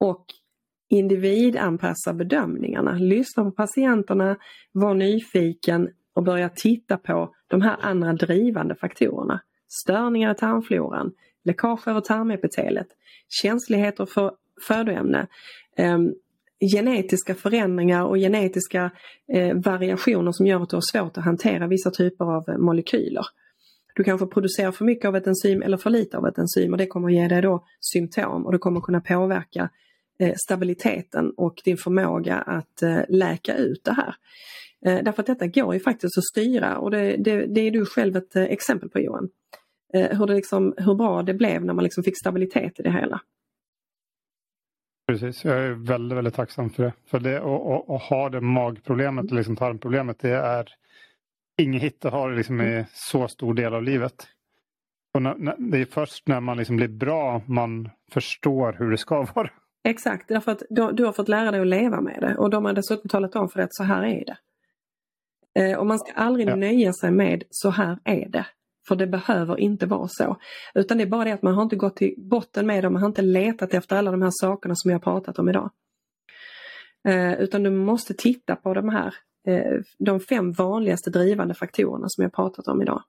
Och 0.00 0.24
individanpassa 0.88 2.12
bedömningarna, 2.12 2.92
lyssna 2.92 3.44
på 3.44 3.50
patienterna, 3.50 4.36
var 4.72 4.94
nyfiken 4.94 5.88
och 6.16 6.22
börja 6.22 6.48
titta 6.48 6.96
på 6.96 7.34
de 7.48 7.62
här 7.62 7.76
andra 7.80 8.12
drivande 8.12 8.74
faktorerna. 8.74 9.40
Störningar 9.68 10.32
i 10.32 10.34
tarmfloran, 10.34 11.12
läckage 11.44 11.88
över 11.88 12.00
tarmepitelet, 12.00 12.86
känsligheter 13.28 14.06
för 14.06 14.32
födoämne, 14.68 15.26
eh, 15.76 15.98
genetiska 16.72 17.34
förändringar 17.34 18.04
och 18.04 18.16
genetiska 18.16 18.90
eh, 19.32 19.54
variationer 19.54 20.32
som 20.32 20.46
gör 20.46 20.62
att 20.62 20.70
du 20.70 20.76
har 20.76 20.92
svårt 20.92 21.18
att 21.18 21.24
hantera 21.24 21.66
vissa 21.66 21.90
typer 21.90 22.24
av 22.24 22.44
eh, 22.48 22.58
molekyler. 22.58 23.26
Du 23.94 24.04
kanske 24.04 24.26
producerar 24.26 24.72
för 24.72 24.84
mycket 24.84 25.08
av 25.08 25.16
ett 25.16 25.26
enzym 25.26 25.62
eller 25.62 25.76
för 25.76 25.90
lite 25.90 26.18
av 26.18 26.26
ett 26.26 26.38
enzym 26.38 26.72
och 26.72 26.78
det 26.78 26.86
kommer 26.86 27.08
ge 27.08 27.28
dig 27.28 27.42
då 27.42 27.64
symptom 27.80 28.46
och 28.46 28.52
det 28.52 28.58
kommer 28.58 28.80
kunna 28.80 29.00
påverka 29.00 29.70
eh, 30.20 30.34
stabiliteten 30.36 31.32
och 31.36 31.54
din 31.64 31.76
förmåga 31.76 32.36
att 32.36 32.82
eh, 32.82 33.00
läka 33.08 33.56
ut 33.56 33.84
det 33.84 33.92
här. 33.92 34.14
Eh, 34.86 35.02
därför 35.02 35.22
att 35.22 35.26
detta 35.26 35.46
går 35.46 35.74
ju 35.74 35.80
faktiskt 35.80 36.18
att 36.18 36.24
styra 36.24 36.78
och 36.78 36.90
det, 36.90 37.16
det, 37.16 37.46
det 37.46 37.60
är 37.60 37.70
du 37.70 37.86
själv 37.86 38.16
ett 38.16 38.36
eh, 38.36 38.42
exempel 38.42 38.88
på 38.88 39.00
Johan. 39.00 39.28
Eh, 39.94 40.18
hur, 40.18 40.26
det 40.26 40.34
liksom, 40.34 40.74
hur 40.76 40.94
bra 40.94 41.22
det 41.22 41.34
blev 41.34 41.64
när 41.64 41.74
man 41.74 41.84
liksom 41.84 42.04
fick 42.04 42.18
stabilitet 42.18 42.80
i 42.80 42.82
det 42.82 42.92
hela. 42.92 43.20
Precis, 45.06 45.44
jag 45.44 45.58
är 45.58 45.70
väldigt, 45.70 46.18
väldigt 46.18 46.34
tacksam 46.34 46.70
för 46.70 46.82
det. 46.82 46.92
För 47.06 47.20
det 47.20 47.40
och, 47.40 47.90
och, 47.90 48.00
ha 48.00 48.28
det 48.28 48.40
magproblemet, 48.40 49.30
liksom 49.30 49.56
tarmproblemet, 49.56 50.18
det 50.18 50.30
är 50.30 50.68
inget 51.58 51.82
hit 51.82 52.04
att 52.04 52.12
ha 52.12 52.28
det 52.28 52.36
liksom 52.36 52.60
i 52.60 52.84
så 52.92 53.28
stor 53.28 53.54
del 53.54 53.74
av 53.74 53.82
livet. 53.82 54.26
Och 55.14 55.22
när, 55.22 55.34
när, 55.34 55.54
det 55.58 55.80
är 55.80 55.84
först 55.84 56.28
när 56.28 56.40
man 56.40 56.56
liksom 56.56 56.76
blir 56.76 56.88
bra 56.88 57.42
man 57.46 57.90
förstår 58.12 58.76
hur 58.78 58.90
det 58.90 58.98
ska 58.98 59.26
vara. 59.34 59.50
Exakt, 59.84 60.28
därför 60.28 60.52
att 60.52 60.62
du, 60.70 60.92
du 60.92 61.04
har 61.04 61.12
fått 61.12 61.28
lära 61.28 61.50
dig 61.50 61.60
att 61.60 61.66
leva 61.66 62.00
med 62.00 62.18
det 62.20 62.36
och 62.36 62.50
de 62.50 62.64
har 62.64 62.72
dessutom 62.72 63.08
talat 63.08 63.36
om 63.36 63.48
för 63.48 63.58
dig 63.58 63.64
att 63.64 63.74
så 63.74 63.82
här 63.82 64.04
är 64.04 64.24
det. 64.24 64.36
Eh, 65.56 65.78
och 65.78 65.86
man 65.86 65.98
ska 65.98 66.12
aldrig 66.12 66.48
ja. 66.48 66.56
nöja 66.56 66.92
sig 66.92 67.10
med 67.10 67.44
så 67.50 67.70
här 67.70 67.98
är 68.04 68.28
det. 68.28 68.46
För 68.88 68.96
det 68.96 69.06
behöver 69.06 69.60
inte 69.60 69.86
vara 69.86 70.08
så. 70.08 70.36
Utan 70.74 70.98
det 70.98 71.04
är 71.04 71.08
bara 71.08 71.24
det 71.24 71.32
att 71.32 71.42
man 71.42 71.54
har 71.54 71.62
inte 71.62 71.76
gått 71.76 71.96
till 71.96 72.14
botten 72.18 72.66
med 72.66 72.84
det, 72.84 72.90
man 72.90 73.02
har 73.02 73.08
inte 73.08 73.22
letat 73.22 73.74
efter 73.74 73.96
alla 73.96 74.10
de 74.10 74.22
här 74.22 74.32
sakerna 74.32 74.74
som 74.76 74.90
jag 74.90 75.02
pratat 75.02 75.38
om 75.38 75.48
idag. 75.48 75.70
Eh, 77.08 77.32
utan 77.32 77.62
du 77.62 77.70
måste 77.70 78.14
titta 78.14 78.56
på 78.56 78.74
de 78.74 78.88
här, 78.88 79.14
eh, 79.48 79.80
de 79.98 80.20
fem 80.20 80.52
vanligaste 80.52 81.10
drivande 81.10 81.54
faktorerna 81.54 82.06
som 82.08 82.22
jag 82.22 82.32
pratat 82.32 82.68
om 82.68 82.82
idag. 82.82 83.02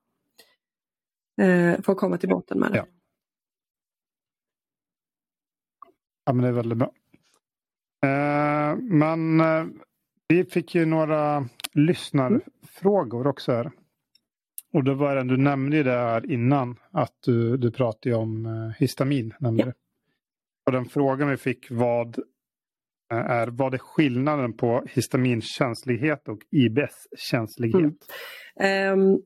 För 1.84 1.92
att 1.92 1.98
komma 1.98 2.18
till 2.18 2.30
botten 2.30 2.60
med 2.60 2.72
det. 2.72 2.78
Ja. 2.78 2.86
ja 6.26 6.34
men 6.34 6.44
det 6.44 6.48
är 6.48 6.54
väldigt 6.54 6.78
bra. 6.78 6.92
Men 8.82 9.42
vi 10.28 10.46
fick 10.46 10.76
ju 10.76 10.86
några 10.86 11.50
lyssnarfrågor 11.74 13.28
också. 13.28 13.52
Här. 13.52 13.72
Och 14.74 14.84
det 14.84 14.94
var 14.94 15.16
den, 15.16 15.28
du 15.28 15.38
nämnde 15.38 15.84
det 15.84 15.92
här 15.92 16.32
innan 16.32 16.80
att 16.92 17.13
du, 17.26 17.58
du 17.58 17.72
pratade 17.72 18.16
om 18.16 18.46
eh, 18.46 18.80
histamin. 18.80 19.34
Nämnde 19.40 19.63
ja. 19.63 19.74
Och 20.66 20.72
den 20.72 20.86
frågan 20.86 21.30
vi 21.30 21.38
fick 21.38 21.72
vad 21.72 22.20
eh, 23.12 23.18
är 23.18 23.48
vad 23.48 23.74
är 23.74 23.78
skillnaden 23.78 24.54
på 24.54 24.86
histaminkänslighet 24.90 26.28
och 26.28 26.40
IBS-känslighet? 26.52 27.94
Mm. 28.60 29.00
Um, 29.00 29.22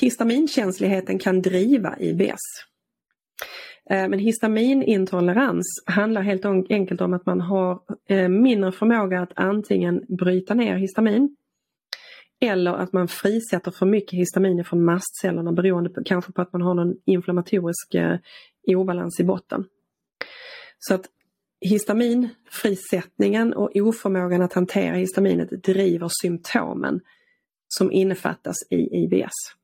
histaminkänsligheten 0.00 1.18
kan 1.18 1.42
driva 1.42 1.98
IBS. 1.98 2.40
Eh, 3.90 4.08
men 4.08 4.18
histaminintolerans 4.18 5.66
handlar 5.86 6.22
helt 6.22 6.44
enkelt 6.70 7.00
om 7.00 7.14
att 7.14 7.26
man 7.26 7.40
har 7.40 7.80
eh, 8.08 8.28
mindre 8.28 8.72
förmåga 8.72 9.20
att 9.20 9.32
antingen 9.34 10.04
bryta 10.08 10.54
ner 10.54 10.76
histamin 10.76 11.36
eller 12.40 12.72
att 12.72 12.92
man 12.92 13.08
frisätter 13.08 13.70
för 13.70 13.86
mycket 13.86 14.18
histamin 14.18 14.64
från 14.64 14.84
mastcellerna 14.84 15.52
beroende 15.52 15.90
på, 15.90 16.04
kanske 16.04 16.32
på 16.32 16.42
att 16.42 16.52
man 16.52 16.62
har 16.62 16.74
någon 16.74 16.94
inflammatorisk 17.04 17.94
eh, 17.94 18.18
obalans 18.66 19.20
i 19.20 19.24
botten. 19.24 19.64
Så 20.78 20.94
att 20.94 21.06
histaminfrisättningen 21.60 23.52
och 23.52 23.70
oförmågan 23.74 24.42
att 24.42 24.52
hantera 24.52 24.94
histaminet 24.94 25.62
driver 25.64 26.08
symptomen 26.22 27.00
som 27.68 27.92
innefattas 27.92 28.56
i 28.70 28.76
IBS. 28.76 29.59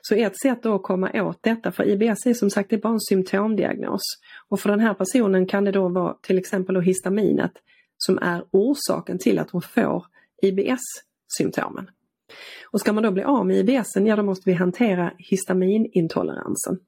Så 0.00 0.14
ett 0.14 0.40
sätt 0.40 0.66
att 0.66 0.82
komma 0.82 1.10
åt 1.14 1.42
detta, 1.42 1.72
för 1.72 1.88
IBS 1.88 2.26
är 2.26 2.34
som 2.34 2.50
sagt 2.50 2.70
det 2.70 2.76
är 2.76 2.80
bara 2.80 2.92
en 2.92 3.00
symptomdiagnos. 3.00 4.02
Och 4.48 4.60
för 4.60 4.70
den 4.70 4.80
här 4.80 4.94
personen 4.94 5.46
kan 5.46 5.64
det 5.64 5.72
då 5.72 5.88
vara 5.88 6.14
till 6.22 6.38
exempel 6.38 6.74
då 6.74 6.80
histaminet 6.80 7.52
som 7.98 8.18
är 8.18 8.44
orsaken 8.50 9.18
till 9.18 9.38
att 9.38 9.50
hon 9.50 9.62
får 9.62 10.06
IBS-symptomen. 10.42 11.90
Och 12.72 12.80
ska 12.80 12.92
man 12.92 13.02
då 13.02 13.10
bli 13.10 13.22
av 13.22 13.46
med 13.46 13.56
IBS, 13.56 13.88
ja 13.94 14.16
då 14.16 14.22
måste 14.22 14.50
vi 14.50 14.54
hantera 14.54 15.12
histaminintoleransen. 15.18 16.78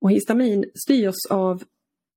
Och 0.00 0.10
histamin 0.10 0.64
styrs 0.74 1.26
av 1.30 1.62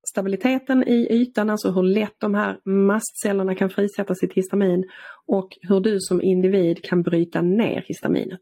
stabiliteten 0.10 0.88
i 0.88 1.08
ytan, 1.12 1.50
alltså 1.50 1.72
hur 1.72 1.84
lätt 1.84 2.16
de 2.18 2.36
här 2.36 2.60
mastcellerna 2.66 3.56
kan 3.56 3.70
frisätta 3.70 4.16
sitt 4.16 4.34
histamin 4.34 4.90
och 5.26 5.58
hur 5.62 5.80
du 5.80 6.00
som 6.00 6.22
individ 6.22 6.84
kan 6.84 7.02
bryta 7.02 7.42
ner 7.42 7.84
histaminet. 7.88 8.42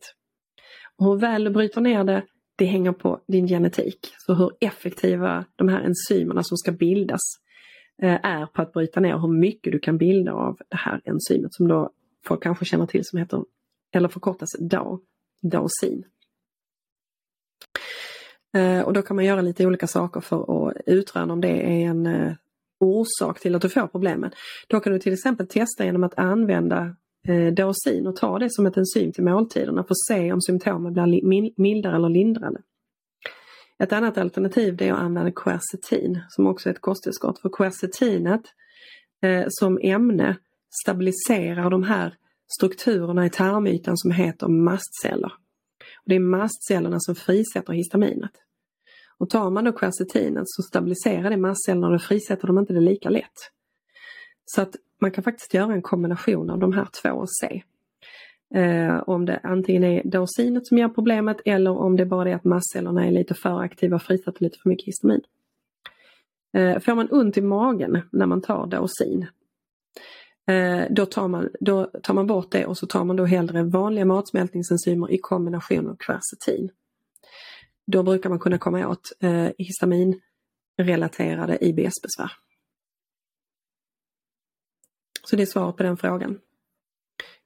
Och 0.99 1.05
hur 1.05 1.15
väl 1.15 1.43
du 1.43 1.49
bryter 1.49 1.81
ner 1.81 2.03
det, 2.03 2.23
det 2.55 2.65
hänger 2.65 2.91
på 2.91 3.21
din 3.27 3.47
genetik. 3.47 4.13
Så 4.17 4.33
hur 4.33 4.51
effektiva 4.59 5.45
de 5.55 5.67
här 5.67 5.81
enzymerna 5.81 6.43
som 6.43 6.57
ska 6.57 6.71
bildas 6.71 7.21
eh, 8.01 8.25
är 8.25 8.45
på 8.45 8.62
att 8.62 8.73
bryta 8.73 8.99
ner 8.99 9.17
hur 9.17 9.39
mycket 9.39 9.73
du 9.73 9.79
kan 9.79 9.97
bilda 9.97 10.33
av 10.33 10.57
det 10.69 10.77
här 10.77 11.01
enzymet 11.05 11.53
som 11.53 11.67
då 11.67 11.89
folk 12.25 12.43
kanske 12.43 12.65
känner 12.65 12.85
till 12.85 13.05
som 13.05 13.19
heter, 13.19 13.43
eller 13.91 14.07
förkortas 14.09 14.49
DAO, 14.59 14.99
DAOSIN. 15.41 16.03
Eh, 18.53 18.81
och 18.81 18.93
då 18.93 19.01
kan 19.01 19.15
man 19.15 19.25
göra 19.25 19.41
lite 19.41 19.65
olika 19.65 19.88
saker 19.88 20.21
för 20.21 20.69
att 20.69 20.77
utröna 20.85 21.33
om 21.33 21.41
det 21.41 21.67
är 21.67 21.89
en 21.89 22.05
eh, 22.05 22.33
orsak 22.79 23.39
till 23.39 23.55
att 23.55 23.62
du 23.62 23.69
får 23.69 23.88
problemen. 23.88 24.31
Då 24.67 24.79
kan 24.79 24.93
du 24.93 24.99
till 24.99 25.13
exempel 25.13 25.47
testa 25.47 25.85
genom 25.85 26.03
att 26.03 26.19
använda 26.19 26.95
eh, 27.30 28.08
och 28.08 28.15
ta 28.15 28.39
det 28.39 28.52
som 28.52 28.65
ett 28.65 28.78
enzym 28.78 29.12
till 29.12 29.24
måltiderna 29.24 29.84
för 29.84 29.94
att 29.94 30.06
se 30.08 30.34
om 30.34 30.42
symptomen 30.42 30.94
blir 30.94 31.62
mildare 31.62 31.96
eller 31.96 32.10
lindrade. 32.10 32.62
Ett 33.84 33.94
annat 33.94 34.18
alternativ 34.18 34.82
är 34.82 34.94
att 34.94 35.00
använda 35.00 35.32
quercetin 35.32 36.20
som 36.30 36.48
också 36.48 36.70
är 36.70 36.74
ett 36.74 36.82
kosttillskott. 36.82 37.39
För 37.39 37.50
quercetinet 37.50 38.42
eh, 39.22 39.46
som 39.50 39.80
ämne 39.82 40.38
stabiliserar 40.84 41.70
de 41.70 41.84
här 41.84 42.15
strukturerna 42.58 43.26
i 43.26 43.30
tarmytan 43.30 43.98
som 43.98 44.12
heter 44.12 44.48
mastceller. 44.48 45.34
Och 45.96 46.06
det 46.06 46.15
är 46.15 46.20
mastcellerna 46.20 47.00
som 47.00 47.15
frisätter 47.15 47.74
histaminet. 47.74 48.32
Och 49.18 49.30
tar 49.30 49.50
man 49.50 49.63
då 49.63 49.72
quercetinet 49.72 50.44
så 50.46 50.62
stabiliserar 50.62 51.30
det 51.30 51.38
mastcellerna 51.38 51.88
och 51.96 52.02
frisätter 52.02 52.48
de 52.48 52.58
inte 52.58 52.74
det 52.74 52.80
lika 52.80 53.10
lätt. 53.10 53.52
Så 54.46 54.62
att 54.62 54.76
man 55.01 55.12
kan 55.12 55.23
faktiskt 55.23 55.53
göra 55.53 55.73
en 55.73 55.81
kombination 55.81 56.49
av 56.49 56.59
de 56.59 56.73
här 56.73 56.88
två 57.01 57.09
och 57.09 57.31
se. 57.31 57.63
Eh, 58.55 59.03
om 59.07 59.25
det 59.25 59.39
antingen 59.43 59.83
är 59.83 60.03
dosinet 60.03 60.67
som 60.67 60.77
ger 60.77 60.89
problemet 60.89 61.38
eller 61.45 61.71
om 61.71 61.95
det 61.95 62.05
bara 62.05 62.29
är 62.29 62.35
att 62.35 62.43
mastcellerna 62.43 63.05
är 63.05 63.12
lite 63.12 63.33
för 63.33 63.62
aktiva 63.62 63.95
och 63.95 64.01
frisätter 64.01 64.43
lite 64.43 64.57
för 64.63 64.69
mycket 64.69 64.88
histamin. 64.88 65.21
Eh, 66.53 66.79
får 66.79 66.95
man 66.95 67.07
ont 67.12 67.38
i 67.38 67.41
magen 67.41 68.01
när 68.12 68.25
man 68.25 68.41
tar 68.41 68.67
dosin 68.67 69.27
Eh, 70.49 70.83
då 70.89 71.05
tar, 71.05 71.27
man, 71.27 71.49
då 71.59 71.91
tar 72.03 72.13
man 72.13 72.27
bort 72.27 72.51
det 72.51 72.65
och 72.65 72.77
så 72.77 72.88
tar 72.88 73.03
man 73.03 73.15
då 73.15 73.25
hellre 73.25 73.63
vanliga 73.63 74.05
matsmältningsenzymer 74.05 75.12
i 75.12 75.17
kombination 75.17 75.85
med 75.85 75.99
kvercetin. 75.99 76.69
Då 77.88 78.03
brukar 78.03 78.29
man 78.29 78.39
kunna 78.39 78.57
komma 78.57 78.88
åt 78.88 79.12
eh, 79.19 79.47
histaminrelaterade 79.57 81.65
IBS-besvär. 81.65 82.31
Så 85.30 85.36
det 85.36 85.44
är 85.44 85.46
svaret 85.46 85.78
på 85.78 85.84
den 85.84 85.98
frågan. 85.98 86.39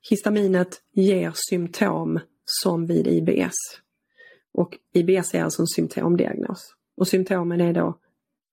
Histaminet 0.09 0.81
ger 0.91 1.33
symptom 1.49 2.19
som 2.45 2.85
vid 2.85 3.07
IBS. 3.07 3.53
Och 4.53 4.77
IBS 4.93 5.33
är 5.33 5.43
alltså 5.43 5.61
en 5.61 5.67
symptomdiagnos. 5.67 6.75
Och 6.97 7.07
symptomen 7.07 7.61
är 7.61 7.73
då 7.73 7.99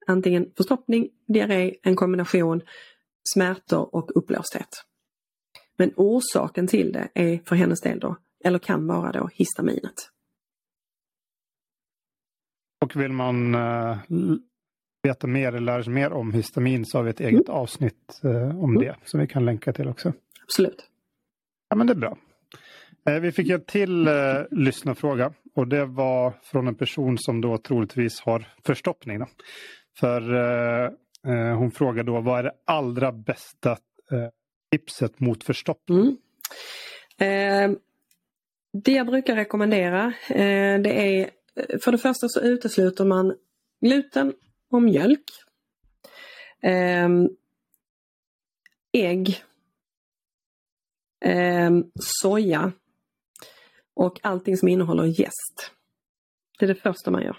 antingen 0.07 0.53
förstoppning, 0.57 1.09
diarré, 1.29 1.75
en 1.83 1.97
kombination 1.97 2.63
smärtor 3.35 3.95
och 3.95 4.11
uppblåsthet. 4.15 4.85
Men 5.77 5.93
orsaken 5.97 6.67
till 6.67 6.93
det 6.93 7.09
är 7.15 7.41
för 7.45 7.57
hennes 7.57 7.81
del 7.81 7.99
då, 7.99 8.17
eller 8.45 8.59
kan 8.59 8.87
vara 8.87 9.13
då 9.13 9.29
histaminet. 9.33 9.95
Och 12.85 12.97
vill 12.97 13.13
man 13.13 13.55
eh, 13.55 13.99
veta 15.03 15.27
mer 15.27 15.49
eller 15.49 15.61
lära 15.61 15.83
sig 15.83 15.93
mer 15.93 16.13
om 16.13 16.33
histamin 16.33 16.85
så 16.87 16.99
har 16.99 17.03
vi 17.03 17.11
ett 17.11 17.21
eget 17.21 17.49
mm. 17.49 17.61
avsnitt 17.61 18.21
uh, 18.25 18.65
om 18.65 18.71
mm. 18.71 18.83
det 18.83 18.97
som 19.05 19.21
vi 19.21 19.27
kan 19.27 19.45
länka 19.45 19.73
till 19.73 19.89
också. 19.89 20.13
Absolut. 20.43 20.85
Ja 21.69 21.77
men 21.77 21.87
det 21.87 21.93
är 21.93 21.97
bra. 21.97 22.19
Uh, 23.11 23.21
vi 23.21 23.33
fick 23.33 23.51
en 23.51 23.65
till 23.65 24.09
uh, 24.09 24.45
lyssnarfråga 24.51 25.33
och 25.55 25.69
det 25.69 25.85
var 25.85 26.35
från 26.43 26.69
en 26.69 26.75
person 26.75 27.19
som 27.19 27.41
då 27.41 27.59
troligtvis 27.59 28.21
har 28.21 28.49
förstoppning. 28.65 29.19
Då. 29.19 29.27
För 30.01 30.23
Eh, 31.27 31.57
hon 31.57 31.71
frågar 31.71 32.05
då 32.05 32.21
vad 32.21 32.39
är 32.39 32.43
det 32.43 32.53
allra 32.65 33.13
bästa 33.13 33.71
eh, 33.71 34.29
tipset 34.73 35.21
mot 35.21 35.45
förstoppning? 35.45 36.17
Mm. 37.19 37.71
Eh, 37.73 37.79
det 38.73 38.93
jag 38.93 39.07
brukar 39.07 39.37
rekommendera 39.37 40.13
det 40.29 41.21
är 41.21 41.31
för 41.85 41.93
det 41.93 41.99
första 41.99 42.29
så 42.29 42.41
utesluter 42.41 43.05
man 43.05 43.35
gluten 43.81 44.33
och 44.71 44.83
mjölk. 44.83 45.25
Ehm, 46.63 47.29
ägg. 48.93 49.45
Ehm, 51.25 51.91
soja. 51.95 52.73
Och 53.95 54.21
allting 54.23 54.57
som 54.57 54.69
innehåller 54.69 55.21
jäst. 55.21 55.73
Det 56.59 56.65
är 56.65 56.69
det 56.69 56.75
första 56.75 57.11
man 57.11 57.23
gör. 57.23 57.37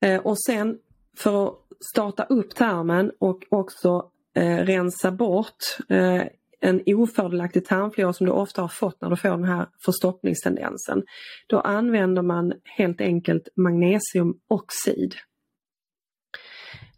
Eh, 0.00 0.20
och 0.20 0.40
sen 0.40 0.78
för 1.16 1.46
att 1.46 1.54
starta 1.92 2.24
upp 2.24 2.54
tarmen 2.54 3.12
och 3.18 3.44
också 3.50 4.10
eh, 4.34 4.56
rensa 4.56 5.10
bort 5.10 5.56
eh, 5.88 6.24
en 6.60 6.82
ofördelaktig 6.86 7.64
tarmflora 7.64 8.12
som 8.12 8.26
du 8.26 8.32
ofta 8.32 8.62
har 8.62 8.68
fått 8.68 9.00
när 9.00 9.10
du 9.10 9.16
får 9.16 9.28
den 9.28 9.44
här 9.44 9.66
förstoppningstendensen. 9.84 11.02
Då 11.46 11.60
använder 11.60 12.22
man 12.22 12.52
helt 12.64 13.00
enkelt 13.00 13.48
magnesiumoxid. 13.56 15.14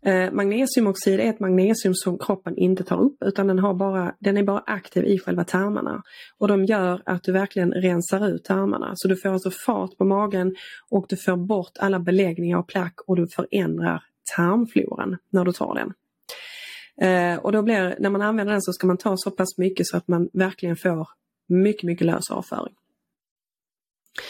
Eh, 0.07 0.33
magnesiumoxid 0.33 1.21
är 1.21 1.31
ett 1.31 1.41
magnesium 1.41 1.95
som 1.95 2.19
kroppen 2.19 2.57
inte 2.57 2.85
tar 2.85 3.01
upp 3.01 3.23
utan 3.25 3.47
den, 3.47 3.59
har 3.59 3.75
bara, 3.75 4.15
den 4.19 4.37
är 4.37 4.43
bara 4.43 4.63
aktiv 4.67 5.05
i 5.05 5.19
själva 5.19 5.45
tarmarna. 5.45 6.03
Och 6.39 6.49
de 6.49 6.65
gör 6.65 7.03
att 7.05 7.23
du 7.23 7.33
verkligen 7.33 7.73
rensar 7.73 8.29
ut 8.29 8.45
tarmarna. 8.45 8.93
Så 8.95 9.09
du 9.09 9.17
får 9.17 9.29
alltså 9.29 9.51
fart 9.51 9.97
på 9.97 10.05
magen 10.05 10.55
och 10.91 11.07
du 11.09 11.17
får 11.17 11.37
bort 11.37 11.73
alla 11.79 11.99
beläggningar 11.99 12.59
och 12.59 12.69
plack 12.69 12.95
och 13.07 13.17
du 13.17 13.29
förändrar 13.29 14.03
tarmfloran 14.37 15.17
när 15.31 15.45
du 15.45 15.53
tar 15.53 15.75
den. 15.75 15.93
Eh, 17.01 17.37
och 17.37 17.53
då 17.53 17.63
blir, 17.63 17.97
när 17.99 18.11
man 18.11 18.23
använder 18.23 18.53
den 18.53 18.63
så 18.63 18.73
ska 18.73 18.87
man 18.87 18.99
ta 18.99 19.17
så 19.17 19.31
pass 19.31 19.59
mycket 19.59 19.87
så 19.87 19.97
att 19.97 20.09
man 20.09 20.29
verkligen 20.33 20.77
får 20.77 21.09
mycket, 21.49 21.83
mycket 21.83 22.07
lös 22.07 22.31
avföring. 22.31 22.75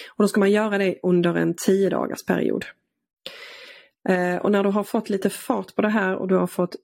Och 0.09 0.25
då 0.25 0.29
ska 0.29 0.41
man 0.41 0.51
göra 0.51 0.79
det 0.79 0.99
under 1.03 1.35
en 1.35 1.55
10 1.55 1.91
dagars 1.91 2.25
period. 2.27 2.65
Eh, 4.09 4.37
och 4.37 4.53
när 4.53 4.63
du 4.63 4.69
har 4.69 4.85
fått 4.85 5.11
lite 5.11 5.31
fart 5.31 5.75
på 5.75 5.83
det 5.83 5.89
här 5.89 6.17
och 6.17 6.29
du 6.29 6.35
har 6.35 6.47
fått 6.47 6.77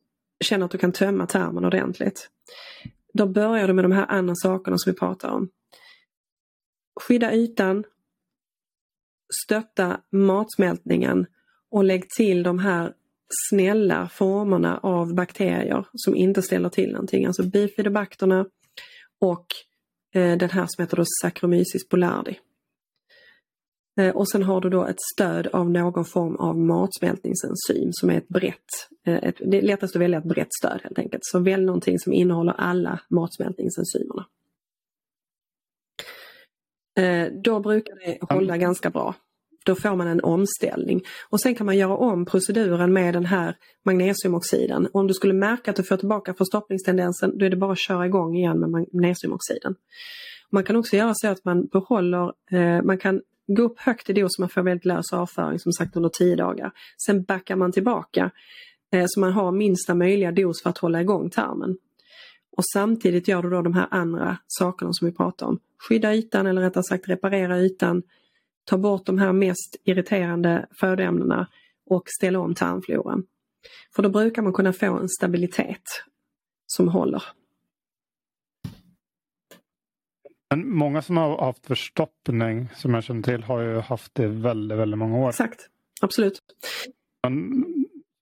känna 0.44 0.64
att 0.64 0.70
du 0.70 0.78
kan 0.78 0.92
tömma 0.92 1.26
tarmen 1.26 1.64
ordentligt. 1.64 2.30
Då 3.12 3.26
börjar 3.26 3.68
du 3.68 3.74
med 3.74 3.84
de 3.84 3.92
här 3.92 4.06
andra 4.06 4.34
sakerna 4.36 4.78
som 4.78 4.92
vi 4.92 4.98
pratar 4.98 5.28
om. 5.28 5.48
Skydda 7.00 7.34
ytan, 7.34 7.84
stötta 9.44 10.00
matsmältningen 10.10 11.26
och 11.70 11.84
lägg 11.84 12.10
till 12.10 12.42
de 12.42 12.58
här 12.58 12.94
snälla 13.48 14.08
formerna 14.08 14.78
av 14.82 15.14
bakterier 15.14 15.86
som 15.94 16.16
inte 16.16 16.42
ställer 16.42 16.68
till 16.68 16.92
någonting. 16.92 17.26
Alltså 17.26 17.42
bifidobakterna 17.42 18.46
och 19.20 19.46
eh, 20.14 20.38
den 20.38 20.50
här 20.50 20.66
som 20.68 20.82
heter 20.82 20.96
då 20.96 21.04
Saccharomyces 21.22 21.88
boulardii. 21.88 22.40
Eh, 24.00 24.16
och 24.16 24.28
sen 24.28 24.42
har 24.42 24.60
du 24.60 24.70
då 24.70 24.84
ett 24.84 25.00
stöd 25.14 25.46
av 25.46 25.70
någon 25.70 26.04
form 26.04 26.36
av 26.36 26.58
matsmältningsenzym 26.58 27.88
som 27.92 28.10
är 28.10 28.18
ett 28.18 28.28
brett, 28.28 28.88
eh, 29.06 29.14
ett, 29.14 29.36
det 29.38 29.58
är 29.58 29.62
lättast 29.62 29.96
att 29.96 30.02
välja 30.02 30.18
ett 30.18 30.24
brett 30.24 30.54
stöd 30.60 30.80
helt 30.82 30.98
enkelt. 30.98 31.24
Så 31.24 31.38
välj 31.38 31.64
någonting 31.64 31.98
som 31.98 32.12
innehåller 32.12 32.52
alla 32.52 33.00
matsmältningsenzymerna. 33.08 34.26
Då 37.44 37.60
brukar 37.60 37.94
det 37.94 38.34
hålla 38.34 38.56
ganska 38.56 38.90
bra. 38.90 39.14
Då 39.68 39.74
får 39.74 39.96
man 39.96 40.06
en 40.06 40.20
omställning. 40.20 41.02
Och 41.30 41.40
sen 41.40 41.54
kan 41.54 41.66
man 41.66 41.76
göra 41.76 41.96
om 41.96 42.24
proceduren 42.24 42.92
med 42.92 43.14
den 43.14 43.26
här 43.26 43.56
magnesiumoxiden. 43.84 44.86
Och 44.86 45.00
om 45.00 45.06
du 45.06 45.14
skulle 45.14 45.34
märka 45.34 45.70
att 45.70 45.76
du 45.76 45.82
får 45.82 45.96
tillbaka 45.96 46.34
förstoppningstendensen 46.34 47.38
då 47.38 47.44
är 47.44 47.50
det 47.50 47.56
bara 47.56 47.72
att 47.72 47.78
köra 47.78 48.06
igång 48.06 48.36
igen 48.36 48.60
med 48.60 48.70
magnesiumoxiden. 48.70 49.74
Man 50.50 50.64
kan 50.64 50.76
också 50.76 50.96
göra 50.96 51.12
så 51.14 51.28
att 51.28 51.44
man 51.44 51.66
behåller, 51.66 52.32
eh, 52.50 52.82
man 52.82 52.98
kan 52.98 53.20
gå 53.46 53.62
upp 53.62 53.78
högt 53.78 54.10
i 54.10 54.12
dos 54.12 54.34
så 54.34 54.42
man 54.42 54.48
får 54.48 54.62
väldigt 54.62 54.84
lös 54.84 55.12
avföring 55.12 55.58
som 55.58 55.72
sagt 55.72 55.96
under 55.96 56.08
10 56.08 56.36
dagar. 56.36 56.70
Sen 57.06 57.22
backar 57.22 57.56
man 57.56 57.72
tillbaka 57.72 58.30
eh, 58.92 59.04
så 59.08 59.20
man 59.20 59.32
har 59.32 59.52
minsta 59.52 59.94
möjliga 59.94 60.32
dos 60.32 60.62
för 60.62 60.70
att 60.70 60.78
hålla 60.78 61.00
igång 61.00 61.30
tarmen. 61.30 61.76
Och 62.56 62.64
samtidigt 62.74 63.28
gör 63.28 63.42
du 63.42 63.50
då 63.50 63.62
de 63.62 63.74
här 63.74 63.88
andra 63.90 64.38
sakerna 64.46 64.92
som 64.92 65.06
vi 65.06 65.14
pratar 65.14 65.46
om. 65.46 65.58
Skydda 65.88 66.14
ytan 66.14 66.46
eller 66.46 66.62
rättare 66.62 66.84
sagt 66.84 67.08
reparera 67.08 67.58
ytan. 67.58 68.02
Ta 68.68 68.78
bort 68.78 69.06
de 69.06 69.18
här 69.18 69.32
mest 69.32 69.76
irriterande 69.84 70.66
födoämnena 70.80 71.46
och 71.90 72.02
ställa 72.06 72.40
om 72.40 72.54
tarmfloran. 72.54 73.26
För 73.96 74.02
då 74.02 74.08
brukar 74.08 74.42
man 74.42 74.52
kunna 74.52 74.72
få 74.72 74.98
en 74.98 75.08
stabilitet 75.08 75.82
som 76.66 76.88
håller. 76.88 77.22
Men 80.50 80.74
många 80.74 81.02
som 81.02 81.16
har 81.16 81.38
haft 81.38 81.66
förstoppning 81.66 82.68
som 82.74 82.94
jag 82.94 83.04
känner 83.04 83.22
till 83.22 83.42
har 83.42 83.60
ju 83.60 83.80
haft 83.80 84.14
det 84.14 84.26
väldigt, 84.26 84.78
väldigt 84.78 84.98
många 84.98 85.18
år. 85.18 85.28
Exakt, 85.28 85.68
absolut. 86.00 86.40
Men 87.22 87.64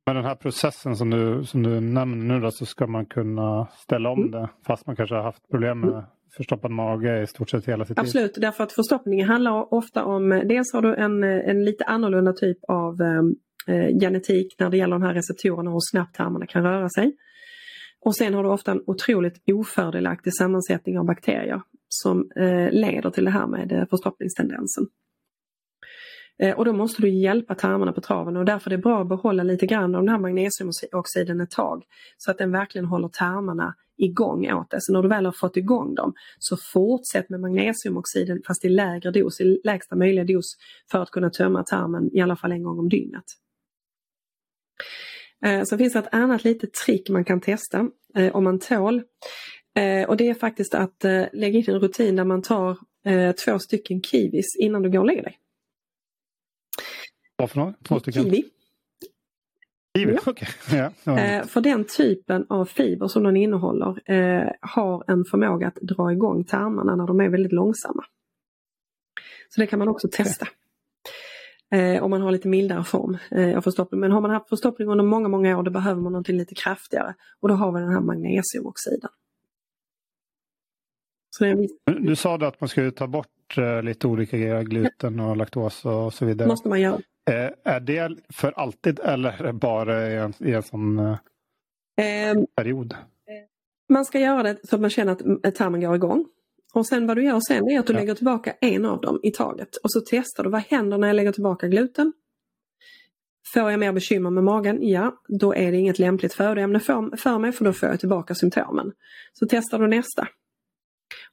med 0.06 0.16
den 0.16 0.24
här 0.24 0.34
processen 0.34 0.96
som 0.96 1.10
du, 1.10 1.44
som 1.44 1.62
du 1.62 1.80
nämner 1.80 2.34
nu 2.34 2.40
då, 2.40 2.50
så 2.50 2.66
ska 2.66 2.86
man 2.86 3.06
kunna 3.06 3.66
ställa 3.76 4.10
om 4.10 4.18
mm. 4.18 4.30
det 4.30 4.48
fast 4.66 4.86
man 4.86 4.96
kanske 4.96 5.14
har 5.14 5.22
haft 5.22 5.48
problem 5.50 5.80
med 5.80 6.04
förstoppad 6.36 6.70
mage 6.70 7.22
i 7.22 7.26
stort 7.26 7.50
sett 7.50 7.66
hela 7.66 7.84
sitt 7.84 7.98
Absolut, 7.98 8.14
liv. 8.14 8.24
Absolut, 8.24 8.42
därför 8.42 8.64
att 8.64 8.72
förstoppningen 8.72 9.28
handlar 9.28 9.74
ofta 9.74 10.04
om, 10.04 10.32
eh, 10.32 10.40
dels 10.44 10.72
har 10.72 10.82
du 10.82 10.94
en, 10.94 11.24
eh, 11.24 11.48
en 11.48 11.64
lite 11.64 11.84
annorlunda 11.84 12.32
typ 12.32 12.58
av 12.68 13.00
eh, 13.00 13.22
eh, 13.74 13.98
genetik 14.00 14.54
när 14.58 14.70
det 14.70 14.76
gäller 14.76 14.98
de 14.98 15.02
här 15.02 15.14
receptorerna 15.14 15.70
och 15.70 15.74
hur 15.74 15.90
snabbt 15.90 16.16
tarmarna 16.16 16.46
kan 16.46 16.62
röra 16.62 16.88
sig. 16.88 17.16
Och 18.00 18.16
sen 18.16 18.34
har 18.34 18.42
du 18.42 18.48
ofta 18.48 18.72
en 18.72 18.82
otroligt 18.86 19.42
ofördelaktig 19.52 20.34
sammansättning 20.34 20.98
av 20.98 21.04
bakterier 21.04 21.62
som 21.88 22.30
eh, 22.36 22.70
leder 22.70 23.10
till 23.10 23.24
det 23.24 23.30
här 23.30 23.46
med 23.46 23.86
förstoppningstendensen. 23.90 24.86
Och 26.56 26.64
då 26.64 26.72
måste 26.72 27.02
du 27.02 27.08
hjälpa 27.08 27.54
tarmarna 27.54 27.92
på 27.92 28.00
traven 28.00 28.36
och 28.36 28.44
därför 28.44 28.70
är 28.70 28.76
det 28.76 28.82
bra 28.82 29.00
att 29.00 29.08
behålla 29.08 29.42
lite 29.42 29.66
grann 29.66 29.94
av 29.94 30.02
den 30.02 30.08
här 30.08 30.18
magnesiumoxiden 30.18 31.40
ett 31.40 31.50
tag. 31.50 31.84
Så 32.16 32.30
att 32.30 32.38
den 32.38 32.52
verkligen 32.52 32.84
håller 32.84 33.08
tarmarna 33.08 33.74
igång 33.96 34.52
åt 34.52 34.70
dig. 34.70 34.80
Så 34.82 34.92
när 34.92 35.02
du 35.02 35.08
väl 35.08 35.24
har 35.24 35.32
fått 35.32 35.56
igång 35.56 35.94
dem 35.94 36.14
så 36.38 36.56
fortsätt 36.56 37.30
med 37.30 37.40
magnesiumoxiden 37.40 38.42
fast 38.46 38.64
i 38.64 38.68
lägre 38.68 39.10
dos, 39.10 39.40
i 39.40 39.60
lägsta 39.64 39.96
möjliga 39.96 40.24
dos 40.24 40.56
för 40.90 41.02
att 41.02 41.10
kunna 41.10 41.30
tömma 41.30 41.62
tarmen 41.62 42.10
i 42.16 42.20
alla 42.20 42.36
fall 42.36 42.52
en 42.52 42.62
gång 42.62 42.78
om 42.78 42.88
dygnet. 42.88 43.24
Sen 45.68 45.78
finns 45.78 45.92
det 45.92 45.98
ett 45.98 46.14
annat 46.14 46.44
litet 46.44 46.74
trick 46.74 47.08
man 47.08 47.24
kan 47.24 47.40
testa 47.40 47.90
om 48.32 48.44
man 48.44 48.58
tål. 48.58 49.02
Och 50.08 50.16
det 50.16 50.28
är 50.28 50.34
faktiskt 50.34 50.74
att 50.74 51.04
lägga 51.32 51.58
in 51.58 51.64
en 51.68 51.80
rutin 51.80 52.16
där 52.16 52.24
man 52.24 52.42
tar 52.42 52.78
två 53.44 53.58
stycken 53.58 54.02
kiwis 54.02 54.56
innan 54.58 54.82
du 54.82 54.90
går 54.90 54.98
och 54.98 55.06
lägger 55.06 55.22
dig. 55.22 55.38
Vad 57.36 57.50
för 57.50 57.58
något? 57.58 57.84
Två 57.84 58.00
stycken? 58.00 58.22
Kiwi. 58.22 58.44
Kiwi, 59.96 60.18
ja. 60.24 60.30
Okay. 60.30 60.48
Ja. 61.04 61.18
Eh, 61.18 61.46
för 61.46 61.60
den 61.60 61.84
typen 61.84 62.46
av 62.48 62.64
fiber 62.64 63.08
som 63.08 63.22
den 63.22 63.36
innehåller 63.36 64.10
eh, 64.10 64.50
har 64.60 65.04
en 65.06 65.24
förmåga 65.24 65.68
att 65.68 65.74
dra 65.74 66.12
igång 66.12 66.44
tarmarna 66.44 66.96
när 66.96 67.06
de 67.06 67.20
är 67.20 67.28
väldigt 67.28 67.52
långsamma. 67.52 68.04
Så 69.48 69.60
det 69.60 69.66
kan 69.66 69.78
man 69.78 69.88
också 69.88 70.08
testa. 70.12 70.46
Eh, 71.72 72.02
om 72.02 72.10
man 72.10 72.20
har 72.20 72.30
lite 72.30 72.48
mildare 72.48 72.84
form 72.84 73.18
eh, 73.30 73.56
av 73.56 73.60
förstoppning. 73.60 74.00
Men 74.00 74.12
har 74.12 74.20
man 74.20 74.30
haft 74.30 74.48
förstoppning 74.48 74.88
under 74.88 75.04
många, 75.04 75.28
många 75.28 75.58
år 75.58 75.62
då 75.62 75.70
behöver 75.70 76.00
man 76.00 76.12
någonting 76.12 76.36
lite 76.36 76.54
kraftigare. 76.54 77.14
Och 77.40 77.48
då 77.48 77.54
har 77.54 77.72
vi 77.72 77.80
den 77.80 77.92
här 77.92 78.00
magnesiumoxiden. 78.00 79.10
Viss... 81.40 81.70
Du 81.84 82.16
sa 82.16 82.34
att 82.34 82.60
man 82.60 82.68
skulle 82.68 82.90
ta 82.90 83.06
bort 83.06 83.58
eh, 83.58 83.82
lite 83.82 84.06
olika 84.06 84.38
grejer, 84.38 84.62
gluten 84.62 85.20
och 85.20 85.36
laktos 85.36 85.84
och 85.84 86.14
så 86.14 86.24
vidare. 86.24 86.48
måste 86.48 86.68
man 86.68 86.80
göra. 86.80 86.98
Eh, 87.30 87.50
är 87.74 87.80
det 87.80 88.16
för 88.28 88.52
alltid 88.52 89.00
eller 89.00 89.52
bara 89.52 90.08
i 90.08 90.16
en, 90.16 90.32
i 90.38 90.52
en 90.52 90.62
sån 90.62 90.98
eh, 90.98 91.16
ehm, 91.96 92.46
period? 92.56 92.94
Man 93.88 94.04
ska 94.04 94.18
göra 94.18 94.42
det 94.42 94.56
så 94.62 94.74
att 94.74 94.80
man 94.80 94.90
känner 94.90 95.12
att 95.46 95.54
tarmen 95.54 95.80
går 95.80 95.94
igång. 95.94 96.26
Och 96.74 96.86
sen 96.86 97.06
vad 97.06 97.16
du 97.16 97.24
gör 97.24 97.40
sen 97.48 97.70
är 97.70 97.78
att 97.78 97.86
du 97.86 97.92
ja. 97.92 97.98
lägger 97.98 98.14
tillbaka 98.14 98.54
en 98.60 98.84
av 98.84 99.00
dem 99.00 99.20
i 99.22 99.30
taget. 99.30 99.76
Och 99.76 99.92
så 99.92 100.00
testar 100.06 100.44
du 100.44 100.50
vad 100.50 100.60
händer 100.60 100.98
när 100.98 101.08
jag 101.08 101.14
lägger 101.14 101.32
tillbaka 101.32 101.68
gluten. 101.68 102.12
Får 103.54 103.70
jag 103.70 103.80
mer 103.80 103.92
bekymmer 103.92 104.30
med 104.30 104.44
magen? 104.44 104.78
Ja, 104.88 105.22
då 105.28 105.54
är 105.54 105.72
det 105.72 105.78
inget 105.78 105.98
lämpligt 105.98 106.34
födoämne 106.34 106.80
för, 106.80 107.16
för 107.16 107.38
mig 107.38 107.52
för 107.52 107.64
då 107.64 107.72
får 107.72 107.88
jag 107.88 108.00
tillbaka 108.00 108.34
symptomen. 108.34 108.92
Så 109.32 109.46
testar 109.50 109.78
du 109.78 109.86
nästa. 109.86 110.28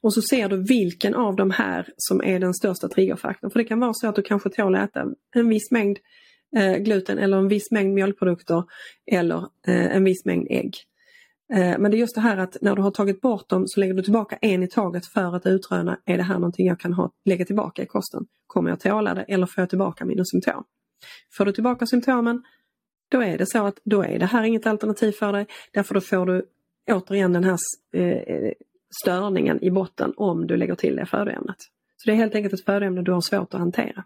Och 0.00 0.14
så 0.14 0.22
ser 0.22 0.48
du 0.48 0.62
vilken 0.62 1.14
av 1.14 1.36
de 1.36 1.50
här 1.50 1.88
som 1.96 2.22
är 2.24 2.38
den 2.38 2.54
största 2.54 2.88
triggerfaktorn. 2.88 3.50
För 3.50 3.58
det 3.58 3.64
kan 3.64 3.80
vara 3.80 3.92
så 3.94 4.08
att 4.08 4.16
du 4.16 4.22
kanske 4.22 4.50
tål 4.50 4.74
att 4.74 4.90
äta 4.90 5.06
en 5.34 5.48
viss 5.48 5.70
mängd 5.70 5.98
eh, 6.56 6.76
gluten 6.76 7.18
eller 7.18 7.36
en 7.36 7.48
viss 7.48 7.70
mängd 7.70 7.94
mjölkprodukter 7.94 8.64
eller 9.12 9.38
eh, 9.66 9.96
en 9.96 10.04
viss 10.04 10.24
mängd 10.24 10.46
ägg. 10.50 10.74
Eh, 11.52 11.78
men 11.78 11.90
det 11.90 11.96
är 11.96 11.98
just 11.98 12.14
det 12.14 12.20
här 12.20 12.36
att 12.36 12.56
när 12.60 12.76
du 12.76 12.82
har 12.82 12.90
tagit 12.90 13.20
bort 13.20 13.48
dem 13.48 13.64
så 13.66 13.80
lägger 13.80 13.94
du 13.94 14.02
tillbaka 14.02 14.36
en 14.40 14.62
i 14.62 14.68
taget 14.68 15.06
för 15.06 15.36
att 15.36 15.46
utröna, 15.46 15.98
är 16.04 16.16
det 16.16 16.22
här 16.22 16.34
någonting 16.34 16.66
jag 16.66 16.80
kan 16.80 16.92
ha, 16.92 17.10
lägga 17.24 17.44
tillbaka 17.44 17.82
i 17.82 17.86
kosten? 17.86 18.26
Kommer 18.46 18.70
jag 18.70 18.80
tåla 18.80 19.14
det 19.14 19.22
eller 19.22 19.46
får 19.46 19.62
jag 19.62 19.68
tillbaka 19.68 20.04
mina 20.04 20.24
symptom? 20.24 20.64
Får 21.36 21.44
du 21.44 21.52
tillbaka 21.52 21.86
symptomen, 21.86 22.42
då 23.10 23.22
är 23.22 23.38
det 23.38 23.46
så 23.46 23.66
att 23.66 23.78
då 23.84 24.02
är 24.02 24.18
det 24.18 24.26
här 24.26 24.42
inget 24.42 24.66
alternativ 24.66 25.12
för 25.12 25.32
dig. 25.32 25.46
Därför 25.72 25.94
då 25.94 26.00
får 26.00 26.26
du 26.26 26.46
återigen 26.90 27.32
den 27.32 27.44
här 27.44 27.58
eh, 27.94 28.52
störningen 29.02 29.64
i 29.64 29.70
botten 29.70 30.12
om 30.16 30.46
du 30.46 30.56
lägger 30.56 30.74
till 30.74 30.96
det 30.96 31.06
födoämnet. 31.06 31.56
Så 31.96 32.10
det 32.10 32.12
är 32.12 32.16
helt 32.16 32.34
enkelt 32.34 32.54
ett 32.54 32.64
födoämne 32.64 33.02
du 33.02 33.12
har 33.12 33.20
svårt 33.20 33.54
att 33.54 33.60
hantera. 33.60 34.04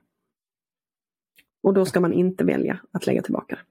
Och 1.62 1.74
då 1.74 1.84
ska 1.84 2.00
man 2.00 2.12
inte 2.12 2.44
välja 2.44 2.80
att 2.92 3.06
lägga 3.06 3.22
tillbaka 3.22 3.56
det. 3.56 3.62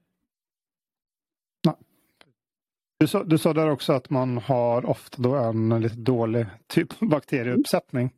Du 3.00 3.06
sa, 3.06 3.24
du 3.24 3.38
sa 3.38 3.52
där 3.52 3.70
också 3.70 3.92
att 3.92 4.10
man 4.10 4.38
har 4.38 4.86
ofta 4.86 5.22
då 5.22 5.34
en 5.34 5.80
lite 5.80 5.96
dålig 5.96 6.46
typ 6.66 7.00
bakterieuppsättning. 7.00 8.10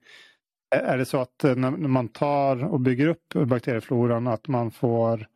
Är 0.71 0.99
det 0.99 1.05
så 1.05 1.19
att 1.21 1.43
när 1.43 1.71
man 1.71 2.09
tar 2.09 2.65
och 2.65 2.81
bygger 2.81 3.07
upp 3.07 3.35
bakteriefloran 3.35 4.27
att 4.27 4.49
man 4.49 4.71
får 4.71 5.27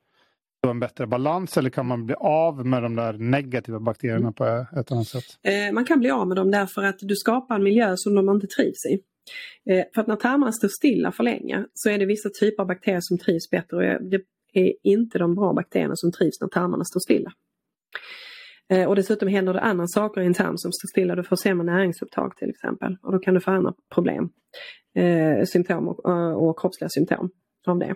en 0.70 0.80
bättre 0.80 1.06
balans 1.06 1.56
eller 1.56 1.70
kan 1.70 1.86
man 1.86 2.06
bli 2.06 2.14
av 2.18 2.66
med 2.66 2.82
de 2.82 2.96
där 2.96 3.12
negativa 3.12 3.80
bakterierna 3.80 4.32
på 4.32 4.66
ett 4.80 4.92
annat 4.92 5.08
sätt? 5.08 5.24
Eh, 5.42 5.72
man 5.72 5.84
kan 5.84 6.00
bli 6.00 6.10
av 6.10 6.28
med 6.28 6.36
dem 6.36 6.50
därför 6.50 6.82
att 6.82 6.98
du 6.98 7.16
skapar 7.16 7.54
en 7.54 7.62
miljö 7.62 7.96
som 7.96 8.14
de 8.14 8.30
inte 8.30 8.46
trivs 8.46 8.86
i. 8.86 9.00
Eh, 9.70 9.84
för 9.94 10.00
att 10.00 10.06
när 10.06 10.16
tarmarna 10.16 10.52
står 10.52 10.68
stilla 10.68 11.12
för 11.12 11.24
länge 11.24 11.64
så 11.74 11.90
är 11.90 11.98
det 11.98 12.06
vissa 12.06 12.28
typer 12.40 12.62
av 12.62 12.66
bakterier 12.66 13.00
som 13.00 13.18
trivs 13.18 13.50
bättre 13.50 13.76
och 13.76 14.02
det 14.02 14.20
är 14.52 14.72
inte 14.82 15.18
de 15.18 15.34
bra 15.34 15.52
bakterierna 15.52 15.96
som 15.96 16.12
trivs 16.12 16.40
när 16.40 16.48
tarmarna 16.48 16.84
står 16.84 17.00
stilla. 17.00 17.32
Eh, 18.68 18.88
och 18.88 18.96
dessutom 18.96 19.28
händer 19.28 19.52
det 19.52 19.60
andra 19.60 19.86
saker 19.86 20.20
i 20.20 20.26
en 20.26 20.34
tarm 20.34 20.58
som 20.58 20.72
står 20.72 20.88
stilla. 20.88 21.14
Du 21.14 21.22
får 21.22 21.36
sämre 21.36 21.66
näringsupptag 21.66 22.36
till 22.36 22.50
exempel 22.50 22.96
och 23.02 23.12
då 23.12 23.18
kan 23.18 23.34
du 23.34 23.40
få 23.40 23.50
andra 23.50 23.74
problem. 23.94 24.28
symptom 25.46 25.88
och, 25.88 26.06
och 26.48 26.60
kroppsliga 26.60 26.88
symptom 26.88 27.30
av 27.66 27.78
det. 27.78 27.94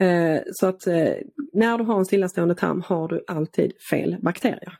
Eh, 0.00 0.40
så 0.52 0.66
att 0.66 0.86
eh, 0.86 1.14
när 1.52 1.78
du 1.78 1.84
har 1.84 1.98
en 1.98 2.04
stillastående 2.04 2.54
tarm 2.54 2.82
har 2.86 3.08
du 3.08 3.24
alltid 3.26 3.72
fel 3.90 4.16
bakterier. 4.22 4.78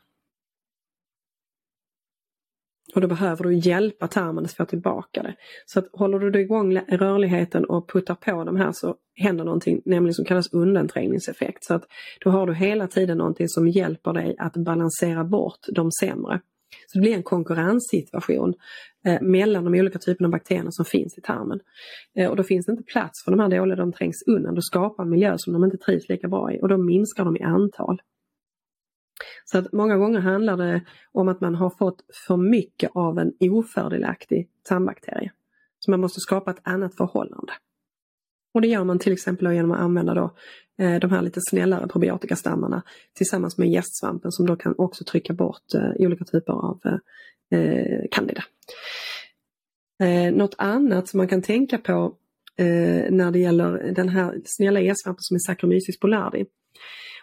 Och 2.95 3.01
då 3.01 3.07
behöver 3.07 3.43
du 3.43 3.53
hjälpa 3.53 4.07
tarmen 4.07 4.45
att 4.45 4.53
få 4.53 4.65
tillbaka 4.65 5.23
det. 5.23 5.35
Så 5.65 5.79
att 5.79 5.87
håller 5.93 6.19
du 6.19 6.41
igång 6.41 6.77
rörligheten 6.77 7.65
och 7.65 7.89
puttar 7.89 8.15
på 8.15 8.43
de 8.43 8.55
här 8.55 8.71
så 8.71 8.95
händer 9.15 9.43
någonting 9.45 9.81
nämligen 9.85 10.13
som 10.13 10.25
kallas 10.25 10.53
undanträngningseffekt. 10.53 11.63
Så 11.63 11.73
att 11.73 11.83
då 12.23 12.29
har 12.29 12.47
du 12.47 12.53
hela 12.53 12.87
tiden 12.87 13.17
någonting 13.17 13.47
som 13.47 13.67
hjälper 13.67 14.13
dig 14.13 14.35
att 14.39 14.53
balansera 14.53 15.23
bort 15.23 15.59
de 15.71 15.91
sämre. 15.91 16.41
Så 16.87 16.97
det 16.97 17.01
blir 17.01 17.15
en 17.15 17.23
konkurrenssituation 17.23 18.53
eh, 19.05 19.21
mellan 19.21 19.63
de 19.63 19.79
olika 19.79 19.99
typerna 19.99 20.27
av 20.27 20.31
bakterier 20.31 20.71
som 20.71 20.85
finns 20.85 21.17
i 21.17 21.21
tarmen. 21.21 21.59
Eh, 22.17 22.29
och 22.29 22.35
då 22.35 22.43
finns 22.43 22.65
det 22.65 22.71
inte 22.71 22.83
plats 22.83 23.23
för 23.23 23.31
de 23.31 23.39
här 23.39 23.49
dåliga, 23.49 23.75
de 23.75 23.93
trängs 23.93 24.23
undan. 24.27 24.55
Då 24.55 24.61
skapar 24.61 25.03
en 25.03 25.09
miljö 25.09 25.35
som 25.37 25.53
de 25.53 25.63
inte 25.63 25.77
trivs 25.77 26.09
lika 26.09 26.27
bra 26.27 26.53
i 26.53 26.59
och 26.61 26.69
då 26.69 26.77
minskar 26.77 27.25
de 27.25 27.37
i 27.37 27.41
antal. 27.41 28.01
Så 29.45 29.57
att 29.57 29.73
många 29.73 29.97
gånger 29.97 30.19
handlar 30.19 30.57
det 30.57 30.81
om 31.11 31.27
att 31.27 31.41
man 31.41 31.55
har 31.55 31.69
fått 31.69 32.01
för 32.27 32.37
mycket 32.37 32.91
av 32.93 33.19
en 33.19 33.33
ofördelaktig 33.39 34.49
tarmbakterie. 34.63 35.31
Så 35.79 35.91
man 35.91 35.99
måste 35.99 36.19
skapa 36.19 36.51
ett 36.51 36.61
annat 36.63 36.95
förhållande. 36.95 37.53
Och 38.53 38.61
det 38.61 38.67
gör 38.67 38.83
man 38.83 38.99
till 38.99 39.13
exempel 39.13 39.53
genom 39.53 39.71
att 39.71 39.79
använda 39.79 40.13
då, 40.13 40.35
eh, 40.79 40.99
de 40.99 41.11
här 41.11 41.21
lite 41.21 41.39
snällare 41.41 41.87
probiotikastammarna 41.87 42.83
tillsammans 43.13 43.57
med 43.57 43.69
gästsvampen 43.69 44.31
som 44.31 44.45
då 44.45 44.55
kan 44.55 44.75
också 44.77 45.03
trycka 45.03 45.33
bort 45.33 45.73
eh, 45.75 45.91
olika 46.07 46.25
typer 46.25 46.53
av 46.53 46.79
eh, 46.85 47.59
eh 47.59 48.01
candida. 48.11 48.43
Eh, 50.03 50.33
något 50.33 50.55
annat 50.57 51.07
som 51.07 51.17
man 51.17 51.27
kan 51.27 51.41
tänka 51.41 51.77
på 51.77 52.15
eh, 52.57 53.11
när 53.11 53.31
det 53.31 53.39
gäller 53.39 53.91
den 53.95 54.09
här 54.09 54.41
snälla 54.45 54.81
E-svampen 54.81 55.21
som 55.21 55.35
är 55.35 55.39
Saccharomyces 55.39 55.99
boulardii. 55.99 56.45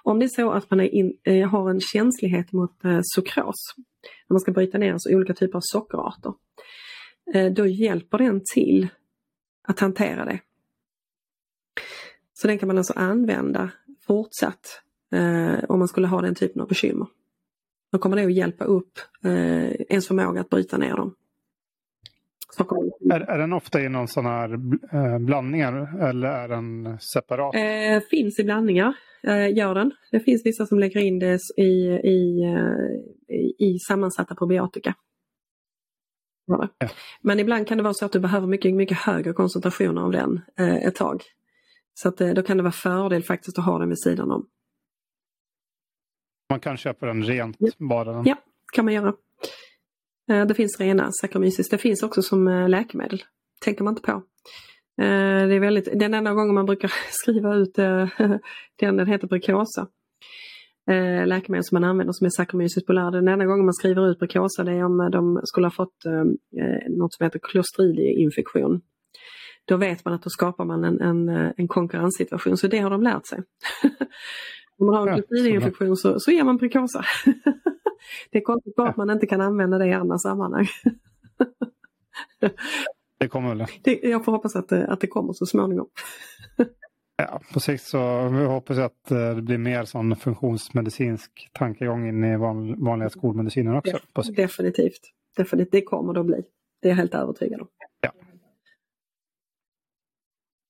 Om 0.03 0.19
det 0.19 0.25
är 0.25 0.29
så 0.29 0.51
att 0.51 0.71
man 0.71 0.81
in, 0.81 1.17
eh, 1.25 1.49
har 1.49 1.71
en 1.71 1.81
känslighet 1.81 2.53
mot 2.53 2.85
eh, 2.85 3.01
sukros, 3.15 3.75
när 4.29 4.35
man 4.35 4.41
ska 4.41 4.53
bryta 4.53 4.79
ner 4.79 4.93
alltså 4.93 5.15
olika 5.15 5.35
typer 5.35 5.57
av 5.57 5.63
sockerarter, 5.65 6.33
eh, 7.35 7.53
då 7.53 7.67
hjälper 7.67 8.19
den 8.19 8.41
till 8.55 8.89
att 9.69 9.81
hantera 9.81 10.25
det. 10.25 10.41
Så 12.33 12.47
den 12.47 12.59
kan 12.59 12.67
man 12.67 12.79
alltså 12.79 12.93
använda 12.97 13.71
fortsatt 14.07 14.83
eh, 15.13 15.65
om 15.69 15.79
man 15.79 15.89
skulle 15.89 16.07
ha 16.07 16.21
den 16.21 16.35
typen 16.35 16.63
av 16.63 16.69
bekymmer. 16.69 17.07
Då 17.93 17.99
kommer 17.99 18.17
det 18.17 18.25
att 18.25 18.35
hjälpa 18.35 18.65
upp 18.65 18.99
eh, 19.25 19.71
ens 19.73 20.07
förmåga 20.07 20.41
att 20.41 20.51
bryta 20.51 20.79
ner 20.79 20.97
dem. 20.97 21.15
Är, 23.13 23.21
är 23.21 23.39
den 23.39 23.53
ofta 23.53 23.81
i 23.81 23.89
någon 23.89 24.09
sån 24.09 24.27
här 24.27 24.53
eh, 24.93 25.19
blandningar 25.19 26.03
eller 26.09 26.29
är 26.29 26.49
den 26.49 26.99
separat? 27.01 27.55
Eh, 27.55 28.09
finns 28.11 28.39
i 28.39 28.45
blandningar, 28.45 28.95
eh, 29.23 29.57
gör 29.57 29.75
den. 29.75 29.93
Det 30.11 30.21
finns 30.21 30.47
vissa 30.47 30.67
som 30.67 30.79
lägger 30.79 31.01
in 31.01 31.19
det 31.19 31.41
i, 31.57 31.63
i, 32.05 32.43
eh, 32.43 33.37
i, 33.37 33.55
i 33.59 33.79
sammansatta 33.79 34.35
probiotika. 34.35 34.95
Ja. 36.47 36.69
Men 37.21 37.41
ibland 37.41 37.69
kan 37.69 37.79
det 37.79 37.85
vara 37.85 37.95
så 37.95 38.05
att 38.05 38.13
du 38.13 38.21
behöver 38.21 38.47
mycket, 38.47 38.75
mycket 38.75 38.99
högre 38.99 39.33
koncentrationer 39.33 40.03
av 40.03 40.13
den 40.13 40.41
eh, 40.59 40.77
ett 40.77 40.95
tag. 40.95 41.23
Så 41.95 42.09
att, 42.09 42.21
eh, 42.21 42.31
då 42.31 42.43
kan 42.43 42.57
det 42.57 42.63
vara 42.63 42.73
fördel 42.73 43.23
faktiskt 43.23 43.59
att 43.59 43.65
ha 43.65 43.79
den 43.79 43.89
vid 43.89 43.99
sidan 43.99 44.31
om. 44.31 44.49
Man 46.51 46.61
kan 46.61 46.77
köpa 46.77 47.07
den 47.07 47.23
rent 47.23 47.57
ja. 47.59 47.71
bara? 47.79 48.13
Den. 48.13 48.25
Ja, 48.25 48.37
kan 48.73 48.85
man 48.85 48.95
göra. 48.95 49.15
Eh, 50.31 50.47
det 50.47 50.55
finns 50.55 50.81
rena 50.81 51.11
Saccharomyces. 51.21 51.69
Det 51.69 51.79
finns 51.79 52.03
också 52.03 52.23
som 52.23 52.49
eh, 52.49 52.69
läkemedel. 52.69 53.23
tänker 53.61 53.85
man 53.85 53.93
inte 53.93 54.03
på. 54.03 54.13
Eh, 55.03 55.47
det 55.49 55.55
är 55.55 55.61
väldigt, 55.61 55.99
den 55.99 56.15
enda 56.15 56.33
gången 56.33 56.55
man 56.55 56.67
brukar 56.67 56.93
skriva 57.11 57.55
ut 57.55 57.75
den, 58.81 58.97
den 58.97 59.07
heter 59.07 59.29
Precosa. 59.29 59.89
Läkemedel 61.27 61.65
som 61.65 61.77
man 61.77 61.91
använder 61.91 62.13
som 62.13 62.25
är 62.25 62.31
Saccharomyces 62.31 62.87
polar. 62.87 63.11
Den 63.11 63.29
enda 63.29 63.45
gången 63.45 63.65
man 63.65 63.75
skriver 63.75 64.11
ut 64.11 64.19
Precosa 64.19 64.65
det 64.65 64.73
är 64.73 64.85
om 64.85 65.11
de 65.13 65.41
skulle 65.45 65.67
ha 65.67 65.71
fått 65.71 66.05
något 66.89 67.15
som 67.15 67.25
heter 67.25 67.39
Clostridium-infektion. 67.39 68.81
Då 69.65 69.77
vet 69.77 70.05
man 70.05 70.15
att 70.15 70.23
då 70.23 70.31
skapar 70.31 70.65
man 70.65 70.85
en, 70.85 71.01
en, 71.01 71.29
en 71.57 71.69
konkurrenssituation, 71.69 72.57
så 72.57 72.67
det 72.67 72.79
har 72.79 72.91
de 72.91 73.03
lärt 73.03 73.27
sig. 73.27 73.39
Om 74.79 74.87
man 74.87 74.95
har 74.95 75.07
en 75.07 75.23
Clostridium-infektion 75.23 75.97
så, 75.97 76.21
så 76.21 76.31
ger 76.31 76.45
man 76.45 76.59
Precosa. 76.59 77.05
det 78.31 78.39
är 78.39 78.43
konstigt 78.43 78.77
bara 78.77 78.89
att 78.89 78.97
man 78.97 79.11
inte 79.11 79.27
kan 79.27 79.41
använda 79.41 79.79
det 79.79 79.87
i 79.87 79.93
andra 79.93 80.19
sammanhang. 80.19 80.67
det 83.19 83.29
kommer 83.29 83.55
väl? 83.55 83.67
Det, 83.83 84.01
jag 84.03 84.25
får 84.25 84.33
hoppas 84.33 84.57
att, 84.57 84.73
att 84.73 85.01
det 85.01 85.07
kommer 85.07 85.33
så 85.33 85.47
småningom. 85.47 85.89
Ja, 87.19 87.41
på 87.53 87.61
sikt 87.61 87.83
så 87.83 88.29
vi 88.29 88.45
hoppas 88.45 88.77
jag 88.77 88.87
att 88.87 89.09
det 89.35 89.43
blir 89.43 89.59
mer 89.59 89.85
sån 89.85 90.17
funktionsmedicinsk 90.17 91.51
tankegång 91.53 92.09
in 92.09 92.25
i 92.25 92.37
vanliga 92.77 93.11
skolmedicinen 93.11 93.77
också. 93.77 93.99
Definitivt. 94.37 95.01
Definitivt. 95.37 95.73
Det 95.73 95.83
kommer 95.83 96.15
det 96.15 96.21
att 96.21 96.27
bli. 96.27 96.43
Det 96.83 96.89
är 96.89 96.91
jag 96.91 96.97
helt 96.97 97.15
övertygad 97.15 97.61
om. 97.61 97.69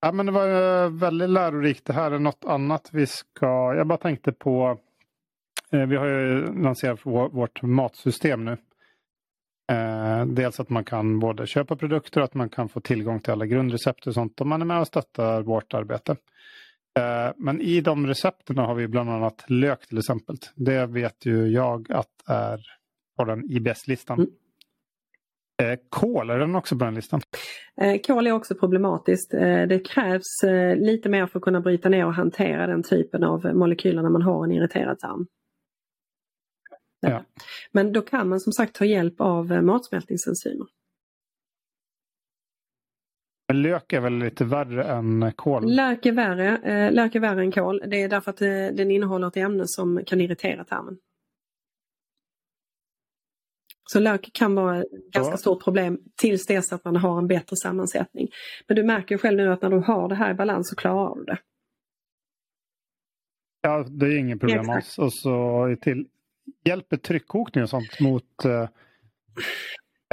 Ja. 0.06 0.12
Men 0.12 0.26
det 0.26 0.32
var 0.32 0.84
eh, 0.84 0.90
väldigt 0.90 1.30
lärorikt. 1.30 1.84
Det 1.84 1.92
här 1.92 2.10
är 2.10 2.18
något 2.18 2.44
annat 2.44 2.88
vi 2.92 3.06
ska... 3.06 3.74
Jag 3.74 3.86
bara 3.86 3.98
tänkte 3.98 4.32
på... 4.32 4.78
Eh, 5.72 5.86
vi 5.86 5.96
har 5.96 6.06
ju 6.06 6.52
lanserat 6.62 7.00
vårt 7.32 7.62
matsystem 7.62 8.44
nu. 8.44 8.56
Eh, 9.72 10.26
dels 10.26 10.60
att 10.60 10.70
man 10.70 10.84
kan 10.84 11.18
både 11.18 11.46
köpa 11.46 11.76
produkter 11.76 12.20
och 12.20 12.24
att 12.24 12.34
man 12.34 12.48
kan 12.48 12.68
få 12.68 12.80
tillgång 12.80 13.20
till 13.20 13.32
alla 13.32 13.46
grundrecept 13.46 14.06
och 14.06 14.14
sånt 14.14 14.40
om 14.40 14.48
man 14.48 14.62
är 14.62 14.66
med 14.66 14.80
och 14.80 14.86
stöttar 14.86 15.42
vårt 15.42 15.74
arbete. 15.74 16.16
Men 17.36 17.60
i 17.60 17.80
de 17.80 18.06
recepten 18.06 18.58
har 18.58 18.74
vi 18.74 18.88
bland 18.88 19.10
annat 19.10 19.44
lök 19.48 19.86
till 19.86 19.98
exempel. 19.98 20.36
Det 20.54 20.86
vet 20.86 21.26
ju 21.26 21.46
jag 21.46 21.92
att 21.92 22.28
är 22.28 22.60
på 23.16 23.24
den 23.24 23.50
IBS-listan. 23.50 24.18
Mm. 24.18 24.30
Eh, 25.62 25.78
kol, 25.88 26.30
är 26.30 26.38
den 26.38 26.54
också 26.54 26.78
på 26.78 26.84
den 26.84 26.94
listan? 26.94 27.20
Eh, 27.80 28.00
kol 28.00 28.26
är 28.26 28.32
också 28.32 28.54
problematiskt. 28.54 29.34
Eh, 29.34 29.62
det 29.62 29.86
krävs 29.86 30.42
lite 30.76 31.08
mer 31.08 31.26
för 31.26 31.38
att 31.38 31.44
kunna 31.44 31.60
bryta 31.60 31.88
ner 31.88 32.06
och 32.06 32.14
hantera 32.14 32.66
den 32.66 32.82
typen 32.82 33.24
av 33.24 33.54
molekyler 33.54 34.02
när 34.02 34.10
man 34.10 34.22
har 34.22 34.44
en 34.44 34.52
irriterad 34.52 34.98
tarm. 34.98 35.26
Ja. 37.00 37.24
Men 37.72 37.92
då 37.92 38.02
kan 38.02 38.28
man 38.28 38.40
som 38.40 38.52
sagt 38.52 38.74
ta 38.74 38.84
hjälp 38.84 39.20
av 39.20 39.64
matsmältningsenzymer. 39.64 40.66
Men 43.48 43.62
lök 43.62 43.92
är 43.92 44.00
väl 44.00 44.18
lite 44.18 44.44
värre 44.44 44.84
än 44.84 45.32
kol? 45.32 45.74
Lök 45.74 46.06
är 46.06 46.12
värre, 46.12 46.90
lök 46.90 47.14
är 47.14 47.20
värre 47.20 47.40
än 47.40 47.52
kol. 47.52 47.82
Det 47.86 48.02
är 48.02 48.08
därför 48.08 48.30
att 48.30 48.38
den 48.76 48.90
innehåller 48.90 49.28
ett 49.28 49.36
ämne 49.36 49.62
som 49.66 50.04
kan 50.06 50.20
irritera 50.20 50.64
tarmen. 50.64 50.98
Så 53.88 54.00
lök 54.00 54.30
kan 54.32 54.54
vara 54.54 54.80
ett 54.80 54.86
ganska 55.12 55.32
ja. 55.32 55.36
stort 55.36 55.64
problem 55.64 55.98
tills 56.16 56.46
dess 56.46 56.72
att 56.72 56.84
man 56.84 56.96
har 56.96 57.18
en 57.18 57.26
bättre 57.26 57.56
sammansättning. 57.56 58.28
Men 58.66 58.76
du 58.76 58.82
märker 58.82 59.18
själv 59.18 59.36
nu 59.36 59.52
att 59.52 59.62
när 59.62 59.70
du 59.70 59.78
har 59.78 60.08
det 60.08 60.14
här 60.14 60.30
i 60.30 60.34
balans 60.34 60.68
så 60.68 60.76
klarar 60.76 61.16
du 61.16 61.24
det. 61.24 61.38
Ja, 63.60 63.86
det 63.88 64.06
är 64.06 64.18
inget 64.18 64.40
problem 64.40 64.70
alls. 64.70 64.98
Och 64.98 65.12
så 65.12 65.76
till, 65.80 66.06
hjälper 66.64 66.96
tryckkokning 66.96 67.62
och 67.62 67.70
sånt 67.70 68.00
mot 68.00 68.44
eh, 68.44 68.68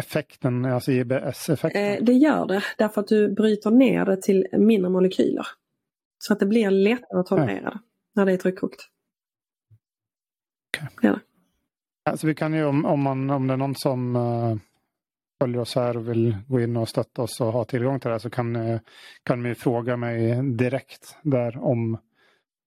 effekten, 0.01 0.65
alltså 0.65 0.91
IBS-effekten? 0.91 1.83
Eh, 1.83 2.03
det 2.03 2.13
gör 2.13 2.47
det 2.47 2.63
därför 2.77 3.01
att 3.01 3.07
du 3.07 3.33
bryter 3.33 3.71
ner 3.71 4.05
det 4.05 4.21
till 4.21 4.47
mindre 4.51 4.89
molekyler. 4.89 5.47
Så 6.17 6.33
att 6.33 6.39
det 6.39 6.45
blir 6.45 6.71
lättare 6.71 7.19
att 7.19 7.25
tolerera 7.25 7.69
det 7.69 7.79
när 8.15 8.25
det 8.25 8.31
är 8.31 8.37
tryckkokt. 8.37 8.81
Okay. 10.77 11.09
Ja. 11.09 11.19
Alltså 12.05 12.27
vi 12.27 12.35
kan 12.35 12.53
ju 12.53 12.65
om, 12.65 12.85
om, 12.85 13.01
man, 13.01 13.29
om 13.29 13.47
det 13.47 13.53
är 13.53 13.57
någon 13.57 13.75
som 13.75 14.15
uh, 14.15 14.55
följer 15.41 15.61
oss 15.61 15.75
här 15.75 15.97
och 15.97 16.09
vill 16.09 16.37
gå 16.47 16.61
in 16.61 16.77
och 16.77 16.89
stötta 16.89 17.21
oss 17.21 17.41
och 17.41 17.53
ha 17.53 17.65
tillgång 17.65 17.99
till 17.99 18.07
det 18.07 18.13
här 18.13 18.19
så 18.19 18.29
kan, 18.29 18.55
uh, 18.55 18.79
kan 19.23 19.43
de 19.43 19.55
fråga 19.55 19.97
mig 19.97 20.43
direkt 20.43 21.17
där 21.21 21.57
om, 21.57 21.97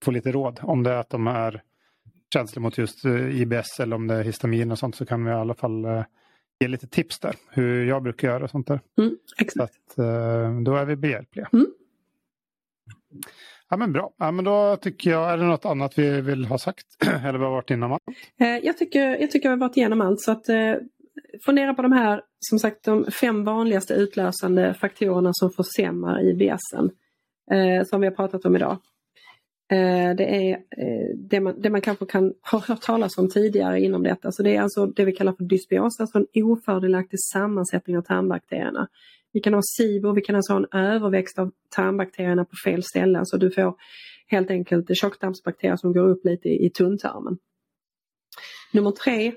få 0.05 0.11
lite 0.11 0.33
råd. 0.33 0.61
Om 0.63 0.83
det 0.83 0.91
är 0.91 0.97
att 0.97 1.11
de 1.11 1.27
är 1.27 1.63
känsliga 2.33 2.63
mot 2.63 2.79
just 2.79 3.07
uh, 3.07 3.41
IBS 3.41 3.81
eller 3.81 3.97
om 3.97 4.07
det 4.07 4.15
är 4.15 4.25
histamin 4.25 4.73
och 4.73 4.79
sånt 4.79 4.97
så 4.97 5.07
kan 5.07 5.25
vi 5.25 5.31
i 5.31 5.35
alla 5.35 5.55
fall 5.55 5.87
ge 6.61 6.69
lite 6.69 6.87
tips 6.87 7.19
där. 7.19 7.35
Hur 7.51 7.85
jag 7.85 8.03
brukar 8.03 8.29
göra 8.29 8.45
och 8.45 8.51
sånt 8.51 8.67
där. 8.67 8.81
Mm, 8.99 9.17
exakt. 9.39 9.75
Så 9.95 10.03
att, 10.03 10.65
då 10.65 10.77
är 10.77 10.85
vi 10.85 10.97
behjälpliga. 10.97 11.49
Mm. 11.53 11.67
Ja 13.71 13.77
men 13.77 13.93
bra. 13.93 14.13
Ja, 14.19 14.31
men 14.31 14.45
då 14.45 14.77
tycker 14.77 15.11
jag, 15.11 15.33
är 15.33 15.37
det 15.37 15.45
något 15.47 15.65
annat 15.65 15.99
vi 15.99 16.21
vill 16.21 16.45
ha 16.45 16.59
sagt? 16.59 16.87
Eller 17.25 17.39
vi 17.39 17.45
har 17.45 17.51
varit 17.51 17.71
igenom 17.71 17.93
allt? 17.93 18.03
Eh, 18.41 18.49
jag 18.49 18.79
tycker, 18.79 19.21
jag 19.21 19.31
tycker 19.31 19.49
vi 19.49 19.53
har 19.53 19.57
varit 19.57 19.77
igenom 19.77 20.01
allt 20.01 20.21
så 20.21 20.33
att 20.33 20.49
eh, 20.49 20.75
fundera 21.45 21.75
på 21.75 21.83
de 21.83 21.93
här, 21.93 22.23
som 22.39 22.59
sagt 22.59 22.85
de 22.85 23.05
fem 23.05 23.45
vanligaste 23.45 23.95
utlösande 23.95 24.75
faktorerna 24.75 25.31
som 25.33 25.51
försämrar 25.51 26.23
IBSen. 26.23 26.91
Eh, 27.51 27.85
som 27.85 28.01
vi 28.01 28.07
har 28.07 28.15
pratat 28.15 28.45
om 28.45 28.57
idag. 28.57 28.79
Eh, 29.71 30.17
det 30.17 30.25
är 30.25 30.51
eh, 30.55 31.17
det 31.17 31.41
man, 31.41 31.61
det 31.61 31.71
man 31.71 31.81
kanske 31.81 32.07
kan 32.07 32.35
ha 32.51 32.59
hört 32.59 32.81
talas 32.81 33.19
om 33.19 33.31
tidigare 33.31 33.81
inom 33.81 34.03
detta. 34.03 34.33
Så 34.33 34.43
det 34.43 34.57
är 34.57 34.61
alltså 34.61 34.87
det 34.87 35.05
vi 35.05 35.13
kallar 35.13 35.33
för 35.33 35.45
dysbios, 35.45 36.01
alltså 36.01 36.19
en 36.19 36.45
ofördelaktig 36.45 37.21
sammansättning 37.33 37.99
av 37.99 38.03
tarmbakterierna. 38.03 38.89
Vi 39.37 39.41
kan 39.41 39.55
ha 39.55 39.63
SIBO, 39.63 40.13
vi 40.13 40.21
kan 40.21 40.37
alltså 40.37 40.53
ha 40.53 40.59
en 40.61 40.79
överväxt 40.81 41.39
av 41.39 41.53
tarmbakterierna 41.69 42.45
på 42.45 42.57
fel 42.65 42.83
ställe. 42.83 43.21
så 43.25 43.37
du 43.37 43.51
får 43.51 43.75
helt 44.27 44.51
enkelt 44.51 44.97
tjocktarmsbakterier 44.97 45.77
som 45.77 45.93
går 45.93 46.09
upp 46.09 46.25
lite 46.25 46.49
i, 46.49 46.67
i 46.67 46.71
tunntarmen. 46.71 47.39
Nummer 48.73 48.91
tre, 48.91 49.33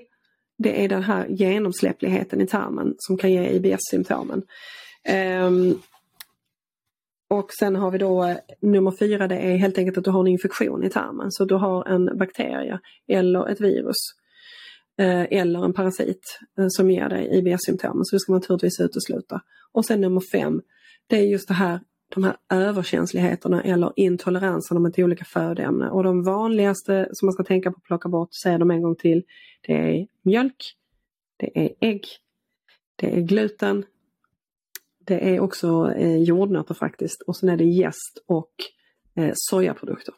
det 0.58 0.84
är 0.84 0.88
den 0.88 1.02
här 1.02 1.26
genomsläppligheten 1.28 2.40
i 2.40 2.46
tarmen 2.46 2.94
som 2.98 3.16
kan 3.16 3.32
ge 3.32 3.50
IBS-symptomen. 3.50 4.38
Um, 4.38 4.44
ehm, 5.04 5.78
och 7.28 7.52
sen 7.58 7.76
har 7.76 7.90
vi 7.90 7.98
då 7.98 8.36
nummer 8.60 8.96
fyra, 8.98 9.28
det 9.28 9.38
är 9.38 9.56
helt 9.56 9.78
enkelt 9.78 9.98
att 9.98 10.04
du 10.04 10.10
har 10.10 10.20
en 10.20 10.26
infektion 10.26 10.84
i 10.84 10.90
tarmen. 10.90 11.32
Så 11.32 11.44
du 11.44 11.54
har 11.54 11.88
en 11.88 12.18
bakterie 12.18 12.80
eller 13.08 13.48
ett 13.48 13.60
virus 13.60 13.96
eh, 14.98 15.40
eller 15.40 15.64
en 15.64 15.72
parasit 15.72 16.38
eh, 16.58 16.66
som 16.68 16.90
ger 16.90 17.08
dig 17.08 17.38
IBS-symptomen. 17.38 18.04
Så 18.04 18.16
det 18.16 18.20
ska 18.20 18.32
man 18.32 18.40
naturligtvis 18.40 18.80
utesluta. 18.80 19.40
Och 19.72 19.84
sen 19.84 20.00
nummer 20.00 20.20
fem, 20.20 20.62
det 21.06 21.16
är 21.16 21.24
just 21.24 21.48
det 21.48 21.54
här 21.54 21.80
de 22.14 22.24
här 22.24 22.36
överkänsligheterna 22.48 23.62
eller 23.62 23.92
intoleranserna 23.96 24.80
mot 24.80 24.98
olika 24.98 25.24
födoämnen. 25.24 25.90
Och 25.90 26.04
de 26.04 26.22
vanligaste 26.22 27.08
som 27.12 27.26
man 27.26 27.32
ska 27.32 27.44
tänka 27.44 27.70
på 27.70 27.76
att 27.76 27.84
plocka 27.84 28.08
bort, 28.08 28.34
säger 28.34 28.58
de 28.58 28.70
en 28.70 28.82
gång 28.82 28.96
till, 28.96 29.22
det 29.66 29.72
är 29.72 30.06
mjölk, 30.22 30.76
det 31.36 31.64
är 31.64 31.70
ägg, 31.80 32.04
det 32.96 33.16
är 33.16 33.20
gluten, 33.20 33.84
det 34.98 35.34
är 35.34 35.40
också 35.40 35.92
eh, 35.96 36.16
jordnötter 36.16 36.74
faktiskt 36.74 37.22
och 37.22 37.36
sen 37.36 37.48
är 37.48 37.56
det 37.56 37.64
jäst 37.64 38.24
och 38.26 38.52
eh, 39.16 39.32
sojaprodukter. 39.34 40.14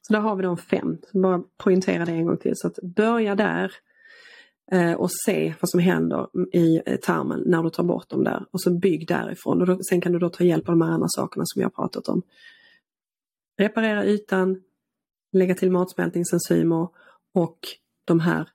Så 0.00 0.12
där 0.12 0.20
har 0.20 0.36
vi 0.36 0.42
de 0.42 0.56
fem. 0.56 0.98
Så 1.12 1.20
bara 1.20 1.42
poängtera 1.56 2.04
det 2.04 2.12
en 2.12 2.26
gång 2.26 2.36
till. 2.36 2.56
Så 2.56 2.66
att 2.66 2.78
börja 2.82 3.34
där. 3.34 3.72
Eh, 4.72 4.92
och 4.92 5.10
se 5.26 5.54
vad 5.60 5.70
som 5.70 5.80
händer 5.80 6.26
i 6.52 6.82
eh, 6.86 6.96
tarmen 6.96 7.42
när 7.46 7.62
du 7.62 7.70
tar 7.70 7.82
bort 7.82 8.08
dem 8.08 8.24
där. 8.24 8.46
Och 8.50 8.60
så 8.60 8.70
bygg 8.70 9.08
därifrån. 9.08 9.60
Och 9.60 9.66
då, 9.66 9.78
sen 9.88 10.00
kan 10.00 10.12
du 10.12 10.18
då 10.18 10.28
ta 10.30 10.44
hjälp 10.44 10.68
av 10.68 10.72
de 10.72 10.82
här 10.82 10.90
andra 10.90 11.08
sakerna 11.08 11.44
som 11.46 11.60
vi 11.60 11.62
har 11.62 11.70
pratat 11.70 12.08
om. 12.08 12.22
Reparera 13.58 14.04
ytan, 14.04 14.62
lägga 15.32 15.54
till 15.54 15.70
matsmältningsenzymer 15.70 16.88
och 17.34 17.58
de 18.04 18.20
här 18.20 18.48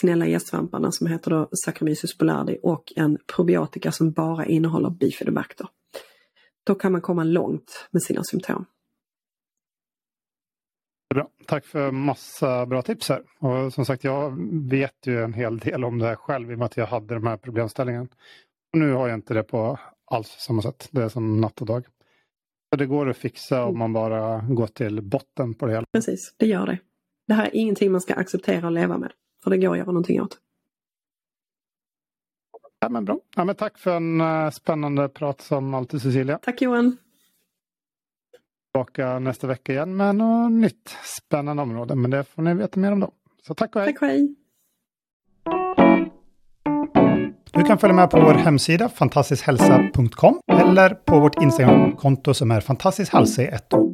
snälla 0.00 0.26
gästsvamparna 0.26 0.92
som 0.92 1.06
heter 1.06 1.30
då 1.30 1.48
Saccharomyces 1.64 2.18
boulardii 2.18 2.58
och 2.62 2.92
en 2.96 3.18
probiotika 3.36 3.92
som 3.92 4.12
bara 4.12 4.46
innehåller 4.46 4.90
bifidobacter. 4.90 5.66
Då 6.64 6.74
kan 6.74 6.92
man 6.92 7.00
komma 7.00 7.24
långt 7.24 7.88
med 7.90 8.02
sina 8.02 8.22
symptom. 8.24 8.64
Bra. 11.14 11.28
Tack 11.46 11.66
för 11.66 11.90
massa 11.90 12.66
bra 12.66 12.82
tips 12.82 13.08
här. 13.08 13.22
Och 13.38 13.72
som 13.72 13.84
sagt, 13.84 14.04
jag 14.04 14.32
vet 14.70 15.06
ju 15.06 15.22
en 15.22 15.32
hel 15.32 15.58
del 15.58 15.84
om 15.84 15.98
det 15.98 16.06
här 16.06 16.16
själv 16.16 16.50
i 16.50 16.54
och 16.54 16.58
med 16.58 16.66
att 16.66 16.76
jag 16.76 16.86
hade 16.86 17.14
de 17.14 17.26
här 17.26 17.36
problemställningen. 17.36 18.08
Och 18.72 18.78
nu 18.78 18.92
har 18.92 19.08
jag 19.08 19.16
inte 19.16 19.34
det 19.34 19.42
på 19.42 19.78
alls 20.10 20.28
samma 20.28 20.62
sätt. 20.62 20.88
Det 20.90 21.02
är 21.02 21.08
som 21.08 21.40
natt 21.40 21.60
och 21.60 21.66
dag. 21.66 21.84
Så 22.70 22.76
det 22.76 22.86
går 22.86 23.08
att 23.08 23.16
fixa 23.16 23.64
om 23.64 23.78
man 23.78 23.92
bara 23.92 24.44
går 24.48 24.66
till 24.66 25.02
botten 25.02 25.54
på 25.54 25.66
det 25.66 25.72
hela. 25.72 25.86
Precis, 25.92 26.34
det 26.36 26.46
gör 26.46 26.66
det. 26.66 26.78
Det 27.26 27.34
här 27.34 27.44
är 27.44 27.56
ingenting 27.56 27.92
man 27.92 28.00
ska 28.00 28.14
acceptera 28.14 28.66
och 28.66 28.72
leva 28.72 28.98
med. 28.98 29.12
För 29.44 29.50
det 29.50 29.58
går 29.58 29.72
att 29.72 29.78
göra 29.78 29.86
någonting 29.86 30.22
åt. 30.22 30.38
Ja, 32.80 32.88
men 32.88 33.04
bra. 33.04 33.20
Ja, 33.36 33.44
men 33.44 33.54
tack 33.54 33.78
för 33.78 33.96
en 33.96 34.20
uh, 34.20 34.50
spännande 34.50 35.08
prat 35.08 35.40
som 35.40 35.74
alltid 35.74 36.02
Cecilia. 36.02 36.38
Tack 36.42 36.62
Johan. 36.62 36.96
Tillbaka 38.74 39.18
nästa 39.18 39.46
vecka 39.46 39.72
igen 39.72 39.96
med 39.96 40.16
något 40.16 40.52
nytt 40.52 40.96
spännande 41.04 41.62
område. 41.62 41.94
Men 41.94 42.10
det 42.10 42.24
får 42.24 42.42
ni 42.42 42.54
veta 42.54 42.80
mer 42.80 42.92
om 42.92 43.00
då. 43.00 43.10
Så 43.46 43.54
tack 43.54 43.76
och 43.76 43.82
hej. 43.82 43.92
Tack 43.92 44.02
och 44.02 44.08
hej. 44.08 44.34
Du 47.52 47.62
kan 47.62 47.78
följa 47.78 47.96
med 47.96 48.10
på 48.10 48.20
vår 48.20 48.34
hemsida 48.34 48.88
fantastiskhälsa.com 48.88 50.40
eller 50.52 50.90
på 50.94 51.20
vårt 51.20 51.42
Instagramkonto 51.42 52.34
som 52.34 52.50
är 52.50 52.60
fantastiskhälsa 52.60 53.42
i 53.42 53.46
ett 53.46 53.74
ord. 53.74 53.91